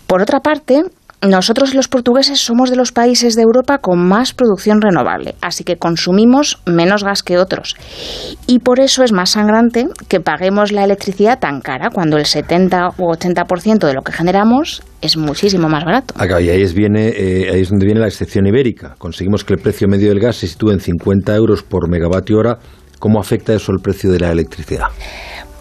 Por 0.07 0.22
otra 0.22 0.38
parte, 0.38 0.84
nosotros 1.23 1.75
los 1.75 1.89
portugueses 1.89 2.41
somos 2.41 2.71
de 2.71 2.77
los 2.77 2.93
países 2.93 3.37
de 3.37 3.43
Europa 3.43 3.79
con 3.79 4.07
más 4.07 4.35
producción 4.35 4.81
renovable, 4.81 5.35
así 5.41 5.64
que 5.64 5.77
consumimos 5.77 6.61
menos 6.67 7.05
gas 7.05 7.23
que 7.23 7.39
otros. 7.39 7.75
Y 8.47 8.59
por 8.59 8.81
eso 8.81 9.03
es 9.03 9.12
más 9.12 9.31
sangrante 9.31 9.87
que 10.09 10.21
paguemos 10.21 10.73
la 10.73 10.85
electricidad 10.85 11.39
tan 11.39 11.61
cara 11.61 11.89
cuando 11.91 12.19
el 12.19 12.27
70 12.27 12.91
u 12.99 13.12
80% 13.12 13.87
de 13.87 13.95
lo 13.95 14.03
que 14.03 14.12
generamos 14.12 14.83
es 15.01 15.17
muchísimo 15.17 15.69
más 15.69 15.85
barato. 15.85 16.14
Acá, 16.19 16.41
y 16.41 16.51
ahí 16.51 16.62
es, 16.62 16.75
viene, 16.75 17.09
eh, 17.09 17.51
ahí 17.53 17.62
es 17.62 17.71
donde 17.71 17.87
viene 17.87 18.01
la 18.01 18.09
excepción 18.09 18.47
ibérica. 18.47 18.95
Conseguimos 18.99 19.45
que 19.45 19.55
el 19.55 19.61
precio 19.61 19.89
medio 19.89 20.11
del 20.11 20.21
gas 20.21 20.37
se 20.37 20.47
sitúe 20.47 20.73
en 20.73 20.81
50 20.81 21.35
euros 21.35 21.62
por 21.62 21.89
megavatio 21.89 22.39
hora. 22.39 22.59
¿Cómo 22.99 23.21
afecta 23.21 23.55
eso 23.55 23.73
al 23.73 23.79
precio 23.83 24.11
de 24.11 24.21
la 24.21 24.33
electricidad? 24.33 24.89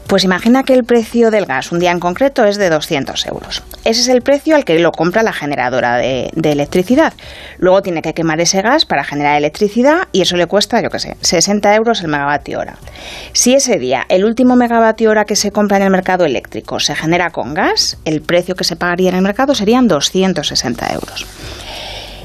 Pues 0.08 0.24
imagina 0.24 0.64
que 0.64 0.74
el 0.74 0.84
precio 0.84 1.32
del 1.32 1.47
gas 1.47 1.72
un 1.72 1.80
día 1.80 1.91
en 1.91 1.99
concreto 1.99 2.45
es 2.45 2.58
de 2.58 2.70
200 2.70 3.26
euros. 3.26 3.64
Ese 3.86 4.01
es 4.01 4.08
el 4.08 4.22
precio 4.22 4.56
al 4.56 4.64
que 4.64 4.78
lo 4.78 4.91
compra 4.91 5.24
la 5.24 5.34
generadora 5.34 5.97
de, 5.97 6.32
electricidad. 6.43 7.14
Luego 7.58 7.82
tiene 7.82 8.03
que 8.03 8.14
quemar 8.14 8.39
ese 8.39 8.62
gas 8.62 8.86
para 8.86 9.03
generar 9.03 9.36
electricidad 9.36 10.08
y 10.12 10.22
eso 10.22 10.38
le 10.38 10.45
cuesta, 10.45 10.80
yo 10.80 10.91
qué 10.91 10.99
sé, 10.99 11.18
60 11.22 11.74
euros 11.76 12.01
el 12.01 12.08
megavatio 12.08 12.60
hora. 12.60 12.78
Si 13.34 13.56
ese 13.56 13.80
día 13.80 14.06
el 14.08 14.26
último 14.26 14.56
megavatio 14.56 15.10
hora 15.10 15.26
que 15.26 15.36
se 15.36 15.51
compra 15.51 15.78
en 15.78 15.84
el 15.84 15.89
mercado 15.89 16.24
eléctrico 16.26 16.80
se 16.80 16.95
genera 16.95 17.32
con 17.32 17.56
gas, 17.56 17.97
el 18.06 18.22
precio 18.22 18.56
que 18.56 18.64
se 18.64 18.76
pagaría 18.76 19.10
en 19.10 19.16
el 19.16 19.22
mercado 19.24 19.56
serían 19.56 19.88
260 19.88 20.93
euros. 20.93 21.26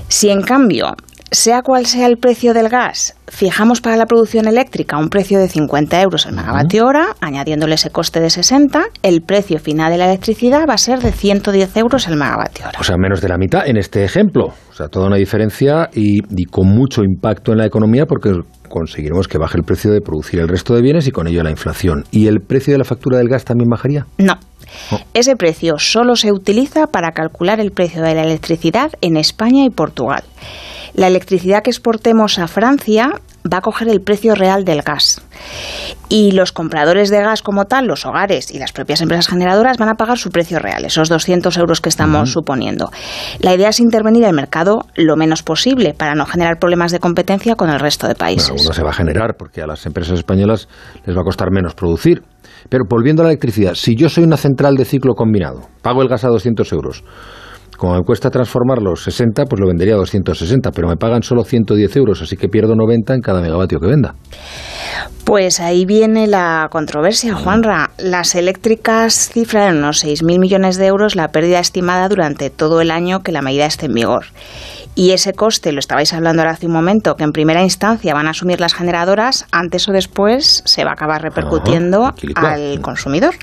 Si 0.08 0.28
en 0.28 0.42
cambio 0.42 0.96
sea 1.30 1.62
cual 1.62 1.86
sea 1.86 2.06
el 2.06 2.16
precio 2.16 2.54
del 2.54 2.68
gas, 2.68 3.16
fijamos 3.28 3.80
para 3.80 3.96
la 3.96 4.06
producción 4.06 4.48
eléctrica 4.48 4.98
un 4.98 5.08
precio 5.08 5.38
de 5.38 5.48
50 5.48 6.02
euros 6.02 6.26
el 6.26 6.34
megavatio 6.34 6.86
hora, 6.86 7.14
añadiéndole 7.20 7.74
ese 7.74 7.90
coste 7.90 8.20
de 8.20 8.30
60, 8.30 8.82
el 9.02 9.22
precio 9.22 9.58
final 9.58 9.92
de 9.92 9.98
la 9.98 10.06
electricidad 10.06 10.66
va 10.68 10.74
a 10.74 10.78
ser 10.78 11.00
de 11.00 11.12
110 11.12 11.76
euros 11.76 12.08
el 12.08 12.16
megavatio 12.16 12.66
hora. 12.66 12.80
O 12.80 12.84
sea, 12.84 12.96
menos 12.98 13.20
de 13.20 13.28
la 13.28 13.38
mitad 13.38 13.66
en 13.66 13.76
este 13.76 14.04
ejemplo. 14.04 14.46
O 14.70 14.74
sea, 14.74 14.88
toda 14.88 15.06
una 15.06 15.16
diferencia 15.16 15.88
y, 15.92 16.20
y 16.36 16.44
con 16.46 16.68
mucho 16.68 17.02
impacto 17.02 17.52
en 17.52 17.58
la 17.58 17.66
economía 17.66 18.06
porque 18.06 18.32
conseguiremos 18.68 19.28
que 19.28 19.38
baje 19.38 19.58
el 19.58 19.64
precio 19.64 19.90
de 19.92 20.00
producir 20.00 20.40
el 20.40 20.48
resto 20.48 20.74
de 20.74 20.82
bienes 20.82 21.06
y 21.06 21.10
con 21.10 21.26
ello 21.26 21.42
la 21.42 21.50
inflación. 21.50 22.04
¿Y 22.10 22.26
el 22.28 22.40
precio 22.40 22.72
de 22.72 22.78
la 22.78 22.84
factura 22.84 23.18
del 23.18 23.28
gas 23.28 23.44
también 23.44 23.68
bajaría? 23.68 24.06
No. 24.18 24.38
Ese 25.14 25.36
precio 25.36 25.78
solo 25.78 26.16
se 26.16 26.32
utiliza 26.32 26.86
para 26.86 27.10
calcular 27.10 27.60
el 27.60 27.72
precio 27.72 28.02
de 28.02 28.14
la 28.14 28.22
electricidad 28.22 28.92
en 29.00 29.16
España 29.16 29.64
y 29.64 29.70
Portugal. 29.70 30.22
La 30.94 31.06
electricidad 31.06 31.62
que 31.62 31.70
exportemos 31.70 32.38
a 32.38 32.48
Francia 32.48 33.10
va 33.50 33.58
a 33.58 33.60
coger 33.60 33.88
el 33.88 34.00
precio 34.00 34.34
real 34.34 34.64
del 34.64 34.82
gas. 34.82 35.22
Y 36.08 36.32
los 36.32 36.52
compradores 36.52 37.08
de 37.10 37.20
gas 37.20 37.42
como 37.42 37.64
tal, 37.64 37.86
los 37.86 38.04
hogares 38.04 38.50
y 38.50 38.58
las 38.58 38.72
propias 38.72 39.00
empresas 39.00 39.28
generadoras 39.28 39.78
van 39.78 39.88
a 39.88 39.94
pagar 39.94 40.18
su 40.18 40.30
precio 40.30 40.58
real, 40.58 40.84
esos 40.84 41.08
200 41.08 41.56
euros 41.56 41.80
que 41.80 41.88
estamos 41.88 42.32
suponiendo. 42.32 42.90
La 43.40 43.54
idea 43.54 43.68
es 43.68 43.80
intervenir 43.80 44.24
el 44.24 44.34
mercado 44.34 44.86
lo 44.96 45.16
menos 45.16 45.42
posible 45.42 45.94
para 45.94 46.14
no 46.14 46.26
generar 46.26 46.58
problemas 46.58 46.92
de 46.92 46.98
competencia 46.98 47.54
con 47.54 47.70
el 47.70 47.78
resto 47.78 48.08
de 48.08 48.14
países. 48.14 48.48
Bueno, 48.48 48.60
alguno 48.60 48.74
se 48.74 48.82
va 48.82 48.90
a 48.90 48.94
generar 48.94 49.36
porque 49.36 49.62
a 49.62 49.66
las 49.66 49.86
empresas 49.86 50.18
españolas 50.18 50.68
les 51.06 51.16
va 51.16 51.20
a 51.20 51.24
costar 51.24 51.50
menos 51.50 51.74
producir. 51.74 52.22
Pero 52.68 52.84
volviendo 52.88 53.22
a 53.22 53.24
la 53.24 53.30
electricidad, 53.30 53.74
si 53.74 53.96
yo 53.96 54.08
soy 54.08 54.24
una 54.24 54.36
central 54.36 54.74
de 54.74 54.84
ciclo 54.84 55.14
combinado, 55.14 55.68
pago 55.82 56.02
el 56.02 56.08
gas 56.08 56.24
a 56.24 56.28
200 56.28 56.70
euros, 56.72 57.04
como 57.80 57.94
me 57.94 58.02
cuesta 58.02 58.28
transformarlo 58.28 58.94
60, 58.94 59.46
pues 59.46 59.58
lo 59.58 59.66
vendería 59.66 59.94
a 59.94 59.96
260, 59.96 60.70
pero 60.70 60.86
me 60.86 60.96
pagan 60.96 61.22
solo 61.22 61.44
110 61.44 61.96
euros, 61.96 62.20
así 62.20 62.36
que 62.36 62.46
pierdo 62.46 62.76
90 62.76 63.14
en 63.14 63.20
cada 63.22 63.40
megavatio 63.40 63.80
que 63.80 63.86
venda. 63.86 64.14
Pues 65.24 65.60
ahí 65.60 65.86
viene 65.86 66.26
la 66.26 66.68
controversia, 66.70 67.34
Juanra. 67.34 67.92
Las 67.96 68.34
eléctricas 68.34 69.30
cifran 69.30 69.70
en 69.70 69.78
unos 69.78 70.04
6.000 70.04 70.38
millones 70.38 70.76
de 70.76 70.88
euros 70.88 71.16
la 71.16 71.28
pérdida 71.28 71.58
estimada 71.58 72.06
durante 72.10 72.50
todo 72.50 72.82
el 72.82 72.90
año 72.90 73.20
que 73.20 73.32
la 73.32 73.40
medida 73.40 73.64
esté 73.64 73.86
en 73.86 73.94
vigor. 73.94 74.26
Y 74.94 75.12
ese 75.12 75.32
coste, 75.32 75.72
lo 75.72 75.78
estabais 75.78 76.12
hablando 76.12 76.42
ahora 76.42 76.52
hace 76.52 76.66
un 76.66 76.72
momento, 76.72 77.14
que 77.14 77.24
en 77.24 77.32
primera 77.32 77.62
instancia 77.62 78.12
van 78.12 78.26
a 78.26 78.30
asumir 78.30 78.60
las 78.60 78.74
generadoras, 78.74 79.46
antes 79.52 79.88
o 79.88 79.92
después 79.92 80.62
se 80.66 80.84
va 80.84 80.90
a 80.90 80.94
acabar 80.94 81.22
repercutiendo 81.22 82.12
Ajá, 82.34 82.52
al 82.52 82.80
consumidor. 82.82 83.34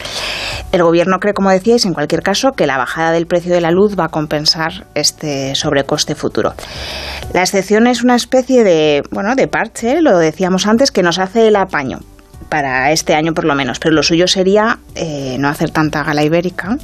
El 0.72 0.84
gobierno 0.84 1.20
cree, 1.20 1.34
como 1.34 1.50
decíais, 1.50 1.86
en 1.86 1.94
cualquier 1.94 2.22
caso, 2.22 2.52
que 2.52 2.68
la 2.68 2.78
bajada 2.78 3.12
del 3.12 3.26
precio 3.26 3.54
de 3.54 3.62
la 3.62 3.72
luz 3.72 3.98
va 3.98 4.06
a 4.06 4.10
compensar 4.10 4.86
este 4.96 5.56
sobrecoste 5.56 6.14
futuro. 6.14 6.54
La 7.34 7.42
excepción 7.42 7.88
es 7.88 8.04
una 8.04 8.16
especie 8.16 8.64
de, 8.64 9.04
bueno, 9.12 9.36
de 9.36 9.48
parche, 9.48 10.02
lo 10.02 10.18
decíamos 10.18 10.68
antes, 10.68 10.92
que 10.92 11.04
nos 11.04 11.20
hace 11.20 11.48
el 11.48 11.56
apaño 11.56 12.00
para 12.50 12.92
este 12.92 13.14
año 13.14 13.34
por 13.34 13.46
lo 13.46 13.56
menos, 13.56 13.80
pero 13.80 13.94
lo 13.94 14.04
suyo 14.04 14.28
sería 14.28 14.80
eh, 14.96 15.38
no 15.40 15.50
hacer 15.50 15.72
tanta 15.72 16.04
gala 16.04 16.24
ibérica 16.24 16.78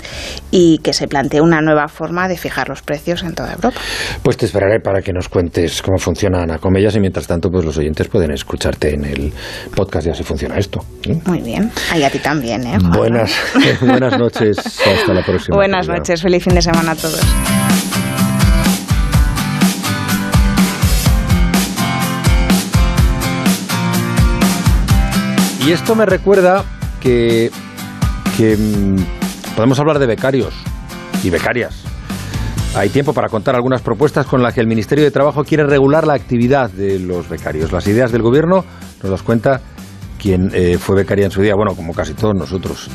y 0.51 0.79
que 0.79 0.93
se 0.93 1.07
plantee 1.07 1.41
una 1.41 1.61
nueva 1.61 1.87
forma 1.87 2.27
de 2.27 2.37
fijar 2.37 2.69
los 2.69 2.81
precios 2.81 3.23
en 3.23 3.33
toda 3.33 3.53
Europa. 3.53 3.79
Pues 4.21 4.37
te 4.37 4.45
esperaré 4.45 4.79
para 4.79 5.01
que 5.01 5.13
nos 5.13 5.29
cuentes 5.29 5.81
cómo 5.81 5.97
funciona 5.97 6.43
Ana 6.43 6.57
Comellas 6.57 6.95
y 6.95 6.99
mientras 6.99 7.27
tanto 7.27 7.49
pues 7.49 7.65
los 7.65 7.77
oyentes 7.77 8.07
pueden 8.07 8.31
escucharte 8.31 8.93
en 8.93 9.05
el 9.05 9.33
podcast 9.75 10.07
y 10.07 10.09
así 10.11 10.23
funciona 10.23 10.57
esto. 10.57 10.83
¿sí? 11.03 11.19
Muy 11.25 11.41
bien, 11.41 11.71
y 11.95 12.03
a 12.03 12.09
ti 12.09 12.19
también, 12.19 12.65
¿eh? 12.65 12.77
Buenas, 12.95 13.31
buenas 13.81 14.17
noches, 14.17 14.57
hasta 14.57 15.13
la 15.13 15.23
próxima. 15.23 15.55
Buenas 15.55 15.87
noches, 15.87 16.21
feliz 16.21 16.43
fin 16.43 16.55
de 16.55 16.61
semana 16.61 16.91
a 16.91 16.95
todos. 16.95 17.21
Y 25.65 25.71
esto 25.71 25.95
me 25.95 26.05
recuerda 26.05 26.65
que, 26.99 27.49
que 28.35 28.57
mm, 28.57 29.55
podemos 29.55 29.79
hablar 29.79 29.97
de 29.97 30.07
becarios 30.07 30.53
y 31.23 31.29
becarias. 31.29 31.83
Hay 32.75 32.89
tiempo 32.89 33.13
para 33.13 33.29
contar 33.29 33.55
algunas 33.55 33.81
propuestas 33.81 34.25
con 34.25 34.43
las 34.43 34.53
que 34.53 34.59
el 34.59 34.67
Ministerio 34.67 35.05
de 35.05 35.11
Trabajo 35.11 35.45
quiere 35.45 35.63
regular 35.63 36.05
la 36.05 36.15
actividad 36.15 36.69
de 36.69 36.99
los 36.99 37.29
becarios. 37.29 37.71
Las 37.71 37.87
ideas 37.87 38.11
del 38.11 38.23
Gobierno 38.23 38.65
nos 39.01 39.09
las 39.09 39.23
cuenta 39.23 39.61
quien 40.19 40.51
eh, 40.53 40.77
fue 40.77 40.97
becaria 40.97 41.25
en 41.25 41.31
su 41.31 41.41
día, 41.41 41.55
bueno, 41.55 41.75
como 41.75 41.93
casi 41.93 42.13
todos 42.13 42.35
nosotros. 42.35 42.89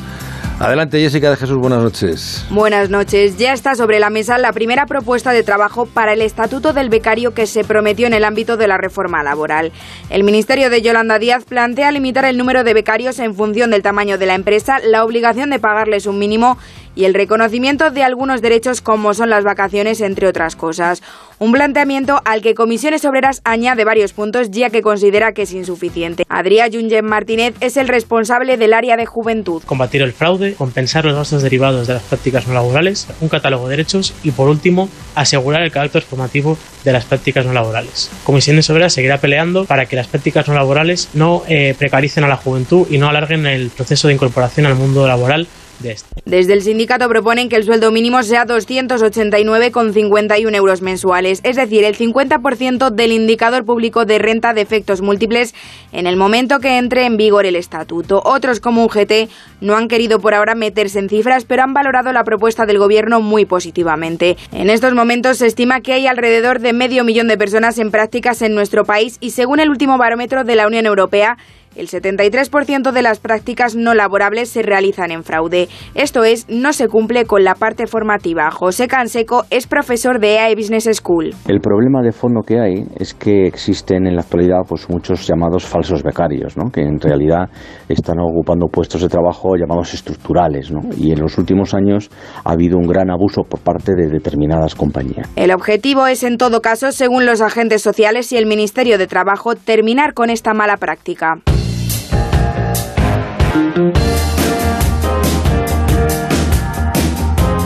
Adelante, 0.59 0.99
Jessica 0.99 1.29
de 1.29 1.37
Jesús, 1.37 1.57
buenas 1.57 1.81
noches. 1.81 2.45
Buenas 2.49 2.89
noches. 2.89 3.37
Ya 3.37 3.53
está 3.53 3.75
sobre 3.75 3.97
la 3.97 4.09
mesa 4.09 4.37
la 4.37 4.51
primera 4.51 4.85
propuesta 4.87 5.31
de 5.31 5.41
trabajo 5.41 5.85
para 5.85 6.11
el 6.11 6.21
Estatuto 6.21 6.73
del 6.73 6.89
Becario 6.89 7.33
que 7.33 7.47
se 7.47 7.63
prometió 7.63 8.07
en 8.07 8.13
el 8.13 8.25
ámbito 8.25 8.57
de 8.57 8.67
la 8.67 8.75
reforma 8.75 9.23
laboral. 9.23 9.71
El 10.09 10.25
Ministerio 10.25 10.69
de 10.69 10.81
Yolanda 10.81 11.17
Díaz 11.17 11.45
plantea 11.45 11.93
limitar 11.93 12.25
el 12.25 12.37
número 12.37 12.65
de 12.65 12.73
becarios 12.73 13.19
en 13.19 13.35
función 13.35 13.71
del 13.71 13.83
tamaño 13.83 14.17
de 14.17 14.25
la 14.25 14.35
empresa, 14.35 14.79
la 14.83 15.05
obligación 15.05 15.49
de 15.49 15.59
pagarles 15.59 16.07
un 16.07 16.19
mínimo 16.19 16.57
y 16.99 17.05
el 17.05 17.13
reconocimiento 17.13 17.91
de 17.91 18.03
algunos 18.03 18.41
derechos 18.41 18.81
como 18.81 19.13
son 19.13 19.29
las 19.29 19.45
vacaciones, 19.45 20.01
entre 20.01 20.27
otras 20.27 20.57
cosas. 20.57 21.01
Un 21.39 21.53
planteamiento 21.53 22.19
al 22.25 22.41
que 22.41 22.53
Comisiones 22.53 23.05
Obreras 23.05 23.39
añade 23.45 23.85
varios 23.85 24.11
puntos 24.11 24.51
ya 24.51 24.69
que 24.69 24.81
considera 24.81 25.31
que 25.31 25.43
es 25.43 25.53
insuficiente. 25.53 26.25
Adrián 26.27 26.73
Junyen 26.73 27.05
Martínez 27.05 27.55
es 27.61 27.77
el 27.77 27.87
responsable 27.87 28.57
del 28.57 28.73
área 28.73 28.97
de 28.97 29.05
juventud. 29.05 29.63
Combatir 29.65 30.01
el 30.01 30.11
fraude, 30.11 30.55
compensar 30.55 31.05
los 31.05 31.15
gastos 31.15 31.41
derivados 31.41 31.87
de 31.87 31.93
las 31.93 32.03
prácticas 32.03 32.49
no 32.49 32.53
laborales, 32.53 33.07
un 33.21 33.29
catálogo 33.29 33.69
de 33.69 33.77
derechos 33.77 34.13
y, 34.23 34.31
por 34.31 34.49
último, 34.49 34.89
asegurar 35.15 35.61
el 35.61 35.71
carácter 35.71 36.01
formativo 36.01 36.57
de 36.83 36.91
las 36.91 37.05
prácticas 37.05 37.45
no 37.45 37.53
laborales. 37.53 38.11
Comisiones 38.25 38.69
Obreras 38.71 38.91
seguirá 38.91 39.19
peleando 39.19 39.63
para 39.63 39.85
que 39.85 39.95
las 39.95 40.07
prácticas 40.07 40.49
no 40.49 40.53
laborales 40.53 41.07
no 41.13 41.43
eh, 41.47 41.75
precaricen 41.79 42.25
a 42.25 42.27
la 42.27 42.35
juventud 42.35 42.87
y 42.89 42.97
no 42.97 43.07
alarguen 43.07 43.45
el 43.45 43.69
proceso 43.69 44.09
de 44.09 44.15
incorporación 44.15 44.65
al 44.65 44.75
mundo 44.75 45.07
laboral 45.07 45.47
este. 45.83 46.21
Desde 46.25 46.53
el 46.53 46.61
sindicato 46.61 47.09
proponen 47.09 47.49
que 47.49 47.55
el 47.55 47.63
sueldo 47.63 47.91
mínimo 47.91 48.21
sea 48.23 48.45
289,51 48.45 50.55
euros 50.55 50.81
mensuales, 50.81 51.41
es 51.43 51.55
decir, 51.55 51.83
el 51.83 51.97
50% 51.97 52.91
del 52.91 53.11
indicador 53.11 53.65
público 53.65 54.05
de 54.05 54.19
renta 54.19 54.53
de 54.53 54.61
efectos 54.61 55.01
múltiples 55.01 55.53
en 55.91 56.07
el 56.07 56.17
momento 56.17 56.59
que 56.59 56.77
entre 56.77 57.05
en 57.05 57.17
vigor 57.17 57.45
el 57.45 57.55
estatuto. 57.55 58.21
Otros, 58.25 58.59
como 58.59 58.83
UGT, 58.85 59.29
no 59.61 59.75
han 59.75 59.87
querido 59.87 60.19
por 60.19 60.33
ahora 60.33 60.55
meterse 60.55 60.99
en 60.99 61.09
cifras, 61.09 61.45
pero 61.45 61.63
han 61.63 61.73
valorado 61.73 62.11
la 62.11 62.23
propuesta 62.23 62.65
del 62.65 62.77
gobierno 62.77 63.21
muy 63.21 63.45
positivamente. 63.45 64.37
En 64.51 64.69
estos 64.69 64.93
momentos 64.93 65.37
se 65.37 65.47
estima 65.47 65.81
que 65.81 65.93
hay 65.93 66.07
alrededor 66.07 66.59
de 66.59 66.73
medio 66.73 67.03
millón 67.03 67.27
de 67.27 67.37
personas 67.37 67.77
en 67.79 67.91
prácticas 67.91 68.41
en 68.41 68.55
nuestro 68.55 68.85
país 68.85 69.17
y 69.19 69.31
según 69.31 69.59
el 69.59 69.69
último 69.69 69.97
barómetro 69.97 70.43
de 70.43 70.55
la 70.55 70.67
Unión 70.67 70.85
Europea, 70.85 71.37
el 71.79 71.87
73% 71.87 72.91
de 72.91 73.01
las 73.01 73.19
prácticas 73.19 73.75
no 73.75 73.93
laborables 73.93 74.49
se 74.49 74.61
realizan 74.61 75.11
en 75.11 75.23
fraude. 75.23 75.69
Esto 75.95 76.23
es, 76.23 76.47
no 76.49 76.73
se 76.73 76.87
cumple 76.87 77.25
con 77.25 77.43
la 77.43 77.55
parte 77.55 77.87
formativa. 77.87 78.51
José 78.51 78.87
Canseco 78.87 79.45
es 79.49 79.67
profesor 79.67 80.19
de 80.19 80.35
EAE 80.35 80.55
Business 80.55 80.89
School. 80.93 81.33
El 81.47 81.59
problema 81.59 82.01
de 82.01 82.11
fondo 82.11 82.41
que 82.41 82.59
hay 82.59 82.83
es 82.97 83.13
que 83.13 83.45
existen 83.45 84.07
en 84.07 84.15
la 84.15 84.21
actualidad 84.21 84.59
pues, 84.67 84.89
muchos 84.89 85.25
llamados 85.25 85.65
falsos 85.65 86.03
becarios, 86.03 86.57
¿no? 86.57 86.69
que 86.71 86.81
en 86.81 86.99
realidad 86.99 87.49
están 87.87 88.19
ocupando 88.19 88.67
puestos 88.67 89.01
de 89.01 89.07
trabajo 89.07 89.55
llamados 89.55 89.93
estructurales. 89.93 90.71
¿no? 90.71 90.81
Y 90.97 91.11
en 91.11 91.19
los 91.19 91.37
últimos 91.37 91.73
años 91.73 92.09
ha 92.43 92.51
habido 92.51 92.77
un 92.77 92.87
gran 92.87 93.09
abuso 93.09 93.43
por 93.43 93.61
parte 93.61 93.93
de 93.95 94.07
determinadas 94.07 94.75
compañías. 94.75 95.29
El 95.35 95.51
objetivo 95.51 96.07
es, 96.07 96.23
en 96.23 96.37
todo 96.37 96.61
caso, 96.61 96.91
según 96.91 97.25
los 97.25 97.41
agentes 97.41 97.81
sociales 97.81 98.31
y 98.31 98.37
el 98.37 98.45
Ministerio 98.45 98.97
de 98.97 99.07
Trabajo, 99.07 99.55
terminar 99.55 100.13
con 100.13 100.29
esta 100.29 100.53
mala 100.53 100.77
práctica. 100.77 101.35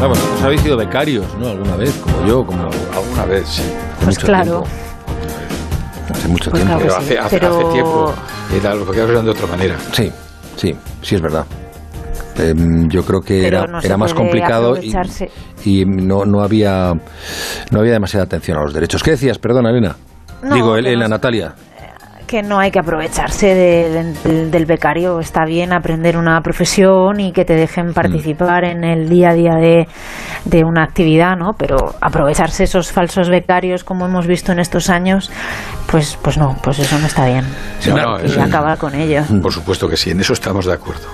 Ah, 0.01 0.07
bueno, 0.07 0.23
pues 0.31 0.43
habéis 0.43 0.61
sido 0.61 0.75
becarios, 0.77 1.25
¿no? 1.39 1.47
Alguna 1.49 1.75
vez, 1.77 1.93
como 2.03 2.25
yo, 2.27 2.45
como 2.45 2.63
alguna 2.93 3.25
vez, 3.25 3.47
sí. 3.47 3.63
Pues 4.03 4.19
claro. 4.19 4.63
Hace 6.09 6.27
mucho 6.27 6.51
Pues 6.51 6.63
tiempo. 6.63 6.79
claro 6.83 6.95
Pero 6.97 7.07
sí, 7.07 7.13
hace, 7.15 7.19
hace- 7.19 7.39
pero- 7.39 7.55
hace 7.59 7.71
tiempo 7.73 8.13
era 8.53 8.75
lo 8.75 8.91
que 8.91 9.01
hablan 9.01 9.25
de 9.25 9.31
otra 9.31 9.47
manera. 9.47 9.77
Sí, 9.93 10.11
sí, 10.57 10.75
sí 11.01 11.15
es 11.15 11.21
verdad. 11.21 11.45
Em, 12.37 12.89
yo 12.89 13.03
creo 13.05 13.21
que 13.21 13.41
Pero 13.43 13.59
era, 13.59 13.67
no 13.67 13.79
era 13.79 13.95
más 13.95 14.13
complicado 14.13 14.75
y, 14.81 14.91
y 15.63 15.85
no, 15.85 16.25
no 16.25 16.41
había 16.41 16.91
no 17.71 17.79
había 17.79 17.93
demasiada 17.93 18.25
atención 18.25 18.57
a 18.57 18.63
los 18.63 18.73
derechos. 18.73 19.03
¿Qué 19.03 19.11
decías? 19.11 19.37
Perdona, 19.37 19.69
Elena. 19.69 19.95
No, 20.41 20.55
Digo, 20.55 20.75
Elena, 20.75 21.07
Natalia. 21.07 21.53
Que 22.27 22.41
no 22.43 22.59
hay 22.59 22.71
que 22.71 22.79
aprovecharse 22.79 23.47
de- 23.53 24.13
del- 24.23 24.51
del 24.51 24.65
becario. 24.65 25.19
Está 25.19 25.45
bien 25.45 25.73
aprender 25.73 26.17
una 26.17 26.41
profesión 26.41 27.19
y 27.19 27.31
que 27.31 27.45
te 27.45 27.53
dejen 27.55 27.93
participar 27.93 28.63
en 28.65 28.83
el 28.83 29.09
día 29.09 29.29
a 29.29 29.33
día 29.33 29.55
de, 29.55 29.87
de 30.45 30.63
una 30.63 30.83
actividad, 30.83 31.37
¿no? 31.37 31.53
Pero 31.57 31.95
aprovecharse 32.01 32.63
esos 32.63 32.91
falsos 32.91 33.29
becarios, 33.29 33.83
como 33.83 34.05
hemos 34.05 34.25
visto 34.27 34.51
en 34.51 34.59
estos 34.59 34.89
años, 34.89 35.31
pues, 35.91 36.17
pues 36.21 36.37
no, 36.37 36.57
pues 36.63 36.79
eso 36.79 36.97
no 36.99 37.07
está 37.07 37.25
bien. 37.25 37.45
Sí, 37.79 37.91
no, 37.91 38.19
y 38.21 38.25
eso- 38.25 38.41
acabar 38.41 38.77
con 38.77 38.95
ello. 38.95 39.23
Por 39.41 39.53
supuesto 39.53 39.87
que 39.87 39.97
sí, 39.97 40.11
en 40.11 40.19
eso 40.21 40.33
estamos 40.33 40.65
de 40.65 40.73
acuerdo. 40.73 41.07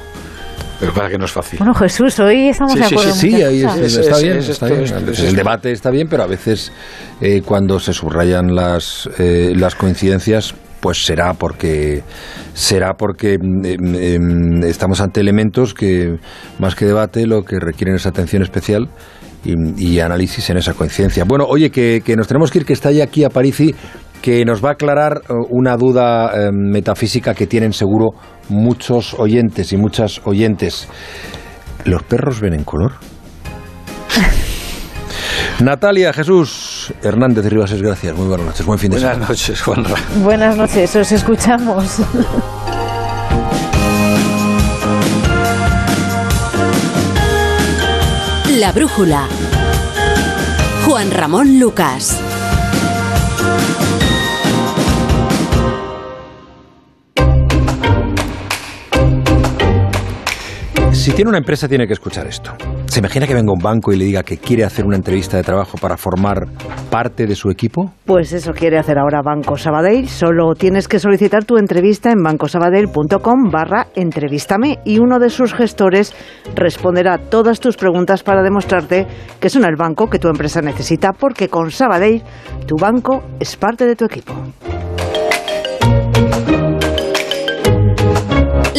Pero 0.80 0.94
para 0.94 1.10
que 1.10 1.18
no 1.18 1.26
es 1.26 1.32
fácil. 1.32 1.60
Bueno, 1.60 1.74
Jesús, 1.74 2.18
hoy 2.22 2.48
estamos 2.48 2.74
de 2.76 2.86
acuerdo 2.86 3.12
sí, 3.14 3.36
ahí 3.44 3.60
es- 3.60 3.66
cosas. 3.66 3.82
está 3.98 4.16
Es- 4.16 4.24
bien, 4.24 4.38
es- 4.38 4.48
está 4.48 4.66
esto 4.68 4.76
bien. 4.78 4.86
es- 4.86 4.92
A 4.94 5.00
veces 5.00 5.20
es- 5.20 5.30
el 5.30 5.36
debate 5.36 5.72
está 5.74 5.90
bien, 5.90 6.08
pero 6.08 6.24
a 6.24 6.28
veces 6.28 6.72
eh, 7.20 7.42
cuando 7.44 7.82
se 7.82 7.92
subrayan 7.92 8.56
las 8.56 9.10
eh, 9.20 9.52
las 9.58 9.76
coincidencias, 9.76 10.56
pues 10.80 11.06
será 11.06 11.34
porque 11.34 12.04
será 12.54 12.94
porque 12.94 13.38
mm, 13.38 13.66
em, 13.66 13.96
em, 13.96 14.64
estamos 14.64 15.02
ante 15.02 15.20
elementos 15.20 15.74
que 15.74 16.18
más 16.60 16.76
que 16.76 16.86
debate 16.86 17.26
lo 17.26 17.44
que 17.44 17.60
requieren 17.60 17.96
es 17.96 18.06
atención 18.06 18.44
especial. 18.44 18.90
Y, 19.42 20.02
análisis 20.02 20.50
en 20.50 20.58
esa 20.58 20.74
coincidencia. 20.74 21.24
Bueno, 21.24 21.46
oye, 21.48 21.72
que, 21.72 22.04
nos 22.18 22.28
tenemos 22.28 22.52
que 22.52 22.60
ir, 22.60 22.66
que 22.66 22.74
está 22.74 22.92
ya 22.92 23.06
aquí 23.06 23.24
a 23.24 23.30
Parisi, 23.30 23.74
que 24.22 24.44
nos 24.44 24.64
va 24.64 24.72
a 24.72 24.74
aclarar 24.74 25.22
eh, 25.24 25.34
una 25.50 25.78
duda 25.78 26.52
metafísica 26.52 27.34
que 27.34 27.48
tienen 27.48 27.72
seguro 27.72 28.10
muchos 28.50 29.14
oyentes 29.14 29.72
y 29.72 29.78
muchas 29.78 30.20
oyentes. 30.26 30.90
¿Los 31.86 32.04
perros 32.04 32.42
ven 32.42 32.54
en 32.54 32.66
color? 32.66 32.96
Natalia 35.62 36.14
Jesús 36.14 36.94
Hernández 37.04 37.44
de 37.44 37.50
Ribas, 37.50 37.74
gracias. 37.74 38.16
Muy 38.16 38.28
buenas 38.28 38.46
noches, 38.48 38.66
buen 38.66 38.80
fin 38.80 38.92
de 38.92 38.98
Buenas 38.98 39.14
semana. 39.16 39.30
noches, 39.30 39.62
Juanra. 39.62 39.96
Buenas 40.24 40.56
noches, 40.58 40.96
os 40.96 41.12
escuchamos. 41.12 42.00
La 48.60 48.72
brújula. 48.72 49.28
Juan 50.86 51.12
Ramón 51.12 51.60
Lucas. 51.60 52.18
Si 61.10 61.16
tiene 61.16 61.30
una 61.30 61.40
empresa 61.40 61.68
tiene 61.68 61.88
que 61.88 61.94
escuchar 61.94 62.28
esto. 62.28 62.52
¿Se 62.86 63.00
imagina 63.00 63.26
que 63.26 63.34
venga 63.34 63.52
un 63.52 63.58
banco 63.58 63.92
y 63.92 63.98
le 63.98 64.06
diga 64.06 64.22
que 64.22 64.38
quiere 64.38 64.64
hacer 64.64 64.86
una 64.86 64.96
entrevista 64.96 65.38
de 65.38 65.44
trabajo 65.44 65.76
para 65.82 65.98
formar 65.98 66.46
parte 66.92 67.26
de 67.26 67.34
su 67.34 67.50
equipo? 67.50 67.92
Pues 68.06 68.32
eso 68.32 68.54
quiere 68.54 68.78
hacer 68.78 69.00
ahora 69.00 69.24
Banco 69.24 69.58
Sabadell. 69.58 70.08
Solo 70.08 70.54
tienes 70.54 70.88
que 70.88 71.00
solicitar 71.00 71.46
tu 71.46 71.58
entrevista 71.58 72.12
en 72.12 72.22
bancosabadell.com 72.22 73.50
barra 73.52 73.88
entrevístame 73.96 74.78
y 74.86 75.00
uno 75.00 75.18
de 75.18 75.32
sus 75.32 75.56
gestores 75.56 76.14
responderá 76.54 77.18
todas 77.18 77.60
tus 77.60 77.76
preguntas 77.76 78.22
para 78.22 78.44
demostrarte 78.44 79.08
que 79.40 79.50
son 79.50 79.66
el 79.66 79.78
banco 79.78 80.12
que 80.12 80.20
tu 80.20 80.28
empresa 80.28 80.62
necesita 80.62 81.14
porque 81.14 81.48
con 81.48 81.72
Sabadell 81.72 82.22
tu 82.68 82.76
banco 82.76 83.24
es 83.40 83.56
parte 83.56 83.88
de 83.88 83.96
tu 83.96 84.06
equipo. 84.06 84.36